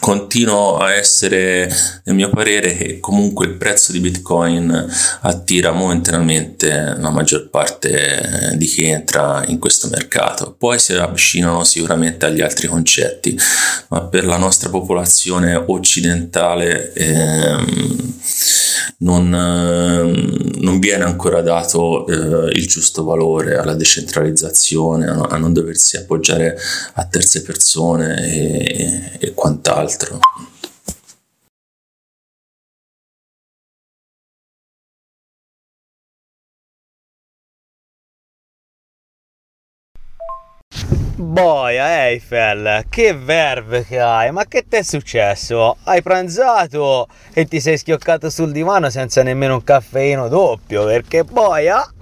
continuo 0.06 0.78
a 0.78 0.94
essere 0.94 1.68
nel 2.04 2.14
mio 2.14 2.30
parere 2.30 2.78
che 2.78 3.00
comunque 3.00 3.48
il 3.48 3.56
prezzo 3.56 3.92
di 3.92 4.00
Bitcoin 4.00 4.88
attira 5.22 5.72
momentaneamente 5.72 6.96
la 7.00 7.10
maggior 7.10 7.50
parte 7.50 8.54
di 8.56 8.68
chi 8.68 8.86
entra 8.86 9.44
in 9.48 9.58
questo 9.58 9.88
mercato. 9.88 10.54
Poi 10.56 10.78
si 10.78 10.94
avvicinano 10.94 11.64
sicuramente 11.64 12.28
agli 12.28 12.42
altri 12.42 12.68
concetti, 12.68 13.36
ma 13.88 14.04
per 14.04 14.26
la 14.26 14.38
nostra 14.38 14.70
popolazione 14.70 15.56
occidentale 15.56 16.94
ehm, 16.94 18.14
non, 18.98 19.34
ehm, 19.34 20.52
non, 20.60 20.80
viene 20.80 21.04
ancora 21.04 21.42
dato 21.42 22.06
eh, 22.06 22.52
il 22.54 22.68
giusto 22.68 23.04
valore 23.04 23.58
alla 23.58 23.74
decentralizzazione, 23.74 25.08
a, 25.08 25.28
a, 25.32 25.38
non 25.38 25.52
doversi 25.52 25.98
appoggiare 25.98 26.56
a 26.94 27.06
terze 27.06 27.42
persone 27.42 28.24
e, 28.32 29.12
e 29.20 29.34
quant'altro. 29.34 29.95
Boia 41.18 42.08
Eiffel, 42.08 42.86
che 42.90 43.14
verve 43.14 43.86
che 43.86 44.00
hai, 44.02 44.32
ma 44.32 44.46
che 44.46 44.66
ti 44.68 44.76
è 44.76 44.82
successo? 44.84 45.78
Hai 45.84 46.02
pranzato 46.02 47.08
e 47.34 47.46
ti 47.46 47.62
sei 47.62 47.78
schioccato 47.78 48.30
sul 48.30 48.52
divano 48.52 48.90
senza 48.90 49.24
nemmeno 49.24 49.54
un 49.54 49.64
caffeino 49.64 50.28
doppio, 50.28 50.86
perché 50.86 51.24
boia? 51.24 51.95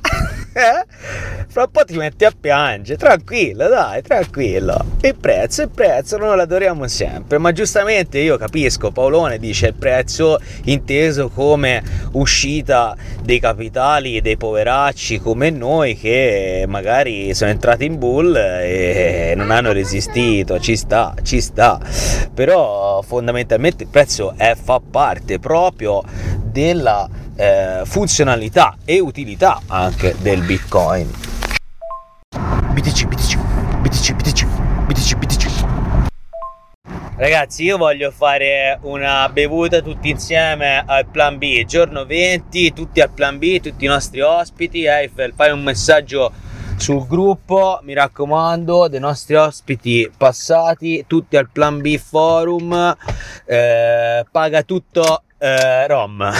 Fra 0.53 1.63
un 1.63 1.71
po' 1.71 1.83
ti 1.83 1.97
metti 1.97 2.25
a 2.25 2.31
piangere, 2.39 2.97
tranquillo, 2.97 3.67
dai, 3.67 4.03
tranquillo. 4.03 4.85
Il 5.01 5.15
prezzo, 5.15 5.63
il 5.63 5.69
prezzo, 5.69 6.17
noi 6.17 6.35
l'adoriamo 6.37 6.87
sempre, 6.87 7.39
ma 7.39 7.51
giustamente 7.51 8.19
io 8.19 8.37
capisco, 8.37 8.91
Paolone 8.91 9.39
dice 9.39 9.67
il 9.67 9.73
prezzo 9.73 10.39
inteso 10.65 11.29
come 11.29 11.81
uscita 12.11 12.95
dei 13.23 13.39
capitali 13.39 14.21
dei 14.21 14.37
poveracci 14.37 15.19
come 15.19 15.49
noi 15.49 15.97
che 15.97 16.65
magari 16.67 17.33
sono 17.33 17.49
entrati 17.49 17.85
in 17.85 17.97
bull 17.97 18.35
e 18.35 19.33
non 19.35 19.49
hanno 19.49 19.71
resistito, 19.71 20.59
ci 20.59 20.75
sta, 20.75 21.15
ci 21.23 21.41
sta. 21.41 21.79
Però 22.33 23.01
fondamentalmente 23.01 23.83
il 23.83 23.89
prezzo 23.89 24.33
è, 24.37 24.55
fa 24.55 24.79
parte 24.79 25.39
proprio 25.39 26.03
della 26.43 27.09
eh, 27.35 27.81
funzionalità 27.85 28.77
e 28.85 28.99
utilità 28.99 29.61
anche 29.67 30.15
del 30.19 30.41
Bitcoin. 30.41 31.09
BTC, 32.73 33.05
BTC, 33.05 33.37
BTC, 33.81 34.13
BTC, 34.13 34.45
BTC, 34.85 35.15
BTC. 35.15 35.63
Ragazzi, 37.15 37.63
io 37.63 37.77
voglio 37.77 38.11
fare 38.11 38.79
una 38.81 39.29
bevuta 39.29 39.81
tutti 39.81 40.09
insieme 40.09 40.83
al 40.85 41.05
plan 41.05 41.37
B, 41.37 41.63
giorno 41.65 42.05
20, 42.05 42.73
tutti 42.73 43.01
al 43.01 43.11
plan 43.11 43.37
B, 43.37 43.61
tutti 43.61 43.85
i 43.85 43.87
nostri 43.87 44.21
ospiti. 44.21 44.85
Eiffel, 44.85 45.33
fai 45.35 45.51
un 45.51 45.61
messaggio 45.61 46.31
sul 46.75 47.05
gruppo, 47.07 47.79
mi 47.83 47.93
raccomando, 47.93 48.87
dei 48.87 48.99
nostri 48.99 49.35
ospiti 49.35 50.11
passati, 50.17 51.05
tutti 51.07 51.37
al 51.37 51.49
plan 51.49 51.79
B 51.79 51.97
forum. 51.97 52.97
Eh, 53.45 54.25
paga 54.29 54.63
tutto 54.63 55.21
eh, 55.37 55.87
Rom. 55.87 56.31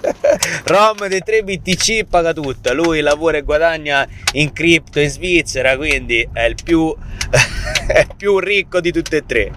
Rom 0.64 1.06
dei 1.08 1.22
3 1.22 1.42
BTC 1.42 2.04
paga 2.04 2.32
tutto, 2.32 2.72
lui 2.74 3.00
lavora 3.00 3.38
e 3.38 3.42
guadagna 3.42 4.06
in 4.32 4.52
cripto 4.52 5.00
in 5.00 5.08
Svizzera, 5.08 5.76
quindi 5.76 6.26
è 6.32 6.44
il 6.44 6.56
più, 6.62 6.94
è 7.86 8.06
più 8.16 8.38
ricco 8.38 8.80
di 8.80 8.92
tutte 8.92 9.18
e 9.18 9.26
tre. 9.26 9.52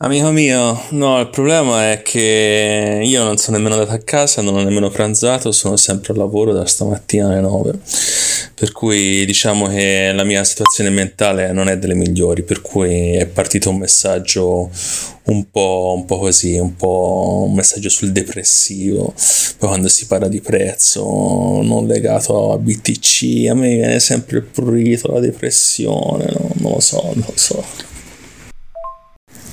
Amico 0.00 0.30
mio, 0.30 0.80
no, 0.90 1.18
il 1.18 1.28
problema 1.28 1.90
è 1.90 2.02
che 2.02 3.00
io 3.02 3.24
non 3.24 3.36
sono 3.36 3.56
nemmeno 3.56 3.74
andato 3.74 3.96
a 3.96 3.98
casa, 3.98 4.42
non 4.42 4.54
ho 4.54 4.62
nemmeno 4.62 4.90
pranzato, 4.90 5.50
sono 5.50 5.76
sempre 5.76 6.12
al 6.12 6.20
lavoro 6.20 6.52
da 6.52 6.64
stamattina 6.66 7.26
alle 7.26 7.40
9. 7.40 7.78
Per 8.54 8.70
cui 8.70 9.26
diciamo 9.26 9.66
che 9.66 10.12
la 10.14 10.22
mia 10.22 10.44
situazione 10.44 10.90
mentale 10.90 11.50
non 11.50 11.68
è 11.68 11.78
delle 11.78 11.96
migliori, 11.96 12.44
per 12.44 12.60
cui 12.60 13.16
è 13.16 13.26
partito 13.26 13.70
un 13.70 13.78
messaggio 13.78 14.70
un 15.24 15.50
po', 15.50 15.94
un 15.96 16.04
po 16.04 16.18
così, 16.18 16.56
un 16.56 16.76
po' 16.76 17.46
un 17.48 17.54
messaggio 17.54 17.88
sul 17.88 18.12
depressivo. 18.12 19.12
Poi 19.58 19.68
quando 19.68 19.88
si 19.88 20.06
parla 20.06 20.28
di 20.28 20.40
prezzo 20.40 21.02
non 21.62 21.88
legato 21.88 22.52
a 22.52 22.58
BTC, 22.58 23.48
a 23.48 23.54
me 23.54 23.74
viene 23.74 23.98
sempre 23.98 24.42
prurito 24.42 25.10
la 25.10 25.18
depressione, 25.18 26.26
no? 26.38 26.50
non 26.54 26.72
lo 26.74 26.80
so, 26.80 27.02
non 27.02 27.24
lo 27.26 27.32
so. 27.34 27.87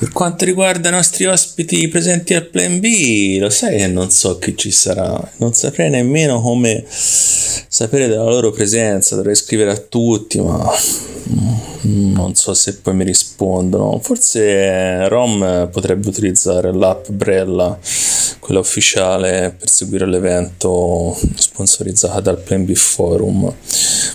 Per 0.00 0.12
quanto 0.12 0.46
riguarda 0.46 0.88
i 0.88 0.92
nostri 0.92 1.26
ospiti 1.26 1.86
presenti 1.88 2.32
al 2.32 2.46
Plan 2.46 2.80
B, 2.80 3.36
lo 3.38 3.50
sai 3.50 3.76
che 3.76 3.86
non 3.86 4.10
so 4.10 4.38
chi 4.38 4.56
ci 4.56 4.70
sarà, 4.70 5.30
non 5.36 5.52
saprei 5.52 5.90
nemmeno 5.90 6.40
come 6.40 6.82
sapere 6.88 8.08
della 8.08 8.24
loro 8.24 8.50
presenza, 8.50 9.14
dovrei 9.14 9.34
scrivere 9.34 9.72
a 9.72 9.76
tutti, 9.76 10.40
ma 10.40 10.72
non 11.82 12.34
so 12.34 12.54
se 12.54 12.76
poi 12.76 12.94
mi 12.94 13.04
rispondono. 13.04 13.98
Forse 14.02 15.06
Rom 15.06 15.68
potrebbe 15.70 16.08
utilizzare 16.08 16.72
l'app 16.72 17.10
Brella, 17.10 17.78
quella 18.38 18.60
ufficiale, 18.60 19.54
per 19.58 19.68
seguire 19.68 20.06
l'evento 20.06 21.14
sponsorizzata 21.34 22.20
dal 22.20 22.38
Plan 22.38 22.64
B 22.64 22.72
Forum. 22.72 23.54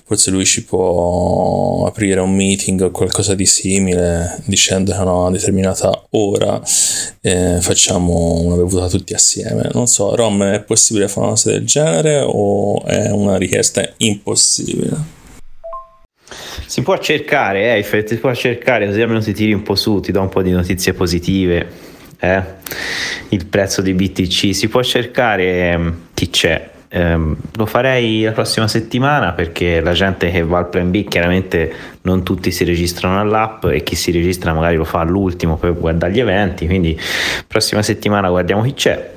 Forse 0.07 0.29
lui 0.29 0.45
ci 0.45 0.63
può 0.63 1.85
aprire 1.87 2.19
un 2.19 2.35
meeting 2.35 2.79
o 2.81 2.91
qualcosa 2.91 3.33
di 3.33 3.47
simile 3.47 4.39
dicendo 4.45 4.91
che 4.91 4.99
una 4.99 5.31
determinata 5.31 5.74
ora 6.11 6.61
eh, 7.21 7.57
facciamo 7.59 8.41
una 8.41 8.55
bevuta 8.55 8.87
tutti 8.87 9.13
assieme. 9.13 9.69
Non 9.73 9.87
so, 9.87 10.15
Rom, 10.15 10.43
è 10.43 10.61
possibile 10.61 11.07
fare 11.07 11.21
una 11.21 11.29
cosa 11.29 11.51
del 11.51 11.65
genere 11.65 12.21
o 12.25 12.83
è 12.85 13.09
una 13.11 13.37
richiesta 13.37 13.87
impossibile? 13.97 15.13
Si 16.65 16.81
può 16.81 16.97
cercare, 16.97 17.73
Eiffel, 17.73 18.07
si 18.07 18.17
può 18.17 18.33
cercare 18.33 18.87
così 18.87 19.01
almeno 19.01 19.21
ti 19.21 19.33
tiri 19.33 19.53
un 19.53 19.61
po' 19.63 19.75
su, 19.75 19.99
ti 19.99 20.11
do 20.11 20.21
un 20.21 20.29
po' 20.29 20.41
di 20.41 20.51
notizie 20.51 20.93
positive. 20.93 21.67
Eh? 22.19 22.43
Il 23.29 23.45
prezzo 23.45 23.81
di 23.81 23.93
BTC 23.93 24.53
si 24.53 24.67
può 24.67 24.81
cercare 24.81 25.71
ehm, 25.71 25.97
chi 26.13 26.29
c'è. 26.29 26.73
Um, 26.91 27.35
lo 27.55 27.65
farei 27.65 28.21
la 28.21 28.31
prossima 28.31 28.67
settimana 28.67 29.33
perché 29.33 29.81
la 29.81 29.93
gente 29.93 30.29
che 30.29 30.43
va 30.43 30.59
al 30.59 30.69
plan 30.69 30.91
B 30.91 31.07
chiaramente 31.07 31.73
non 32.01 32.23
tutti 32.23 32.51
si 32.51 32.63
registrano 32.63 33.19
all'app 33.19 33.65
e 33.65 33.81
chi 33.83 33.95
si 33.95 34.11
registra 34.11 34.53
magari 34.53 34.75
lo 34.75 34.85
fa 34.85 34.99
all'ultimo 34.99 35.57
per 35.57 35.73
guardare 35.73 36.13
gli 36.13 36.19
eventi 36.19 36.67
quindi 36.67 36.97
prossima 37.47 37.81
settimana 37.81 38.29
guardiamo 38.29 38.61
chi 38.61 38.73
c'è 38.75 39.13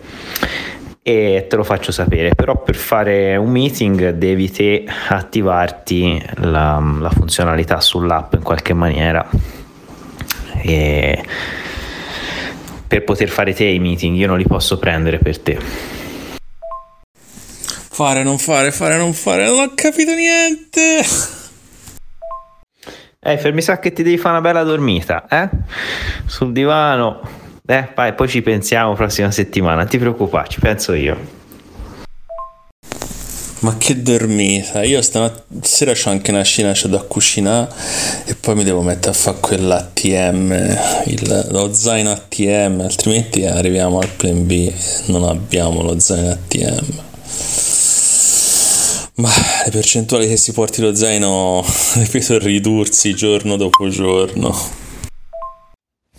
e 1.08 1.46
te 1.48 1.56
lo 1.56 1.64
faccio 1.64 1.90
sapere. 1.90 2.34
Però 2.34 2.62
per 2.62 2.76
fare 2.76 3.34
un 3.36 3.50
meeting 3.50 4.10
devi 4.10 4.50
te 4.50 4.84
attivarti 5.08 6.22
la, 6.40 6.82
la 7.00 7.08
funzionalità 7.08 7.80
sull'app 7.80 8.34
in 8.34 8.42
qualche 8.42 8.74
maniera. 8.74 9.26
e 10.60 11.24
per 12.86 13.04
poter 13.04 13.28
fare 13.28 13.52
te 13.52 13.64
i 13.64 13.78
meeting 13.78 14.16
io 14.16 14.26
non 14.26 14.38
li 14.38 14.46
posso 14.46 14.78
prendere 14.78 15.18
per 15.18 15.38
te. 15.38 15.58
Fare, 17.98 18.22
non 18.22 18.38
fare, 18.38 18.70
fare, 18.70 18.96
non 18.96 19.12
fare, 19.12 19.46
non 19.46 19.58
ho 19.58 19.72
capito 19.74 20.14
niente. 20.14 21.04
Eh, 23.18 23.52
mi 23.52 23.60
sa 23.60 23.80
che 23.80 23.92
ti 23.92 24.04
devi 24.04 24.16
fare 24.16 24.38
una 24.38 24.40
bella 24.40 24.62
dormita, 24.62 25.26
eh? 25.28 25.48
Sul 26.24 26.52
divano. 26.52 27.20
Eh, 27.66 27.88
vai, 27.96 28.14
poi 28.14 28.28
ci 28.28 28.40
pensiamo 28.40 28.94
prossima 28.94 29.32
settimana, 29.32 29.78
non 29.78 29.88
ti 29.88 29.98
preoccupare, 29.98 30.48
ci 30.48 30.60
penso 30.60 30.92
io. 30.92 31.16
Ma 33.62 33.76
che 33.76 34.00
dormita, 34.00 34.84
io 34.84 35.02
stasera 35.02 35.92
c'ho 35.92 36.10
anche 36.10 36.30
una 36.30 36.44
scena 36.44 36.70
c'ho 36.70 36.86
da 36.86 37.00
cucinare 37.00 37.68
e 38.26 38.36
poi 38.36 38.54
mi 38.54 38.62
devo 38.62 38.82
mettere 38.82 39.10
a 39.10 39.14
fare 39.14 39.38
quell'ATM, 39.40 40.52
il, 41.06 41.48
lo 41.50 41.72
zaino 41.72 42.12
ATM, 42.12 42.78
altrimenti 42.78 43.44
arriviamo 43.44 43.98
al 43.98 44.08
plan 44.10 44.46
B 44.46 44.50
e 44.52 44.74
non 45.06 45.24
abbiamo 45.24 45.82
lo 45.82 45.98
zaino 45.98 46.30
ATM. 46.30 47.06
Ma 49.18 49.28
le 49.64 49.70
percentuali 49.70 50.26
che 50.26 50.36
si 50.36 50.52
porti 50.52 50.80
lo 50.80 50.94
zaino, 50.94 51.64
ripeto, 51.94 52.38
ridursi 52.38 53.14
giorno 53.14 53.56
dopo 53.56 53.88
giorno. 53.88 54.54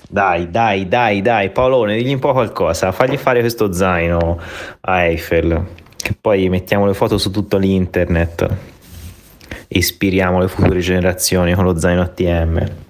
Dai, 0.10 0.50
dai, 0.50 0.88
dai, 0.88 1.22
dai, 1.22 1.50
Paolone, 1.52 1.96
digli 1.96 2.14
un 2.14 2.20
po' 2.20 2.34
qualcosa, 2.34 2.92
fagli 2.92 3.18
fare 3.18 3.42
questo 3.42 3.72
zaino 3.72 4.40
a 4.82 5.04
Eiffel 5.04 5.78
che 5.96 6.16
poi 6.20 6.50
mettiamo 6.50 6.86
le 6.88 6.94
foto 6.94 7.18
su 7.18 7.30
tutto 7.30 7.58
l'internet 7.58 8.48
ispiriamo 9.68 10.40
le 10.40 10.48
future 10.48 10.80
generazioni 10.80 11.54
con 11.54 11.64
lo 11.64 11.78
zaino 11.78 12.02
ATM. 12.02 12.89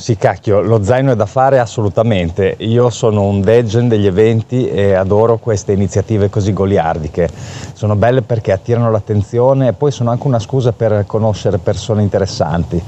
Sì, 0.00 0.16
cacchio, 0.16 0.62
lo 0.62 0.82
zaino 0.82 1.12
è 1.12 1.14
da 1.14 1.26
fare 1.26 1.58
assolutamente. 1.58 2.54
Io 2.60 2.88
sono 2.88 3.24
un 3.24 3.42
degen 3.42 3.86
degli 3.86 4.06
eventi 4.06 4.66
e 4.66 4.94
adoro 4.94 5.36
queste 5.36 5.72
iniziative 5.72 6.30
così 6.30 6.54
goliardiche. 6.54 7.28
Sono 7.74 7.94
belle 7.96 8.22
perché 8.22 8.50
attirano 8.50 8.90
l'attenzione 8.90 9.68
e 9.68 9.72
poi 9.74 9.90
sono 9.90 10.08
anche 10.08 10.26
una 10.26 10.38
scusa 10.38 10.72
per 10.72 11.04
conoscere 11.06 11.58
persone 11.58 12.00
interessanti. 12.00 12.82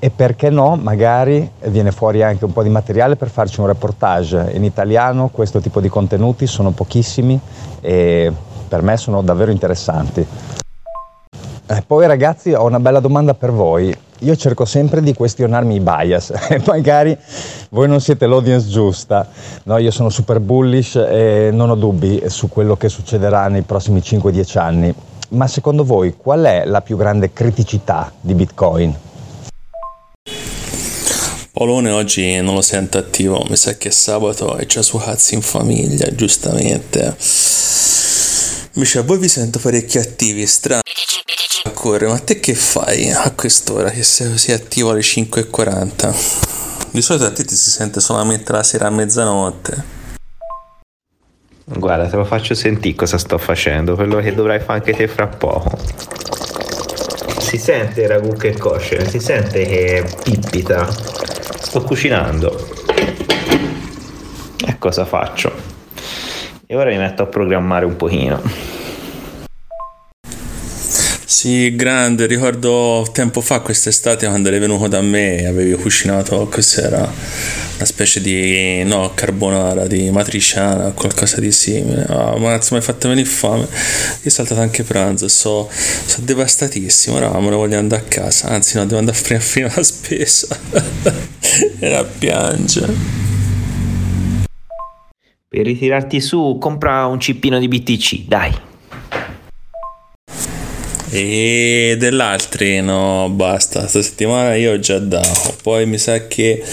E 0.00 0.10
perché 0.10 0.50
no, 0.50 0.74
magari 0.74 1.48
viene 1.66 1.92
fuori 1.92 2.24
anche 2.24 2.44
un 2.44 2.52
po' 2.52 2.64
di 2.64 2.70
materiale 2.70 3.14
per 3.14 3.28
farci 3.28 3.60
un 3.60 3.68
reportage. 3.68 4.50
In 4.54 4.64
italiano 4.64 5.28
questo 5.28 5.60
tipo 5.60 5.80
di 5.80 5.88
contenuti 5.88 6.48
sono 6.48 6.72
pochissimi 6.72 7.38
e 7.80 8.32
per 8.66 8.82
me 8.82 8.96
sono 8.96 9.22
davvero 9.22 9.52
interessanti. 9.52 10.26
Eh, 11.68 11.84
poi 11.86 12.06
ragazzi 12.08 12.52
ho 12.52 12.64
una 12.64 12.80
bella 12.80 12.98
domanda 12.98 13.32
per 13.32 13.52
voi. 13.52 13.96
Io 14.20 14.34
cerco 14.36 14.64
sempre 14.64 15.02
di 15.02 15.12
questionarmi 15.12 15.74
i 15.74 15.80
bias 15.80 16.32
e 16.48 16.62
magari 16.64 17.16
voi 17.70 17.88
non 17.88 18.00
siete 18.00 18.26
l'audience 18.26 18.68
giusta. 18.68 19.28
No, 19.64 19.76
io 19.78 19.90
sono 19.90 20.08
super 20.08 20.40
bullish 20.40 20.96
e 20.96 21.50
non 21.52 21.70
ho 21.70 21.74
dubbi 21.74 22.22
su 22.26 22.48
quello 22.48 22.76
che 22.76 22.88
succederà 22.88 23.48
nei 23.48 23.62
prossimi 23.62 24.00
5-10 24.00 24.58
anni. 24.58 24.94
Ma 25.30 25.46
secondo 25.46 25.84
voi 25.84 26.14
qual 26.16 26.44
è 26.44 26.64
la 26.64 26.80
più 26.80 26.96
grande 26.96 27.32
criticità 27.32 28.12
di 28.20 28.34
Bitcoin? 28.34 28.96
Polone 31.52 31.90
oggi 31.90 32.38
non 32.42 32.54
lo 32.54 32.60
sento 32.60 32.98
attivo, 32.98 33.44
mi 33.48 33.56
sa 33.56 33.76
che 33.76 33.88
è 33.88 33.90
sabato 33.90 34.58
e 34.58 34.66
c'ha 34.66 34.82
suo 34.82 34.98
cazzo 34.98 35.34
in 35.34 35.40
famiglia, 35.40 36.14
giustamente. 36.14 37.16
Invece 38.76 38.98
a 38.98 39.02
voi 39.04 39.16
vi 39.16 39.28
sento 39.28 39.58
parecchio 39.58 40.02
attivi, 40.02 40.46
strano. 40.46 40.82
A 41.64 41.70
correre, 41.70 42.08
ma 42.08 42.18
te 42.18 42.38
che 42.40 42.54
fai 42.54 43.10
a 43.10 43.32
quest'ora 43.34 43.88
che 43.88 44.02
sei 44.02 44.30
così 44.30 44.52
attivo 44.52 44.90
alle 44.90 45.00
5.40? 45.00 46.90
Di 46.90 47.00
solito 47.00 47.24
a 47.24 47.32
te 47.32 47.46
ti 47.46 47.54
si 47.54 47.70
sente 47.70 48.00
solamente 48.00 48.52
la 48.52 48.62
sera 48.62 48.88
a 48.88 48.90
mezzanotte. 48.90 49.84
Guarda, 51.64 52.06
te 52.06 52.16
lo 52.16 52.26
faccio 52.26 52.52
sentire 52.52 52.94
cosa 52.94 53.16
sto 53.16 53.38
facendo, 53.38 53.94
quello 53.94 54.20
che 54.20 54.34
dovrai 54.34 54.60
fare 54.60 54.80
anche 54.80 54.92
te 54.92 55.08
fra 55.08 55.26
poco. 55.26 55.78
Si 57.38 57.56
sente 57.56 58.06
ragù 58.06 58.36
che 58.36 58.58
cosce, 58.58 59.08
si 59.08 59.20
sente 59.20 59.64
che 59.64 60.04
pippita 60.22 60.86
sto 61.62 61.80
cucinando. 61.82 62.84
E 64.66 64.76
cosa 64.78 65.06
faccio? 65.06 65.75
E 66.68 66.74
ora 66.74 66.90
mi 66.90 66.98
metto 66.98 67.22
a 67.22 67.26
programmare 67.26 67.84
un 67.84 67.96
pochino. 67.96 68.42
Sì, 71.24 71.76
grande, 71.76 72.26
ricordo 72.26 73.06
tempo 73.12 73.40
fa 73.40 73.60
quest'estate 73.60 74.26
quando 74.26 74.48
eri 74.48 74.58
venuto 74.58 74.88
da 74.88 75.00
me 75.00 75.38
e 75.38 75.46
avevi 75.46 75.74
cucinato 75.74 76.48
cos'era 76.48 76.98
una 77.76 77.84
specie 77.84 78.20
di 78.20 78.82
no, 78.82 79.12
carbonara 79.14 79.86
di 79.86 80.10
matriciana, 80.10 80.90
qualcosa 80.90 81.38
di 81.38 81.52
simile. 81.52 82.04
Oh, 82.08 82.36
mazzo, 82.38 82.70
mi 82.72 82.80
hai 82.80 82.84
fatto 82.84 83.08
venire 83.08 83.28
fame. 83.28 83.62
Io 83.62 83.68
ho 84.24 84.30
saltato 84.30 84.60
anche 84.60 84.82
pranzo, 84.82 85.28
so, 85.28 85.70
so 85.70 86.20
devastatissimo. 86.20 87.16
Ora 87.16 87.38
me 87.38 87.50
ne 87.50 87.54
voglio 87.54 87.78
andare 87.78 88.02
a 88.02 88.04
casa, 88.08 88.48
anzi, 88.48 88.76
no, 88.76 88.86
devo 88.86 88.98
andare 88.98 89.16
a 89.16 89.20
fare 89.20 89.38
fino 89.38 89.68
alla 89.72 89.84
spesa 89.84 90.48
e 91.78 91.94
a 91.94 92.02
piangere. 92.02 93.25
Per 95.48 95.64
ritirarti 95.64 96.20
su, 96.20 96.56
compra 96.58 97.06
un 97.06 97.20
cippino 97.20 97.60
di 97.60 97.68
BTC, 97.68 98.24
dai. 98.26 98.52
E 101.08 101.94
dell'altri 101.96 102.80
no, 102.80 103.30
basta. 103.30 103.78
Questa 103.78 104.02
settimana 104.02 104.56
io 104.56 104.72
ho 104.72 104.80
già 104.80 104.98
dato. 104.98 105.54
Poi 105.62 105.86
mi 105.86 105.98
sa 105.98 106.26
che 106.26 106.64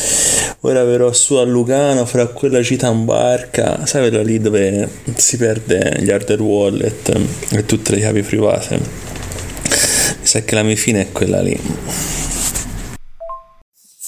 ora 0.61 0.83
verrò 0.83 1.13
su 1.13 1.35
a 1.35 1.43
Lugano 1.43 2.03
fra 2.07 2.25
quella 2.25 2.61
gita 2.61 2.89
in 2.89 3.05
barca. 3.05 3.85
Sai 3.85 4.09
quella 4.09 4.23
lì 4.23 4.39
dove 4.39 4.89
si 5.17 5.37
perde 5.37 5.99
gli 5.99 6.09
hardware 6.09 6.41
wallet 6.41 7.21
e 7.51 7.65
tutte 7.67 7.91
le 7.91 7.97
chiavi 7.99 8.23
private. 8.23 8.77
Mi 8.77 10.25
sa 10.25 10.41
che 10.41 10.55
la 10.55 10.63
mia 10.63 10.75
fine 10.75 11.01
è 11.01 11.11
quella 11.11 11.43
lì. 11.43 12.22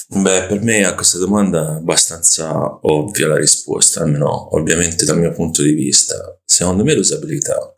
Beh, 0.08 0.46
per 0.46 0.62
me 0.62 0.84
a 0.84 0.94
questa 0.94 1.18
domanda 1.18 1.72
è 1.72 1.76
abbastanza 1.76 2.78
ovvia 2.82 3.26
la 3.26 3.36
risposta, 3.36 4.02
almeno 4.02 4.54
ovviamente 4.56 5.04
dal 5.04 5.18
mio 5.18 5.32
punto 5.32 5.62
di 5.62 5.72
vista. 5.72 6.38
Secondo 6.44 6.84
me 6.84 6.94
l'usabilità. 6.94 7.76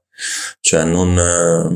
Cioè 0.61 0.85
non, 0.85 1.15
non 1.15 1.73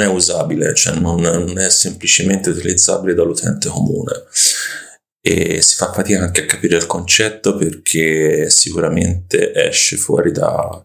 è 0.00 0.06
usabile, 0.06 0.74
cioè 0.74 0.98
non, 0.98 1.20
non 1.20 1.58
è 1.58 1.68
semplicemente 1.68 2.50
utilizzabile 2.50 3.14
dall'utente 3.14 3.68
comune 3.68 4.24
e 5.28 5.60
si 5.60 5.74
fa 5.74 5.92
fatica 5.92 6.22
anche 6.22 6.42
a 6.42 6.46
capire 6.46 6.76
il 6.76 6.86
concetto 6.86 7.56
perché 7.56 8.48
sicuramente 8.48 9.52
esce 9.52 9.96
fuori 9.96 10.30
da 10.30 10.84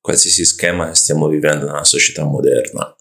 qualsiasi 0.00 0.44
schema 0.44 0.88
che 0.88 0.94
stiamo 0.94 1.26
vivendo 1.26 1.66
nella 1.66 1.82
società 1.82 2.22
moderna. 2.22 2.94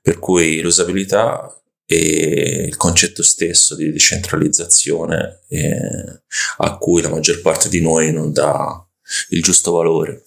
Per 0.00 0.20
cui 0.20 0.60
l'usabilità 0.60 1.52
e 1.92 2.64
il 2.68 2.76
concetto 2.76 3.22
stesso 3.22 3.74
di 3.74 3.92
decentralizzazione 3.92 5.40
eh, 5.48 6.22
a 6.58 6.76
cui 6.78 7.02
la 7.02 7.10
maggior 7.10 7.42
parte 7.42 7.68
di 7.68 7.82
noi 7.82 8.12
non 8.12 8.32
dà 8.32 8.82
il 9.28 9.42
giusto 9.42 9.72
valore. 9.72 10.22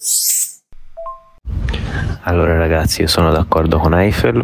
Allora 2.22 2.56
ragazzi, 2.56 3.02
io 3.02 3.06
sono 3.06 3.30
d'accordo 3.32 3.78
con 3.78 3.94
Eiffel 3.94 4.42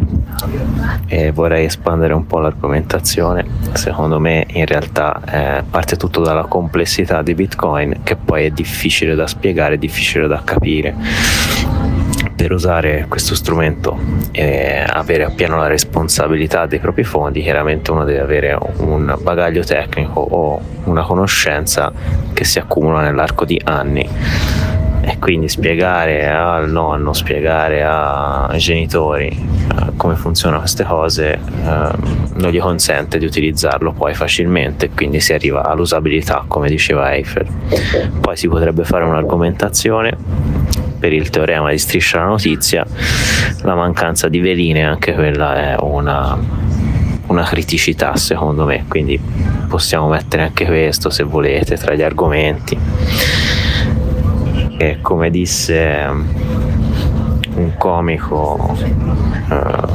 e 1.07 1.31
vorrei 1.31 1.65
espandere 1.65 2.13
un 2.13 2.25
po' 2.25 2.39
l'argomentazione. 2.39 3.45
Secondo 3.73 4.19
me 4.19 4.45
in 4.51 4.65
realtà 4.65 5.21
eh, 5.59 5.63
parte 5.69 5.97
tutto 5.97 6.21
dalla 6.21 6.45
complessità 6.45 7.21
di 7.21 7.33
Bitcoin 7.33 8.01
che 8.03 8.15
poi 8.15 8.45
è 8.45 8.51
difficile 8.51 9.15
da 9.15 9.27
spiegare, 9.27 9.77
difficile 9.77 10.27
da 10.27 10.41
capire. 10.43 10.95
Per 12.43 12.51
usare 12.51 13.05
questo 13.07 13.35
strumento 13.35 13.97
e 14.33 14.83
avere 14.85 15.23
appieno 15.23 15.55
la 15.55 15.67
responsabilità 15.67 16.65
dei 16.65 16.79
propri 16.79 17.05
fondi, 17.05 17.41
chiaramente 17.41 17.89
uno 17.91 18.03
deve 18.03 18.19
avere 18.19 18.57
un 18.79 19.15
bagaglio 19.21 19.63
tecnico 19.63 20.19
o 20.19 20.59
una 20.83 21.03
conoscenza 21.03 21.93
che 22.33 22.43
si 22.43 22.59
accumula 22.59 22.99
nell'arco 22.99 23.45
di 23.45 23.57
anni 23.63 24.05
e 24.99 25.17
quindi 25.19 25.47
spiegare 25.47 26.29
al 26.29 26.69
nonno, 26.69 27.13
spiegare 27.13 27.81
ai 27.81 28.59
genitori 28.59 29.27
eh, 29.29 29.91
come 29.95 30.15
funzionano 30.15 30.59
queste 30.59 30.83
cose 30.83 31.31
eh, 31.31 31.39
non 31.63 32.51
gli 32.51 32.59
consente 32.59 33.19
di 33.19 33.25
utilizzarlo 33.25 33.93
poi 33.93 34.13
facilmente, 34.15 34.89
quindi 34.89 35.21
si 35.21 35.31
arriva 35.31 35.63
all'usabilità 35.63 36.43
come 36.45 36.67
diceva 36.67 37.13
Eiffel. 37.13 37.47
Poi 38.19 38.35
si 38.35 38.49
potrebbe 38.49 38.83
fare 38.83 39.05
un'argomentazione 39.05 40.81
per 41.03 41.11
il 41.11 41.29
teorema 41.29 41.69
di 41.69 41.77
striscia 41.77 42.19
la 42.19 42.27
notizia, 42.27 42.85
la 43.63 43.75
mancanza 43.75 44.29
di 44.29 44.39
veline 44.39 44.85
anche 44.85 45.13
quella 45.13 45.73
è 45.73 45.75
una, 45.81 46.39
una 47.27 47.43
criticità 47.43 48.15
secondo 48.15 48.63
me, 48.63 48.85
quindi 48.87 49.19
possiamo 49.67 50.07
mettere 50.07 50.43
anche 50.43 50.63
questo 50.63 51.09
se 51.09 51.23
volete 51.23 51.75
tra 51.75 51.93
gli 51.93 52.01
argomenti. 52.01 52.79
Che 54.77 54.99
come 55.01 55.29
disse 55.29 56.07
un 57.55 57.73
comico 57.77 58.77
uh, 59.49 59.93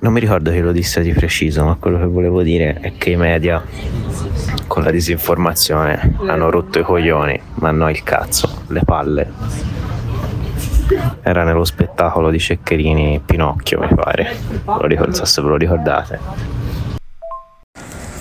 non 0.00 0.12
mi 0.12 0.20
ricordo 0.20 0.50
che 0.50 0.60
lo 0.60 0.72
disse 0.72 1.00
di 1.00 1.14
preciso, 1.14 1.64
ma 1.64 1.76
quello 1.76 1.98
che 1.98 2.04
volevo 2.04 2.42
dire 2.42 2.76
è 2.80 2.92
che 2.98 3.12
i 3.12 3.16
media 3.16 3.64
con 4.66 4.82
la 4.82 4.90
disinformazione 4.90 6.16
hanno 6.26 6.50
rotto 6.50 6.78
i 6.78 6.82
coglioni, 6.82 7.40
ma 7.54 7.70
no 7.70 7.90
il 7.90 8.02
cazzo, 8.02 8.62
le 8.68 8.82
palle. 8.84 9.32
Era 11.22 11.44
nello 11.44 11.64
spettacolo 11.64 12.30
di 12.30 12.38
Ceccherini 12.38 13.20
Pinocchio, 13.24 13.80
mi 13.80 13.94
pare. 13.94 14.36
Non 14.64 15.14
so 15.14 15.24
se 15.24 15.42
ve 15.42 15.48
lo 15.48 15.56
ricordate. 15.56 16.18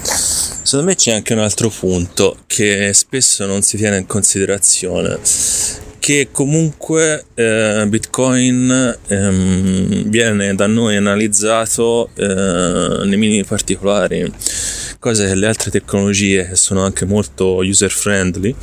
Secondo 0.01 0.85
me 0.85 0.95
c'è 0.95 1.13
anche 1.13 1.33
un 1.33 1.39
altro 1.39 1.69
punto 1.69 2.37
che 2.45 2.93
spesso 2.93 3.45
non 3.47 3.63
si 3.63 3.75
tiene 3.75 3.97
in 3.97 4.05
considerazione 4.05 5.17
che 6.09 6.29
comunque 6.31 7.25
eh, 7.35 7.85
Bitcoin 7.87 8.97
ehm, 9.07 10.03
viene 10.09 10.55
da 10.55 10.65
noi 10.65 10.95
analizzato 10.95 12.09
eh, 12.15 13.03
nei 13.05 13.17
minimi 13.17 13.43
particolari, 13.43 14.31
cosa 14.99 15.25
che 15.25 15.33
le 15.33 15.47
altre 15.47 15.71
tecnologie 15.71 16.49
che 16.49 16.55
sono 16.55 16.83
anche 16.83 17.05
molto 17.05 17.55
user 17.57 17.89
friendly 17.89 18.53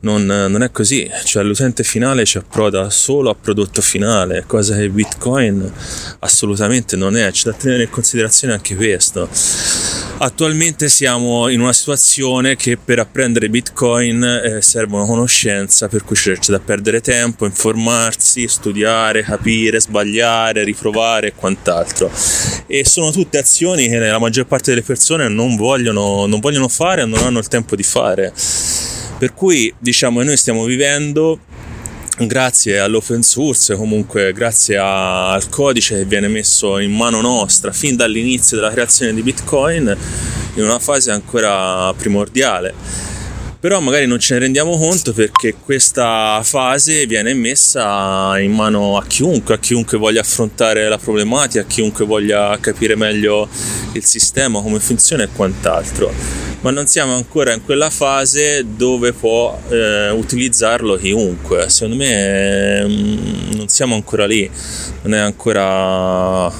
non, 0.00 0.26
non 0.26 0.62
è 0.62 0.70
così, 0.70 1.10
cioè 1.24 1.42
l'utente 1.42 1.82
finale 1.82 2.26
ci 2.26 2.36
approda 2.36 2.90
solo 2.90 3.30
a 3.30 3.34
prodotto 3.34 3.80
finale, 3.80 4.44
cosa 4.46 4.76
che 4.76 4.90
Bitcoin 4.90 5.72
assolutamente 6.18 6.96
non 6.96 7.16
è, 7.16 7.30
c'è 7.30 7.50
da 7.50 7.56
tenere 7.56 7.84
in 7.84 7.90
considerazione 7.90 8.52
anche 8.52 8.76
questo. 8.76 10.03
Attualmente 10.16 10.88
siamo 10.88 11.48
in 11.48 11.60
una 11.60 11.72
situazione 11.72 12.54
che 12.54 12.76
per 12.76 13.00
apprendere 13.00 13.48
Bitcoin 13.50 14.22
eh, 14.22 14.62
serve 14.62 14.94
una 14.94 15.06
conoscenza, 15.06 15.88
per 15.88 16.04
cui 16.04 16.14
c'è 16.14 16.36
da 16.46 16.60
perdere 16.60 17.00
tempo, 17.00 17.44
informarsi, 17.44 18.46
studiare, 18.46 19.22
capire, 19.22 19.80
sbagliare, 19.80 20.62
riprovare 20.62 21.28
e 21.28 21.32
quant'altro. 21.34 22.10
E 22.66 22.84
sono 22.84 23.10
tutte 23.10 23.38
azioni 23.38 23.88
che 23.88 23.98
la 23.98 24.20
maggior 24.20 24.46
parte 24.46 24.70
delle 24.70 24.84
persone 24.84 25.28
non 25.28 25.56
vogliono, 25.56 26.26
non 26.26 26.38
vogliono 26.38 26.68
fare 26.68 27.02
o 27.02 27.06
non 27.06 27.24
hanno 27.24 27.40
il 27.40 27.48
tempo 27.48 27.74
di 27.74 27.82
fare. 27.82 28.32
Per 29.18 29.34
cui 29.34 29.74
diciamo 29.78 30.20
che 30.20 30.26
noi 30.26 30.36
stiamo 30.36 30.64
vivendo 30.64 31.40
grazie 32.18 32.78
all'open 32.78 33.22
source, 33.22 33.74
comunque 33.74 34.32
grazie 34.32 34.76
a, 34.76 35.32
al 35.32 35.48
codice 35.48 35.98
che 35.98 36.04
viene 36.04 36.28
messo 36.28 36.78
in 36.78 36.92
mano 36.92 37.20
nostra 37.20 37.72
fin 37.72 37.96
dall'inizio 37.96 38.56
della 38.56 38.70
creazione 38.70 39.12
di 39.12 39.22
Bitcoin, 39.22 39.96
in 40.54 40.62
una 40.62 40.78
fase 40.78 41.10
ancora 41.10 41.92
primordiale. 41.94 43.13
Però 43.64 43.80
magari 43.80 44.06
non 44.06 44.18
ce 44.18 44.34
ne 44.34 44.40
rendiamo 44.40 44.76
conto 44.76 45.14
perché 45.14 45.54
questa 45.54 46.42
fase 46.44 47.06
viene 47.06 47.32
messa 47.32 48.38
in 48.38 48.52
mano 48.52 48.98
a 48.98 49.06
chiunque, 49.06 49.54
a 49.54 49.58
chiunque 49.58 49.96
voglia 49.96 50.20
affrontare 50.20 50.86
la 50.86 50.98
problematica, 50.98 51.62
a 51.62 51.66
chiunque 51.66 52.04
voglia 52.04 52.58
capire 52.60 52.94
meglio 52.94 53.48
il 53.92 54.04
sistema, 54.04 54.60
come 54.60 54.80
funziona 54.80 55.22
e 55.22 55.28
quant'altro 55.34 56.12
ma 56.60 56.70
non 56.72 56.86
siamo 56.86 57.14
ancora 57.14 57.54
in 57.54 57.64
quella 57.64 57.88
fase 57.88 58.66
dove 58.76 59.14
può 59.14 59.58
eh, 59.70 60.10
utilizzarlo 60.10 60.96
chiunque. 60.96 61.70
Secondo 61.70 61.96
me 61.96 62.80
eh, 62.80 62.86
non 62.86 63.68
siamo 63.68 63.94
ancora 63.94 64.26
lì, 64.26 64.50
non 65.02 65.14
è 65.14 65.18
ancora 65.18 66.52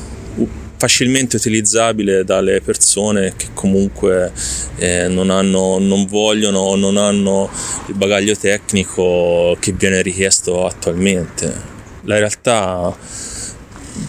facilmente 0.84 1.36
utilizzabile 1.36 2.24
dalle 2.24 2.60
persone 2.60 3.32
che 3.36 3.46
comunque 3.54 4.30
eh, 4.76 5.08
non, 5.08 5.30
hanno, 5.30 5.78
non 5.78 6.04
vogliono 6.04 6.58
o 6.58 6.76
non 6.76 6.98
hanno 6.98 7.50
il 7.86 7.94
bagaglio 7.94 8.36
tecnico 8.36 9.56
che 9.60 9.72
viene 9.72 10.02
richiesto 10.02 10.66
attualmente. 10.66 11.72
La 12.02 12.18
realtà, 12.18 12.94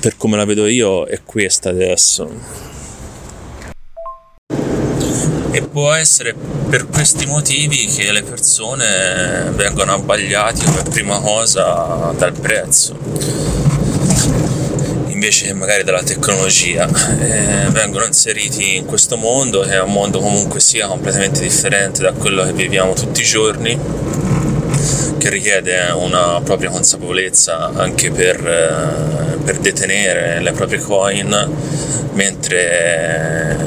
per 0.02 0.18
come 0.18 0.36
la 0.36 0.44
vedo 0.44 0.68
io, 0.68 1.06
è 1.06 1.22
questa 1.24 1.70
adesso 1.70 2.64
e 5.52 5.62
può 5.62 5.94
essere 5.94 6.36
per 6.68 6.88
questi 6.88 7.26
motivi 7.28 7.86
che 7.86 8.12
le 8.12 8.24
persone 8.24 9.52
vengono 9.56 9.94
abbagliate 9.94 10.66
come 10.66 10.84
prima 10.84 11.18
cosa 11.22 12.14
dal 12.18 12.34
prezzo 12.34 13.55
invece 15.16 15.46
che 15.46 15.54
magari 15.54 15.84
dalla 15.84 16.04
tecnologia 16.04 16.88
eh, 16.88 17.70
vengono 17.70 18.04
inseriti 18.04 18.76
in 18.76 18.86
questo 18.86 19.16
mondo 19.16 19.62
che 19.62 19.72
è 19.72 19.82
un 19.82 19.94
mondo 19.94 20.20
comunque 20.20 20.60
sia 20.60 20.88
completamente 20.88 21.40
differente 21.40 22.02
da 22.02 22.12
quello 22.12 22.44
che 22.44 22.52
viviamo 22.52 22.94
tutti 22.94 23.22
i 23.22 23.24
giorni 23.24 23.80
che 25.18 25.30
richiede 25.30 25.90
una 25.96 26.42
propria 26.44 26.70
consapevolezza 26.70 27.72
anche 27.76 28.12
per, 28.12 28.46
eh, 28.46 29.38
per 29.42 29.58
detenere 29.60 30.42
le 30.42 30.52
proprie 30.52 30.80
coin 30.80 31.50
mentre 32.12 33.58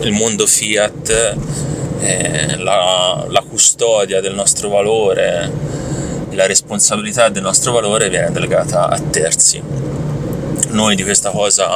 il 0.00 0.12
mondo 0.12 0.46
fiat, 0.46 1.36
eh, 2.00 2.56
la, 2.58 3.26
la 3.28 3.44
custodia 3.48 4.20
del 4.20 4.34
nostro 4.34 4.68
valore, 4.68 5.50
la 6.30 6.46
responsabilità 6.46 7.28
del 7.30 7.42
nostro 7.42 7.72
valore 7.72 8.08
viene 8.08 8.30
delegata 8.30 8.88
a 8.88 9.00
terzi 9.00 9.62
noi 10.74 10.96
di 10.96 11.04
questa 11.04 11.30
cosa 11.30 11.66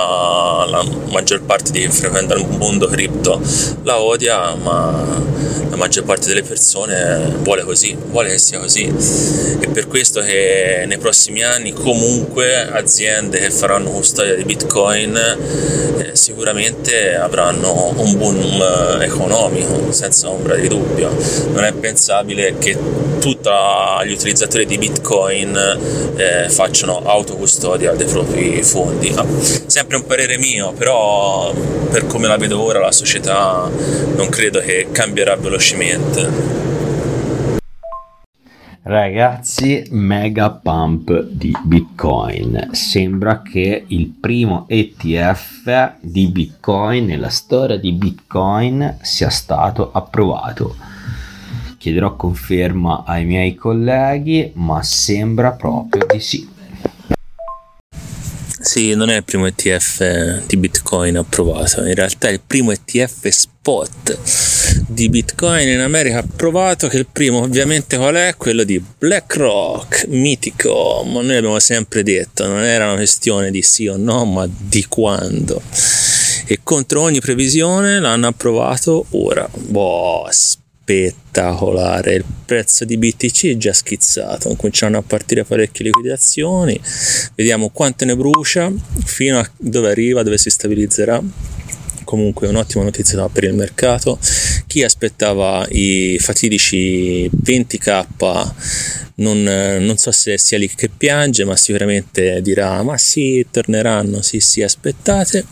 la 0.67 0.85
maggior 1.11 1.43
parte 1.43 1.71
di 1.71 1.81
chi 1.81 1.89
frequenta 1.89 2.35
il 2.35 2.47
mondo 2.47 2.89
cripto 2.89 3.41
la 3.85 4.01
odia 4.01 4.55
ma 4.57 5.27
la 5.71 5.77
maggior 5.77 6.05
parte 6.05 6.29
delle 6.29 6.43
persone 6.43 7.37
vuole 7.43 7.63
così 7.63 7.97
vuole 8.11 8.31
che 8.31 8.39
sia 8.39 8.59
così. 8.59 8.85
E 9.61 9.69
per 9.69 9.87
questo 9.87 10.21
che 10.21 10.85
nei 10.87 10.99
prossimi 10.99 11.43
anni 11.43 11.73
comunque 11.73 12.69
aziende 12.69 13.39
che 13.39 13.51
faranno 13.51 13.91
custodia 13.91 14.35
di 14.35 14.45
bitcoin 14.45 15.17
eh, 15.17 16.17
sicuramente 16.17 17.15
avranno 17.15 17.93
un 17.97 18.17
boom 18.17 19.01
economico 19.01 19.93
senza 19.93 20.29
ombra 20.29 20.57
di 20.57 20.69
dubbio. 20.69 21.15
Non 21.53 21.65
è 21.65 21.73
pensabile 21.73 22.57
che 22.59 22.77
tutti 23.19 23.49
gli 24.05 24.13
utilizzatori 24.13 24.65
di 24.65 24.79
bitcoin 24.79 25.57
eh, 26.17 26.49
facciano 26.49 27.03
autocustodia 27.05 27.93
dei 27.93 28.07
propri 28.07 28.63
fondi 28.63 28.88
fondi. 28.89 29.15
Sempre 29.67 29.97
un 29.97 30.07
parere 30.07 30.39
mio, 30.39 30.73
però 30.73 31.53
per 31.91 32.07
come 32.07 32.27
la 32.27 32.37
vedo 32.37 32.61
ora 32.61 32.81
la 32.81 32.93
società 32.93 33.71
non 34.17 34.29
credo 34.29 34.61
che 34.61 34.89
cambierà 34.91 35.37
velocemente. 35.37 36.57
Ragazzi, 38.83 39.87
mega 39.91 40.51
pump 40.51 41.25
di 41.25 41.55
Bitcoin. 41.63 42.71
Sembra 42.73 43.43
che 43.43 43.85
il 43.87 44.09
primo 44.19 44.65
ETF 44.67 45.97
di 46.01 46.27
Bitcoin 46.29 47.05
nella 47.05 47.29
storia 47.29 47.77
di 47.77 47.93
Bitcoin 47.93 48.97
sia 49.03 49.29
stato 49.29 49.91
approvato. 49.93 50.77
Chiederò 51.77 52.17
conferma 52.17 53.05
ai 53.07 53.27
miei 53.27 53.55
colleghi, 53.55 54.53
ma 54.55 54.83
sembra 54.83 55.53
proprio 55.53 56.07
di 56.11 56.19
sì. 56.19 56.49
Sì, 58.69 58.93
non 58.93 59.09
è 59.09 59.17
il 59.17 59.25
primo 59.25 59.47
ETF 59.47 60.45
di 60.45 60.59
Bitcoin 60.59 61.17
approvato, 61.17 61.83
in 61.87 61.95
realtà 61.95 62.29
è 62.29 62.33
il 62.33 62.43
primo 62.47 62.71
ETF 62.71 63.27
spot 63.29 64.19
di 64.87 65.09
Bitcoin 65.09 65.69
in 65.69 65.81
America 65.81 66.19
approvato, 66.19 66.87
che 66.87 66.99
il 66.99 67.07
primo 67.11 67.39
ovviamente 67.39 67.97
qual 67.97 68.17
è? 68.17 68.35
Quello 68.37 68.65
di 68.65 68.79
BlackRock, 68.79 70.09
mitico, 70.09 71.03
ma 71.07 71.23
noi 71.23 71.37
abbiamo 71.37 71.59
sempre 71.61 72.03
detto, 72.03 72.47
non 72.47 72.63
era 72.63 72.89
una 72.89 72.97
questione 72.97 73.51
di 73.51 73.63
sì 73.63 73.87
o 73.87 73.97
no, 73.97 74.27
ma 74.27 74.47
di 74.47 74.85
quando. 74.87 75.63
E 76.45 76.61
contro 76.63 77.01
ogni 77.01 77.21
previsione 77.21 77.99
l'hanno 77.99 78.27
approvato 78.27 79.07
ora. 79.13 79.49
Boh, 79.51 80.29
spettacolare. 80.89 82.15
Il 82.15 82.25
prezzo 82.47 82.87
di 82.87 82.97
BTC 82.97 83.49
è 83.49 83.57
già 83.59 83.75
schizzato, 83.75 84.55
cominciano 84.57 84.97
a 84.97 85.03
partire 85.03 85.45
parecchie 85.45 85.85
liquidazioni. 85.85 86.81
Vediamo 87.35 87.69
quante 87.69 88.07
ne 88.07 88.17
brucia 88.17 88.73
fino 89.05 89.39
a 89.39 89.51
dove 89.59 89.91
arriva, 89.91 90.23
dove 90.23 90.39
si 90.39 90.49
stabilizzerà. 90.49 91.23
Comunque 92.05 92.49
un'ottima 92.49 92.85
notizia 92.85 93.29
per 93.29 93.45
il 93.45 93.53
mercato. 93.53 94.19
Chi 94.67 94.83
aspettava 94.83 95.67
i 95.71 96.17
fatidici 96.19 97.29
20k 97.29 98.53
non, 99.17 99.43
non, 99.43 99.97
so 99.99 100.11
se 100.11 100.39
sia 100.39 100.57
lì 100.57 100.71
che 100.75 100.89
piange, 100.89 101.45
ma 101.45 101.55
sicuramente 101.55 102.41
dirà: 102.41 102.83
Ma 102.83 102.97
sì, 102.97 103.47
torneranno. 103.51 104.23
Sì, 104.23 104.41
sì, 104.41 104.63
aspettate 104.63 105.45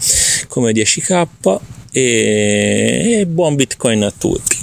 come 0.48 0.72
10k 0.72 1.58
e, 1.92 3.18
e 3.20 3.26
buon 3.26 3.54
bitcoin 3.54 4.02
a 4.02 4.12
tutti. 4.16 4.55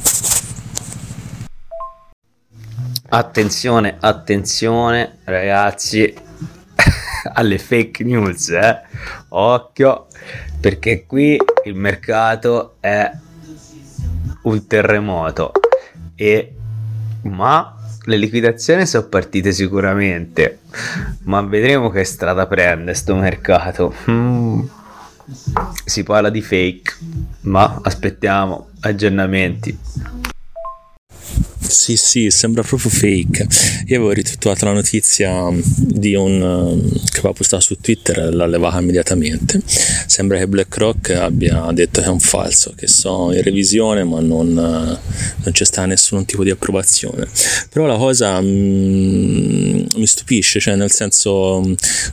Attenzione, 3.16 3.98
attenzione 4.00 5.20
ragazzi 5.26 6.12
alle 7.34 7.60
fake 7.60 8.04
news, 8.04 8.50
eh? 8.50 8.82
occhio 9.30 10.08
perché 10.60 11.06
qui 11.06 11.38
il 11.66 11.76
mercato 11.76 12.78
è 12.80 13.12
un 14.42 14.66
terremoto 14.66 15.52
e 16.16 16.56
ma 17.26 17.76
le 18.06 18.18
liquidazioni 18.18 18.88
sono 18.88 19.06
partite 19.06 19.52
sicuramente 19.52 20.62
ma 21.26 21.40
vedremo 21.42 21.92
che 21.92 22.04
strada 22.06 22.48
prende 22.48 22.96
sto 22.96 23.16
mercato 23.16 23.94
mm, 24.10 24.62
si 25.86 26.04
parla 26.04 26.30
di 26.30 26.42
fake, 26.42 26.96
ma 27.42 27.80
aspettiamo 27.82 28.70
aggiornamenti. 28.82 29.78
Sì, 31.68 31.96
sì, 31.98 32.30
sembra 32.30 32.62
proprio 32.62 32.90
fake. 32.90 33.48
Io 33.88 33.98
avevo 33.98 34.12
ritweetato 34.12 34.66
la 34.66 34.74
notizia 34.74 35.50
di 35.76 36.14
un 36.14 36.42
um, 36.42 36.90
che 37.10 37.20
aveva 37.20 37.34
postato 37.34 37.62
su 37.64 37.78
Twitter, 37.78 38.34
l'ha 38.34 38.46
levata 38.46 38.80
immediatamente. 38.80 39.62
Sembra 39.66 40.38
che 40.38 40.48
BlackRock 40.48 41.12
abbia 41.12 41.70
detto 41.74 42.02
che 42.02 42.08
è 42.08 42.10
un 42.10 42.20
falso, 42.20 42.74
che 42.76 42.88
sono 42.88 43.34
in 43.34 43.42
revisione, 43.42 44.04
ma 44.04 44.20
non, 44.20 44.54
non 44.54 45.52
c'è 45.52 45.66
stata 45.66 45.88
nessun 45.88 46.26
tipo 46.26 46.44
di 46.44 46.52
approvazione. 46.52 47.28
Però 47.70 47.86
la 47.86 47.98
cosa 47.98 48.40
mm, 48.40 49.86
mi 49.96 50.06
stupisce, 50.06 50.60
cioè 50.60 50.76
nel 50.76 50.92
senso, 50.92 51.62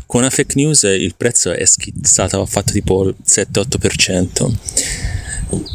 con 0.07 0.21
una 0.21 0.31
fake 0.31 0.55
news 0.57 0.83
il 0.83 1.15
prezzo 1.17 1.51
è 1.51 1.65
schizzato, 1.65 2.41
ha 2.41 2.47
fatto 2.47 2.73
tipo 2.73 3.09
il 3.09 3.15
7-8%. 3.27 5.00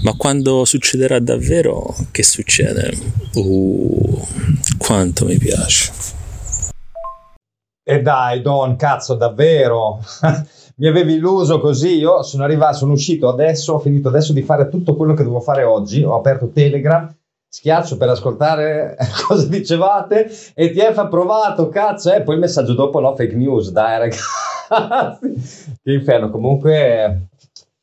Ma 0.03 0.13
quando 0.15 0.65
succederà 0.65 1.19
davvero, 1.19 1.95
che 2.11 2.23
succede? 2.23 2.91
Uh, 3.33 4.21
quanto 4.77 5.25
mi 5.25 5.37
piace. 5.37 5.91
E 7.83 8.01
dai, 8.01 8.41
Don, 8.41 8.75
cazzo, 8.77 9.15
davvero? 9.15 9.99
mi 10.77 10.87
avevi 10.87 11.13
illuso 11.13 11.59
così. 11.59 11.97
Io 11.97 12.23
sono 12.23 12.43
arrivato, 12.43 12.77
sono 12.77 12.93
uscito 12.93 13.29
adesso, 13.29 13.73
ho 13.73 13.79
finito 13.79 14.07
adesso 14.07 14.33
di 14.33 14.41
fare 14.41 14.69
tutto 14.69 14.95
quello 14.95 15.13
che 15.13 15.23
dovevo 15.23 15.41
fare 15.41 15.63
oggi. 15.63 16.03
Ho 16.03 16.15
aperto 16.15 16.49
Telegram, 16.49 17.13
schiaccio 17.47 17.97
per 17.97 18.09
ascoltare 18.09 18.97
cosa 19.27 19.47
dicevate. 19.47 20.31
ETF 20.53 20.97
approvato, 20.97 21.69
cazzo, 21.69 22.11
e 22.11 22.17
eh? 22.17 22.21
poi 22.21 22.35
il 22.35 22.41
messaggio 22.41 22.73
dopo, 22.73 22.99
no, 22.99 23.15
fake 23.15 23.35
news, 23.35 23.71
dai 23.71 23.99
ragazzi. 23.99 25.75
che 25.83 25.91
inferno, 25.91 26.31
comunque 26.31 27.27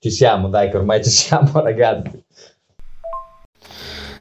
ci 0.03 0.11
siamo, 0.11 0.48
dai, 0.48 0.68
che 0.68 0.76
ormai 0.76 1.00
ci 1.05 1.11
siamo, 1.14 1.48
ragazzi. 1.61 2.24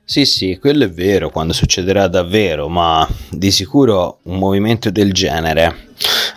Sì, 0.03 0.25
sì, 0.25 0.59
quello 0.59 0.83
è 0.83 0.89
vero 0.91 1.31
quando 1.31 1.53
succederà 1.53 2.07
davvero, 2.07 2.67
ma 2.67 3.07
di 3.31 3.49
sicuro 3.49 4.19
un 4.23 4.37
movimento 4.37 4.91
del 4.91 5.11
genere, 5.11 5.87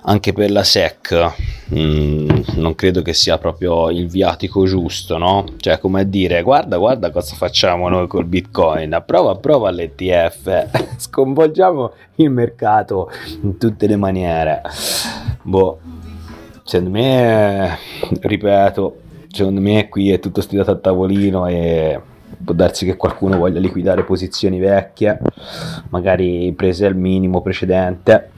anche 0.05 0.32
per 0.32 0.51
la 0.51 0.62
SEC, 0.62 1.34
mh, 1.66 1.78
mm, 1.78 2.28
non 2.55 2.74
credo 2.74 3.03
che 3.03 3.12
sia 3.12 3.36
proprio 3.36 3.90
il 3.90 4.09
viatico 4.09 4.64
giusto, 4.64 5.18
no? 5.18 5.45
Cioè, 5.59 5.78
come 5.78 6.03
a 6.03 6.05
dire, 6.05 6.40
guarda, 6.40 6.78
guarda 6.78 7.11
cosa 7.11 7.34
facciamo 7.34 7.88
noi 7.90 8.07
col 8.07 8.24
Bitcoin, 8.24 8.95
approva, 8.95 9.32
approva 9.32 9.70
l'ETF, 9.70 10.68
sconvolgiamo 10.97 11.92
il 12.16 12.30
mercato 12.30 13.11
in 13.42 13.59
tutte 13.59 13.86
le 13.88 13.97
maniere. 13.97 14.62
Boh, 15.42 15.80
secondo 16.62 16.90
me, 16.90 17.76
ripeto, 18.20 19.03
secondo 19.35 19.61
me 19.61 19.89
qui 19.89 20.12
è 20.12 20.20
tutto 20.20 20.41
studiato 20.41 20.70
a 20.70 20.76
tavolino 20.76 21.47
e 21.49 22.01
può 22.43 22.55
darsi 22.55 22.87
che 22.87 22.97
qualcuno 22.97 23.37
voglia 23.37 23.59
liquidare 23.59 24.05
posizioni 24.05 24.61
vecchie, 24.61 25.18
magari 25.89 26.53
prese 26.53 26.87
al 26.87 26.95
minimo 26.95 27.43
precedente 27.43 28.30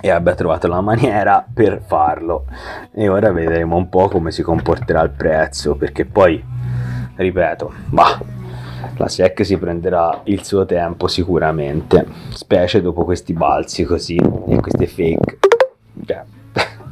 e 0.00 0.10
abbia 0.10 0.34
trovato 0.34 0.68
la 0.68 0.80
maniera 0.80 1.46
per 1.52 1.82
farlo. 1.86 2.46
E 2.92 3.08
ora 3.08 3.30
vedremo 3.30 3.76
un 3.76 3.90
po' 3.90 4.08
come 4.08 4.30
si 4.30 4.42
comporterà 4.42 5.02
il 5.02 5.10
prezzo 5.10 5.74
perché 5.76 6.06
poi 6.06 6.42
ripeto 7.16 7.72
bah, 7.88 8.20
la 8.96 9.08
SEC 9.08 9.44
si 9.44 9.58
prenderà 9.58 10.22
il 10.24 10.44
suo 10.44 10.64
tempo 10.64 11.08
sicuramente 11.08 12.06
specie 12.30 12.80
dopo 12.80 13.04
questi 13.04 13.34
balzi 13.34 13.84
così 13.84 14.16
e 14.16 14.60
queste 14.60 14.86
fake. 14.86 15.38
Cioè, 16.06 16.22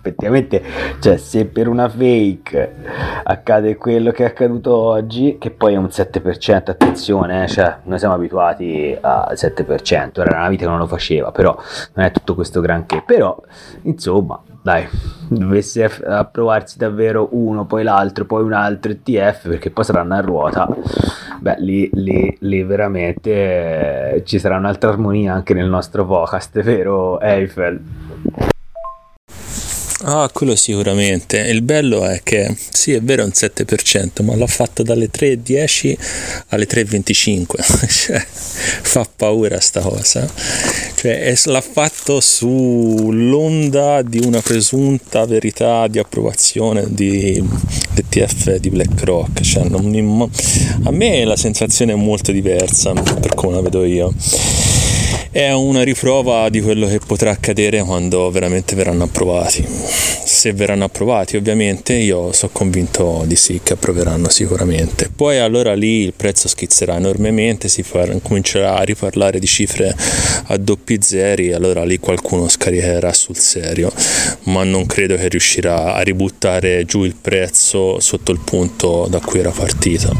effettivamente, 0.04 0.62
cioè, 1.00 1.16
se 1.16 1.46
per 1.46 1.68
una 1.68 1.88
fake 1.88 2.74
accade 3.24 3.76
quello 3.76 4.10
che 4.10 4.24
è 4.24 4.26
accaduto 4.26 4.76
oggi, 4.76 5.38
che 5.38 5.50
poi 5.50 5.74
è 5.74 5.76
un 5.76 5.86
7%, 5.86 6.70
attenzione, 6.70 7.44
eh, 7.44 7.48
cioè, 7.48 7.78
noi 7.84 7.98
siamo 7.98 8.14
abituati 8.14 8.96
al 9.00 9.34
7%, 9.34 10.20
era 10.20 10.38
una 10.38 10.48
vita 10.48 10.64
che 10.64 10.70
non 10.70 10.78
lo 10.78 10.86
faceva, 10.86 11.32
però 11.32 11.56
non 11.94 12.04
è 12.04 12.10
tutto 12.10 12.34
questo 12.34 12.60
granché, 12.60 13.02
però 13.04 13.40
insomma, 13.82 14.40
dai, 14.62 14.86
dovesse 15.28 15.84
approvarsi 15.84 16.78
davvero 16.78 17.28
uno, 17.32 17.64
poi 17.64 17.82
l'altro, 17.82 18.24
poi 18.24 18.42
un 18.42 18.52
altro 18.52 18.92
ETF, 18.92 19.48
perché 19.48 19.70
poi 19.70 19.84
saranno 19.84 20.14
a 20.14 20.20
ruota, 20.20 20.68
beh, 21.40 21.56
lì, 21.58 21.88
lì, 21.92 22.36
lì 22.40 22.62
veramente 22.62 24.14
eh, 24.14 24.24
ci 24.24 24.38
sarà 24.38 24.56
un'altra 24.56 24.90
armonia 24.90 25.32
anche 25.32 25.54
nel 25.54 25.68
nostro 25.68 26.04
podcast, 26.06 26.60
vero 26.62 27.20
Eiffel? 27.20 28.52
Ah, 30.06 30.28
quello 30.30 30.54
sicuramente. 30.54 31.38
Il 31.38 31.62
bello 31.62 32.04
è 32.04 32.20
che 32.22 32.54
sì, 32.70 32.92
è 32.92 33.00
vero, 33.00 33.22
è 33.22 33.24
un 33.24 33.30
7%, 33.34 34.22
ma 34.22 34.36
l'ha 34.36 34.46
fatto 34.46 34.82
dalle 34.82 35.08
3.10 35.10 35.96
alle 36.48 36.66
3.25. 36.66 37.88
cioè, 37.88 38.22
fa 38.26 39.08
paura 39.16 39.58
sta 39.60 39.80
cosa. 39.80 40.30
Cioè, 40.94 41.34
l'ha 41.44 41.60
fatto 41.62 42.20
sull'onda 42.20 44.02
di 44.02 44.20
una 44.22 44.42
presunta 44.42 45.24
verità 45.24 45.86
di 45.86 45.98
approvazione 45.98 46.84
di 46.88 47.42
ETF 47.94 48.56
di 48.56 48.68
BlackRock. 48.68 49.40
Cioè, 49.40 49.66
mi, 49.80 50.30
a 50.82 50.90
me 50.90 51.24
la 51.24 51.36
sensazione 51.36 51.92
è 51.92 51.96
molto 51.96 52.30
diversa 52.30 52.92
per 52.92 53.34
come 53.34 53.54
la 53.54 53.62
vedo 53.62 53.84
io 53.84 54.12
è 55.34 55.50
una 55.50 55.82
riprova 55.82 56.48
di 56.48 56.60
quello 56.60 56.86
che 56.86 57.00
potrà 57.04 57.32
accadere 57.32 57.82
quando 57.82 58.30
veramente 58.30 58.76
verranno 58.76 59.02
approvati. 59.02 59.66
Se 59.66 60.52
verranno 60.52 60.84
approvati, 60.84 61.36
ovviamente, 61.36 61.94
io 61.94 62.30
sono 62.30 62.52
convinto 62.54 63.24
di 63.26 63.34
sì, 63.34 63.58
che 63.60 63.72
approveranno 63.72 64.28
sicuramente. 64.28 65.10
Poi 65.12 65.40
allora 65.40 65.74
lì 65.74 66.02
il 66.02 66.12
prezzo 66.14 66.46
schizzerà 66.46 66.94
enormemente, 66.94 67.66
si 67.66 67.82
far, 67.82 68.16
comincerà 68.22 68.76
a 68.76 68.82
riparlare 68.82 69.40
di 69.40 69.46
cifre 69.48 69.92
a 70.44 70.56
doppi 70.56 70.98
zeri, 71.00 71.52
allora 71.52 71.84
lì 71.84 71.98
qualcuno 71.98 72.46
scaricherà 72.46 73.12
sul 73.12 73.36
serio, 73.36 73.90
ma 74.44 74.62
non 74.62 74.86
credo 74.86 75.16
che 75.16 75.26
riuscirà 75.26 75.94
a 75.94 76.00
ributtare 76.02 76.84
giù 76.84 77.02
il 77.02 77.16
prezzo 77.20 77.98
sotto 77.98 78.30
il 78.30 78.38
punto 78.38 79.08
da 79.10 79.18
cui 79.18 79.40
era 79.40 79.50
partito. 79.50 80.16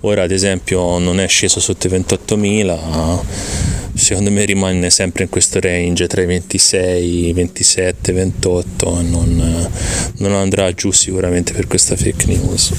Ora, 0.00 0.24
ad 0.24 0.32
esempio, 0.32 0.98
non 0.98 1.18
è 1.18 1.26
sceso 1.28 1.60
sotto 1.60 1.86
i 1.86 1.90
28.000 1.90 3.78
secondo 3.94 4.30
me 4.30 4.44
rimane 4.44 4.90
sempre 4.90 5.24
in 5.24 5.30
questo 5.30 5.60
range 5.60 6.06
tra 6.06 6.22
i 6.22 6.26
26, 6.26 7.32
27, 7.32 8.12
28 8.12 9.02
non, 9.02 9.70
non 10.18 10.32
andrà 10.32 10.72
giù 10.72 10.90
sicuramente 10.90 11.52
per 11.52 11.66
questa 11.66 11.96
fake 11.96 12.26
news. 12.26 12.72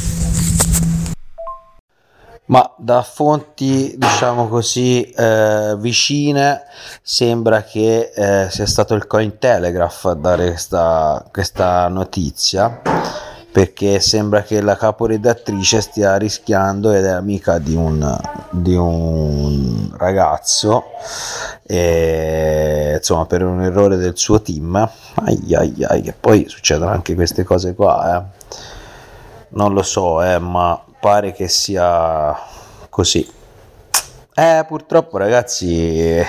Ma 2.45 2.70
da 2.78 3.01
fonti 3.01 3.95
diciamo 3.97 4.49
così 4.49 5.03
eh, 5.03 5.76
vicine 5.78 6.64
sembra 7.01 7.64
che 7.64 8.12
eh, 8.14 8.49
sia 8.49 8.66
stato 8.66 8.93
il 8.93 9.07
Cointelegraph 9.07 10.05
a 10.05 10.14
dare 10.16 10.49
questa, 10.49 11.26
questa 11.32 11.88
notizia 11.88 12.82
perché 13.52 13.99
sembra 13.99 14.43
che 14.43 14.62
la 14.62 14.78
caporedattrice 14.78 15.82
stia 15.82 16.16
rischiando 16.16 16.91
ed 16.91 17.04
è 17.04 17.10
amica 17.10 17.60
di 17.60 17.76
un, 17.76 18.18
di 18.49 18.76
un 18.76 19.91
ragazzo 19.97 20.86
e, 21.64 22.95
insomma 22.97 23.26
per 23.26 23.43
un 23.43 23.62
errore 23.62 23.97
del 23.97 24.18
suo 24.18 24.41
team 24.41 24.76
ai 25.16 25.56
ai 25.56 25.76
ai 25.84 26.02
che 26.02 26.14
poi 26.14 26.47
succedono 26.47 26.91
anche 26.91 27.14
queste 27.14 27.43
cose 27.43 27.76
qua 27.76 28.18
eh. 28.18 28.58
non 29.49 29.74
lo 29.74 29.84
so 29.84 30.24
eh, 30.24 30.39
ma 30.39 30.82
pare 30.99 31.34
che 31.34 31.49
sia 31.49 32.34
così 32.89 33.39
eh 34.34 34.66
purtroppo 34.68 35.18
ragazzi 35.18 36.22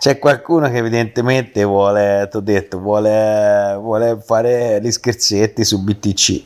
c'è 0.00 0.18
qualcuno 0.18 0.70
che 0.70 0.78
evidentemente 0.78 1.62
vuole, 1.62 2.26
ti 2.30 2.38
ho 2.38 2.40
detto, 2.40 2.80
vuole, 2.80 3.76
vuole 3.78 4.18
fare 4.24 4.80
gli 4.82 4.90
scherzetti 4.90 5.62
su 5.62 5.82
BTC. 5.84 6.42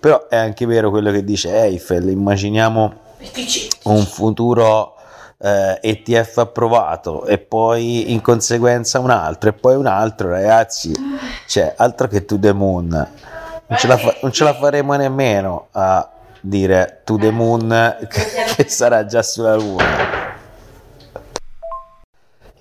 Però 0.00 0.26
è 0.26 0.36
anche 0.36 0.64
vero 0.64 0.88
quello 0.88 1.10
che 1.10 1.22
dice 1.22 1.54
Eiffel, 1.54 2.08
immaginiamo 2.08 2.94
un 3.84 4.06
futuro 4.06 4.94
eh, 5.38 5.78
ETF 5.82 6.38
approvato 6.38 7.26
e 7.26 7.36
poi 7.36 8.10
in 8.10 8.22
conseguenza 8.22 9.00
un 9.00 9.10
altro 9.10 9.50
e 9.50 9.52
poi 9.52 9.74
un 9.74 9.86
altro, 9.86 10.30
ragazzi, 10.30 10.92
cioè 11.46 11.74
altro 11.76 12.08
che 12.08 12.24
to 12.24 12.38
the 12.38 12.52
moon. 12.54 12.88
Non 13.66 13.78
ce 13.78 13.86
la, 13.86 13.98
fa- 13.98 14.16
non 14.22 14.32
ce 14.32 14.44
la 14.44 14.54
faremo 14.54 14.94
nemmeno 14.94 15.66
a 15.72 16.08
dire 16.40 17.00
to 17.04 17.16
the 17.16 17.30
moon 17.30 17.68
che, 18.08 18.54
che 18.56 18.68
sarà 18.68 19.06
già 19.06 19.22
sulla 19.22 19.54
luna. 19.54 20.36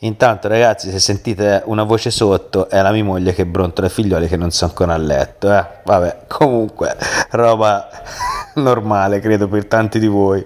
Intanto, 0.01 0.47
ragazzi, 0.47 0.91
se 0.91 0.99
sentite 0.99 1.63
una 1.65 1.83
voce 1.83 2.11
sotto, 2.11 2.69
è 2.69 2.79
la 2.81 2.91
mia 2.91 3.03
moglie 3.03 3.33
che 3.33 3.47
brontola 3.47 3.87
i 3.87 3.89
figlioli 3.89 4.27
che 4.27 4.37
non 4.37 4.51
sono 4.51 4.69
ancora 4.69 4.93
a 4.93 4.97
letto. 4.97 5.51
Eh? 5.51 5.65
Vabbè, 5.83 6.17
comunque, 6.27 6.95
roba 7.31 7.89
normale, 8.55 9.19
credo, 9.19 9.47
per 9.47 9.65
tanti 9.65 9.97
di 9.97 10.07
voi. 10.07 10.45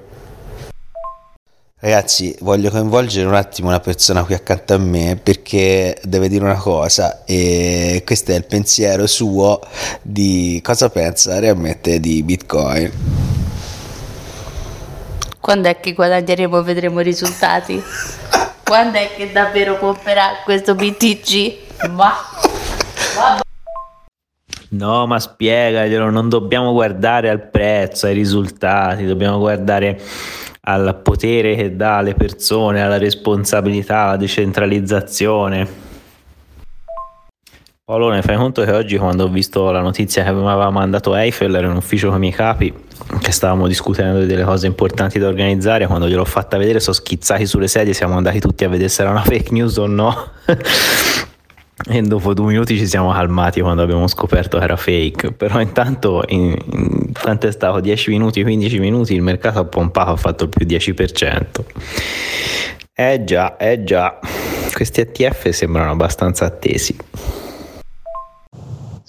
Ragazzi, 1.84 2.36
voglio 2.42 2.70
coinvolgere 2.70 3.28
un 3.28 3.34
attimo 3.34 3.70
una 3.70 3.80
persona 3.80 4.24
qui 4.24 4.36
accanto 4.36 4.76
a 4.76 4.78
me 4.78 5.20
perché 5.22 5.98
deve 6.04 6.30
dire 6.30 6.44
una 6.44 6.60
cosa 6.60 7.24
e 7.26 8.04
questo 8.06 8.34
è 8.34 8.36
il 8.36 8.46
pensiero 8.46 9.08
suo 9.08 9.60
di 10.04 10.62
cosa 10.64 10.92
pensa 10.92 11.40
realmente 11.40 12.00
di 12.00 12.22
Bitcoin. 12.22 12.92
Quando 15.40 15.70
è 15.70 15.80
che 15.80 15.94
guadagneremo 15.94 16.60
e 16.60 16.62
vedremo 16.62 17.00
i 17.00 17.04
risultati? 17.04 17.82
Quando 18.64 19.00
è 19.00 19.10
che 19.16 19.32
davvero 19.32 19.80
comprerà 19.80 20.42
questo 20.44 20.76
BTC? 20.76 21.90
Ma... 21.90 22.14
No, 24.70 25.08
ma 25.08 25.20
spiegaglielo, 25.20 26.12
non 26.12 26.30
dobbiamo 26.30 26.74
guardare 26.74 27.32
al 27.32 27.42
prezzo, 27.42 28.06
ai 28.06 28.14
risultati, 28.14 29.04
dobbiamo 29.08 29.40
guardare 29.40 30.00
al 30.64 31.00
potere 31.02 31.56
che 31.56 31.76
dà 31.76 31.98
alle 31.98 32.14
persone, 32.14 32.82
alla 32.82 32.98
responsabilità, 32.98 34.04
alla 34.04 34.18
decentralizzazione. 34.18 35.90
Paolone, 37.84 38.22
fai 38.22 38.38
conto 38.38 38.64
che 38.64 38.72
oggi 38.72 38.98
quando 38.98 39.26
ho 39.26 39.28
visto 39.28 39.72
la 39.72 39.82
notizia 39.82 40.24
che 40.24 40.32
mi 40.32 40.48
aveva 40.48 40.70
mandato 40.70 41.16
Eiffel 41.16 41.54
ero 41.56 41.70
in 41.70 41.76
ufficio 41.76 42.08
con 42.08 42.18
i 42.18 42.20
miei 42.20 42.32
capi 42.32 42.74
che 43.20 43.32
stavamo 43.32 43.68
discutendo 43.68 44.24
delle 44.24 44.44
cose 44.44 44.68
importanti 44.68 45.20
da 45.20 45.28
organizzare, 45.28 45.88
quando 45.88 46.08
gliel'ho 46.08 46.24
fatta 46.24 46.58
vedere 46.58 46.80
sono 46.80 46.96
schizzati 46.96 47.46
sulle 47.46 47.68
sedie, 47.68 47.94
siamo 47.94 48.16
andati 48.16 48.40
tutti 48.40 48.64
a 48.64 48.70
vedere 48.70 48.90
se 48.90 49.02
era 49.02 49.12
una 49.12 49.24
fake 49.24 49.52
news 49.52 49.78
o 49.78 49.88
no. 49.88 50.16
e 51.88 52.02
dopo 52.02 52.34
due 52.34 52.48
minuti 52.48 52.78
ci 52.78 52.88
siamo 52.88 53.12
calmati 53.12 53.62
quando 53.62 53.82
abbiamo 53.82 54.08
scoperto 54.08 54.58
che 54.58 54.64
era 54.64 54.76
fake. 54.76 55.32
Però 55.32 55.60
intanto 55.60 56.24
in, 56.28 56.56
in 56.72 57.12
quanto 57.14 57.48
è 57.48 57.52
stato 57.52 57.80
10 57.80 58.10
minuti 58.10 58.44
15 58.44 58.80
minuti 58.80 59.14
il 59.14 59.22
mercato 59.22 59.60
ha 59.60 59.66
pompato 59.66 60.12
ha 60.12 60.16
fatto 60.16 60.48
più 60.48 60.66
10% 60.66 61.46
eh 62.94 63.24
già 63.24 63.58
eh 63.58 63.84
già. 63.84 64.20
Questi 64.74 65.02
ETF 65.02 65.50
sembrano 65.50 65.92
abbastanza 65.92 66.46
attesi 66.46 66.96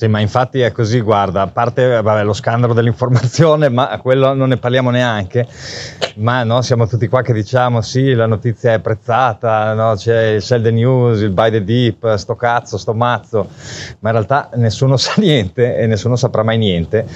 sì, 0.03 0.09
ma 0.09 0.19
infatti 0.19 0.61
è 0.61 0.73
così, 0.73 1.01
guarda, 1.01 1.43
a 1.43 1.47
parte 1.47 2.01
vabbè, 2.01 2.25
lo 2.25 2.33
scandalo 2.33 2.75
dell'informazione, 2.75 3.69
ma 3.69 3.97
quello 4.03 4.35
non 4.35 4.49
ne 4.49 4.57
parliamo 4.57 4.91
neanche, 4.91 5.47
ma 6.17 6.43
no, 6.43 6.61
siamo 6.61 6.89
tutti 6.89 7.07
qua 7.07 7.23
che 7.23 7.33
diciamo 7.33 7.81
sì, 7.83 8.13
la 8.13 8.27
notizia 8.27 8.71
è 8.71 8.75
apprezzata, 8.75 9.75
no? 9.75 9.95
c'è 9.95 10.31
il 10.31 10.43
sell 10.43 10.61
the 10.61 10.73
news, 10.73 11.21
il 11.21 11.31
buy 11.31 11.53
the 11.53 11.63
deep, 11.63 12.17
sto 12.17 12.35
cazzo, 12.35 12.79
sto 12.79 12.95
mazzo, 12.95 13.49
ma 14.01 14.09
in 14.09 14.15
realtà 14.17 14.51
nessuno 14.55 14.97
sa 14.99 15.15
niente 15.19 15.77
e 15.77 15.87
nessuno 15.87 16.17
saprà 16.17 16.43
mai 16.43 16.59
niente. 16.59 17.07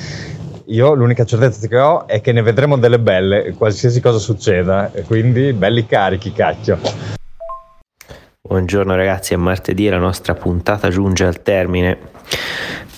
Io 0.67 0.95
l'unica 0.95 1.25
certezza 1.25 1.67
che 1.67 1.79
ho 1.79 2.07
è 2.07 2.21
che 2.21 2.31
ne 2.31 2.43
vedremo 2.43 2.77
delle 2.77 3.01
belle, 3.01 3.53
qualsiasi 3.55 4.01
cosa 4.01 4.19
succeda, 4.19 4.93
quindi 5.07 5.53
belli 5.53 5.87
carichi, 5.87 6.33
cacchio. 6.33 7.16
Buongiorno 8.49 8.95
ragazzi, 8.95 9.35
è 9.35 9.37
martedì 9.37 9.89
e 9.89 9.91
la 9.91 9.99
nostra 9.99 10.35
puntata 10.35 10.89
giunge 10.89 11.25
al 11.25 11.43
termine. 11.43 11.99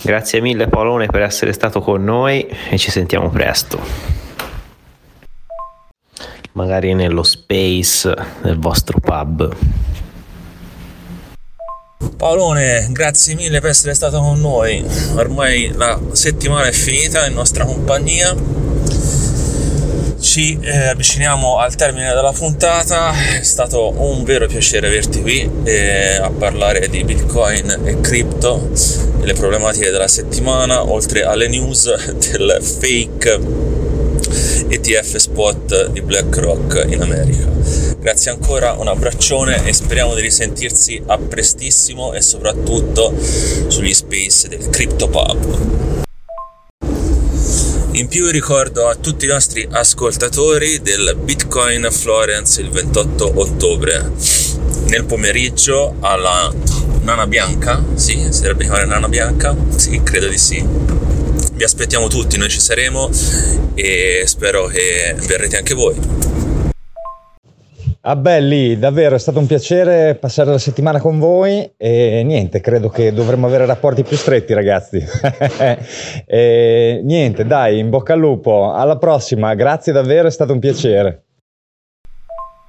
Grazie 0.02 0.42
mille 0.42 0.68
Paolone 0.68 1.06
per 1.06 1.22
essere 1.22 1.54
stato 1.54 1.80
con 1.80 2.04
noi 2.04 2.46
e 2.68 2.76
ci 2.76 2.90
sentiamo 2.90 3.30
presto. 3.30 3.80
Magari 6.52 6.92
nello 6.92 7.22
space 7.22 8.14
del 8.42 8.58
vostro 8.58 9.00
pub. 9.00 9.56
Paolone, 12.18 12.88
grazie 12.90 13.34
mille 13.34 13.60
per 13.60 13.70
essere 13.70 13.94
stato 13.94 14.20
con 14.20 14.38
noi. 14.40 14.84
Ormai 15.14 15.72
la 15.74 15.98
settimana 16.12 16.66
è 16.66 16.72
finita 16.72 17.26
in 17.26 17.32
nostra 17.32 17.64
compagnia 17.64 18.34
ci 20.20 20.58
eh, 20.60 20.88
avviciniamo 20.88 21.58
al 21.58 21.74
termine 21.74 22.12
della 22.12 22.32
puntata, 22.32 23.12
è 23.38 23.42
stato 23.42 23.92
un 23.96 24.24
vero 24.24 24.46
piacere 24.46 24.86
averti 24.86 25.20
qui 25.20 25.48
eh, 25.64 26.16
a 26.16 26.30
parlare 26.30 26.88
di 26.88 27.04
Bitcoin 27.04 27.82
e 27.84 28.00
cripto, 28.00 28.70
le 29.20 29.34
problematiche 29.34 29.90
della 29.90 30.08
settimana, 30.08 30.88
oltre 30.88 31.22
alle 31.22 31.48
news 31.48 31.92
del 32.30 32.58
fake 32.60 33.40
ETF 34.68 35.16
spot 35.16 35.90
di 35.90 36.02
BlackRock 36.02 36.86
in 36.88 37.02
America. 37.02 37.46
Grazie 37.98 38.30
ancora, 38.30 38.72
un 38.72 38.88
abbraccione 38.88 39.66
e 39.66 39.72
speriamo 39.72 40.14
di 40.14 40.20
risentirsi 40.20 41.02
a 41.06 41.18
prestissimo 41.18 42.12
e 42.12 42.22
soprattutto 42.22 43.14
sugli 43.68 43.94
space 43.94 44.48
del 44.48 44.68
CryptoPub. 44.70 46.06
In 47.98 48.06
più 48.06 48.30
ricordo 48.30 48.86
a 48.86 48.94
tutti 48.94 49.24
i 49.24 49.28
nostri 49.28 49.66
ascoltatori 49.68 50.80
del 50.80 51.16
Bitcoin 51.20 51.88
Florence 51.90 52.60
il 52.60 52.70
28 52.70 53.40
ottobre 53.40 54.12
nel 54.84 55.04
pomeriggio 55.04 55.96
alla 55.98 56.48
Nana 57.00 57.26
Bianca, 57.26 57.84
sì, 57.94 58.12
si 58.30 58.42
dovrebbe 58.42 58.62
chiamare 58.62 58.86
Nana 58.86 59.08
Bianca, 59.08 59.56
sì, 59.74 60.00
credo 60.04 60.28
di 60.28 60.38
sì. 60.38 60.64
Vi 61.54 61.64
aspettiamo 61.64 62.06
tutti, 62.06 62.36
noi 62.36 62.48
ci 62.48 62.60
saremo 62.60 63.10
e 63.74 64.22
spero 64.26 64.66
che 64.66 65.16
verrete 65.26 65.56
anche 65.56 65.74
voi. 65.74 65.96
Ah 68.02 68.14
belli, 68.14 68.78
davvero 68.78 69.16
è 69.16 69.18
stato 69.18 69.40
un 69.40 69.46
piacere 69.46 70.14
passare 70.14 70.50
la 70.50 70.58
settimana 70.58 71.00
con 71.00 71.18
voi 71.18 71.68
e 71.76 72.22
niente, 72.24 72.60
credo 72.60 72.88
che 72.88 73.12
dovremmo 73.12 73.48
avere 73.48 73.66
rapporti 73.66 74.04
più 74.04 74.16
stretti 74.16 74.54
ragazzi. 74.54 75.04
e, 76.24 77.00
niente, 77.02 77.44
dai, 77.44 77.80
in 77.80 77.90
bocca 77.90 78.12
al 78.12 78.20
lupo, 78.20 78.72
alla 78.72 78.98
prossima, 78.98 79.52
grazie 79.54 79.92
davvero, 79.92 80.28
è 80.28 80.30
stato 80.30 80.52
un 80.52 80.60
piacere 80.60 81.24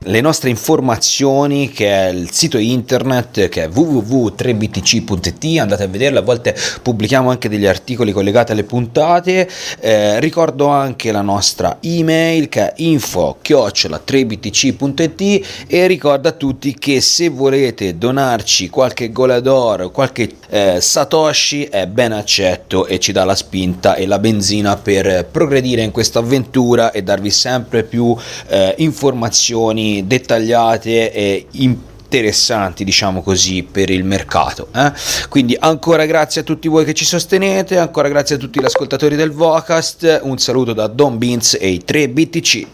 le 0.04 0.22
nostre 0.22 0.50
informazioni 0.50 1.70
che 1.70 1.90
è 1.90 2.08
il 2.08 2.32
sito 2.32 2.58
internet 2.58 3.50
che 3.50 3.64
è 3.64 3.68
www.3btc.it 3.68 5.60
andate 5.60 5.84
a 5.84 5.88
vederlo 5.88 6.20
a 6.20 6.22
volte 6.22 6.56
pubblichiamo 6.82 7.30
anche 7.30 7.50
degli 7.50 7.66
articoli 7.66 8.14
collegati 8.14 8.54
alle 8.54 8.64
puntate. 8.64 9.50
Eh, 9.82 10.22
ricordo 10.22 10.68
anche 10.68 11.12
la 11.12 11.22
nostra 11.22 11.80
email 11.82 12.48
che 12.48 12.62
è 12.62 12.74
info 12.78 13.40
3btc.it 13.44 15.66
e 15.68 15.88
ricordo 15.88 16.30
a 16.30 16.32
tutti 16.32 16.74
che 16.76 17.02
se 17.02 17.28
volete 17.28 17.98
donarci 17.98 18.70
qualche 18.70 19.12
golador 19.12 19.92
qualche 19.92 20.36
eh, 20.50 20.80
satoshi 20.80 21.66
è 21.66 21.88
ben 21.88 22.14
accetto 22.14 22.86
e 22.86 23.00
ci 23.00 23.12
dà 23.12 23.26
la 23.26 23.36
spinta 23.36 23.96
e 23.96 24.06
la 24.06 24.20
benzina 24.20 24.78
per 24.78 25.28
progredire 25.30 25.82
in 25.82 25.92
questa 25.92 26.20
avventura 26.20 26.92
e 26.92 27.04
darvi 27.04 27.30
sempre 27.30 27.84
più 27.84 28.16
eh, 28.48 28.76
informazioni 28.78 29.89
dettagliate 30.06 31.12
e 31.12 31.48
interessanti, 31.52 32.84
diciamo 32.84 33.22
così, 33.22 33.64
per 33.64 33.90
il 33.90 34.04
mercato. 34.04 34.68
Eh? 34.74 34.92
Quindi 35.30 35.56
ancora 35.60 36.06
grazie 36.06 36.42
a 36.42 36.44
tutti 36.44 36.68
voi 36.68 36.86
che 36.86 36.94
ci 36.94 37.06
sostenete, 37.06 37.78
ancora 37.78 38.08
grazie 38.08 38.36
a 38.36 38.38
tutti 38.40 38.60
gli 38.60 38.66
ascoltatori 38.66 39.16
del 39.16 39.32
Vocast, 39.32 40.22
un 40.24 40.38
saluto 40.40 40.74
da 40.74 40.88
Don 40.88 41.18
Beans 41.18 41.58
e 41.60 41.70
i 41.70 41.84
3 41.84 42.10
BTC. 42.10 42.68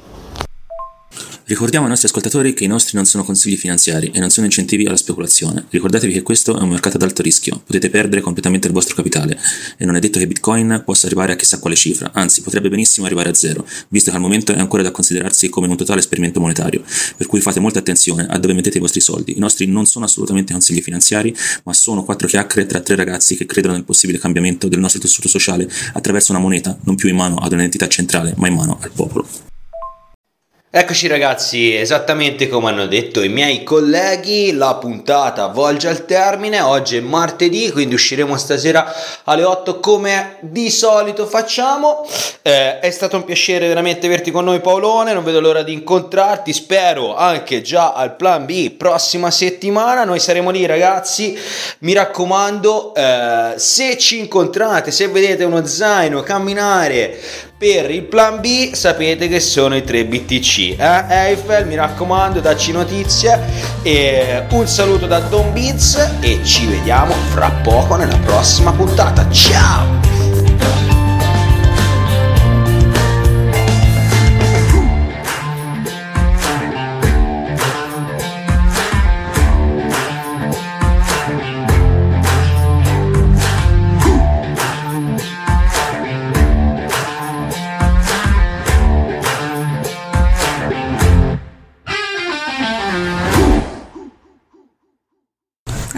Ricordiamo 1.47 1.85
ai 1.85 1.91
nostri 1.91 2.09
ascoltatori 2.09 2.55
che 2.55 2.63
i 2.63 2.67
nostri 2.67 2.95
non 2.95 3.05
sono 3.05 3.23
consigli 3.23 3.55
finanziari 3.55 4.09
e 4.11 4.19
non 4.19 4.31
sono 4.31 4.47
incentivi 4.47 4.87
alla 4.87 4.97
speculazione. 4.97 5.67
Ricordatevi 5.69 6.11
che 6.11 6.23
questo 6.23 6.57
è 6.57 6.61
un 6.63 6.69
mercato 6.69 6.95
ad 6.95 7.03
alto 7.03 7.21
rischio, 7.21 7.61
potete 7.63 7.91
perdere 7.91 8.21
completamente 8.21 8.65
il 8.65 8.73
vostro 8.73 8.95
capitale 8.95 9.37
e 9.77 9.85
non 9.85 9.95
è 9.95 9.99
detto 9.99 10.17
che 10.17 10.25
Bitcoin 10.25 10.81
possa 10.83 11.05
arrivare 11.05 11.33
a 11.33 11.35
chissà 11.35 11.59
quale 11.59 11.75
cifra, 11.75 12.09
anzi 12.15 12.41
potrebbe 12.41 12.69
benissimo 12.69 13.05
arrivare 13.05 13.29
a 13.29 13.35
zero, 13.35 13.63
visto 13.89 14.09
che 14.09 14.15
al 14.15 14.23
momento 14.23 14.53
è 14.53 14.59
ancora 14.59 14.81
da 14.81 14.89
considerarsi 14.89 15.47
come 15.49 15.67
un 15.67 15.77
totale 15.77 15.99
esperimento 15.99 16.39
monetario, 16.39 16.81
per 17.15 17.27
cui 17.27 17.41
fate 17.41 17.59
molta 17.59 17.77
attenzione 17.77 18.25
a 18.27 18.39
dove 18.39 18.55
mettete 18.55 18.79
i 18.79 18.81
vostri 18.81 18.99
soldi. 18.99 19.37
I 19.37 19.39
nostri 19.39 19.67
non 19.67 19.85
sono 19.85 20.05
assolutamente 20.05 20.51
consigli 20.51 20.81
finanziari, 20.81 21.31
ma 21.65 21.73
sono 21.73 22.03
quattro 22.03 22.27
chiacchiere 22.27 22.65
tra 22.65 22.79
tre 22.79 22.95
ragazzi 22.95 23.35
che 23.37 23.45
credono 23.45 23.75
nel 23.75 23.83
possibile 23.83 24.17
cambiamento 24.17 24.67
del 24.67 24.79
nostro 24.79 24.99
tessuto 24.99 25.27
sociale 25.27 25.69
attraverso 25.93 26.31
una 26.31 26.41
moneta 26.41 26.75
non 26.85 26.95
più 26.95 27.07
in 27.07 27.17
mano 27.17 27.35
ad 27.35 27.53
un'entità 27.53 27.87
centrale, 27.87 28.33
ma 28.35 28.47
in 28.47 28.55
mano 28.55 28.79
al 28.81 28.89
popolo. 28.89 29.53
Eccoci 30.77 31.07
ragazzi, 31.07 31.73
esattamente 31.73 32.49
come 32.49 32.67
hanno 32.67 32.85
detto 32.85 33.23
i 33.23 33.29
miei 33.29 33.63
colleghi, 33.63 34.51
la 34.51 34.75
puntata 34.75 35.47
volge 35.47 35.87
al 35.87 36.03
termine, 36.03 36.59
oggi 36.59 36.97
è 36.97 36.99
martedì, 36.99 37.71
quindi 37.71 37.95
usciremo 37.95 38.35
stasera 38.35 38.93
alle 39.23 39.45
8 39.45 39.79
come 39.79 40.35
di 40.41 40.69
solito 40.69 41.27
facciamo. 41.27 42.05
Eh, 42.41 42.79
è 42.79 42.91
stato 42.91 43.15
un 43.15 43.23
piacere 43.23 43.69
veramente 43.69 44.05
averti 44.07 44.31
con 44.31 44.43
noi 44.43 44.59
Paolone, 44.59 45.13
non 45.13 45.23
vedo 45.23 45.39
l'ora 45.39 45.63
di 45.63 45.71
incontrarti, 45.71 46.51
spero 46.51 47.15
anche 47.15 47.61
già 47.61 47.93
al 47.93 48.17
plan 48.17 48.45
B 48.45 48.71
prossima 48.71 49.31
settimana, 49.31 50.03
noi 50.03 50.19
saremo 50.19 50.49
lì 50.49 50.65
ragazzi, 50.65 51.39
mi 51.79 51.93
raccomando, 51.93 52.93
eh, 52.93 53.53
se 53.55 53.97
ci 53.97 54.19
incontrate, 54.19 54.91
se 54.91 55.07
vedete 55.07 55.45
uno 55.45 55.65
zaino 55.65 56.21
camminare 56.21 57.17
per 57.57 57.89
il 57.89 58.03
plan 58.03 58.41
B 58.41 58.73
sapete 58.73 59.27
che 59.27 59.39
sono 59.39 59.75
i 59.75 59.83
3 59.83 60.05
BTC. 60.05 60.57
Eh? 60.77 61.05
Eiffel, 61.07 61.65
mi 61.65 61.75
raccomando, 61.75 62.39
dacci 62.39 62.71
notizie. 62.71 63.39
E 63.81 64.43
un 64.49 64.67
saluto 64.67 65.05
da 65.05 65.19
Don 65.19 65.53
Beats 65.53 66.17
e 66.19 66.41
ci 66.43 66.65
vediamo 66.65 67.13
fra 67.31 67.49
poco 67.63 67.95
nella 67.95 68.17
prossima 68.17 68.71
puntata. 68.71 69.29
Ciao! 69.29 70.14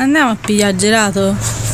Andiamo 0.08 0.32
a 0.32 0.38
pigliare 0.40 0.76
gelato? 0.78 1.67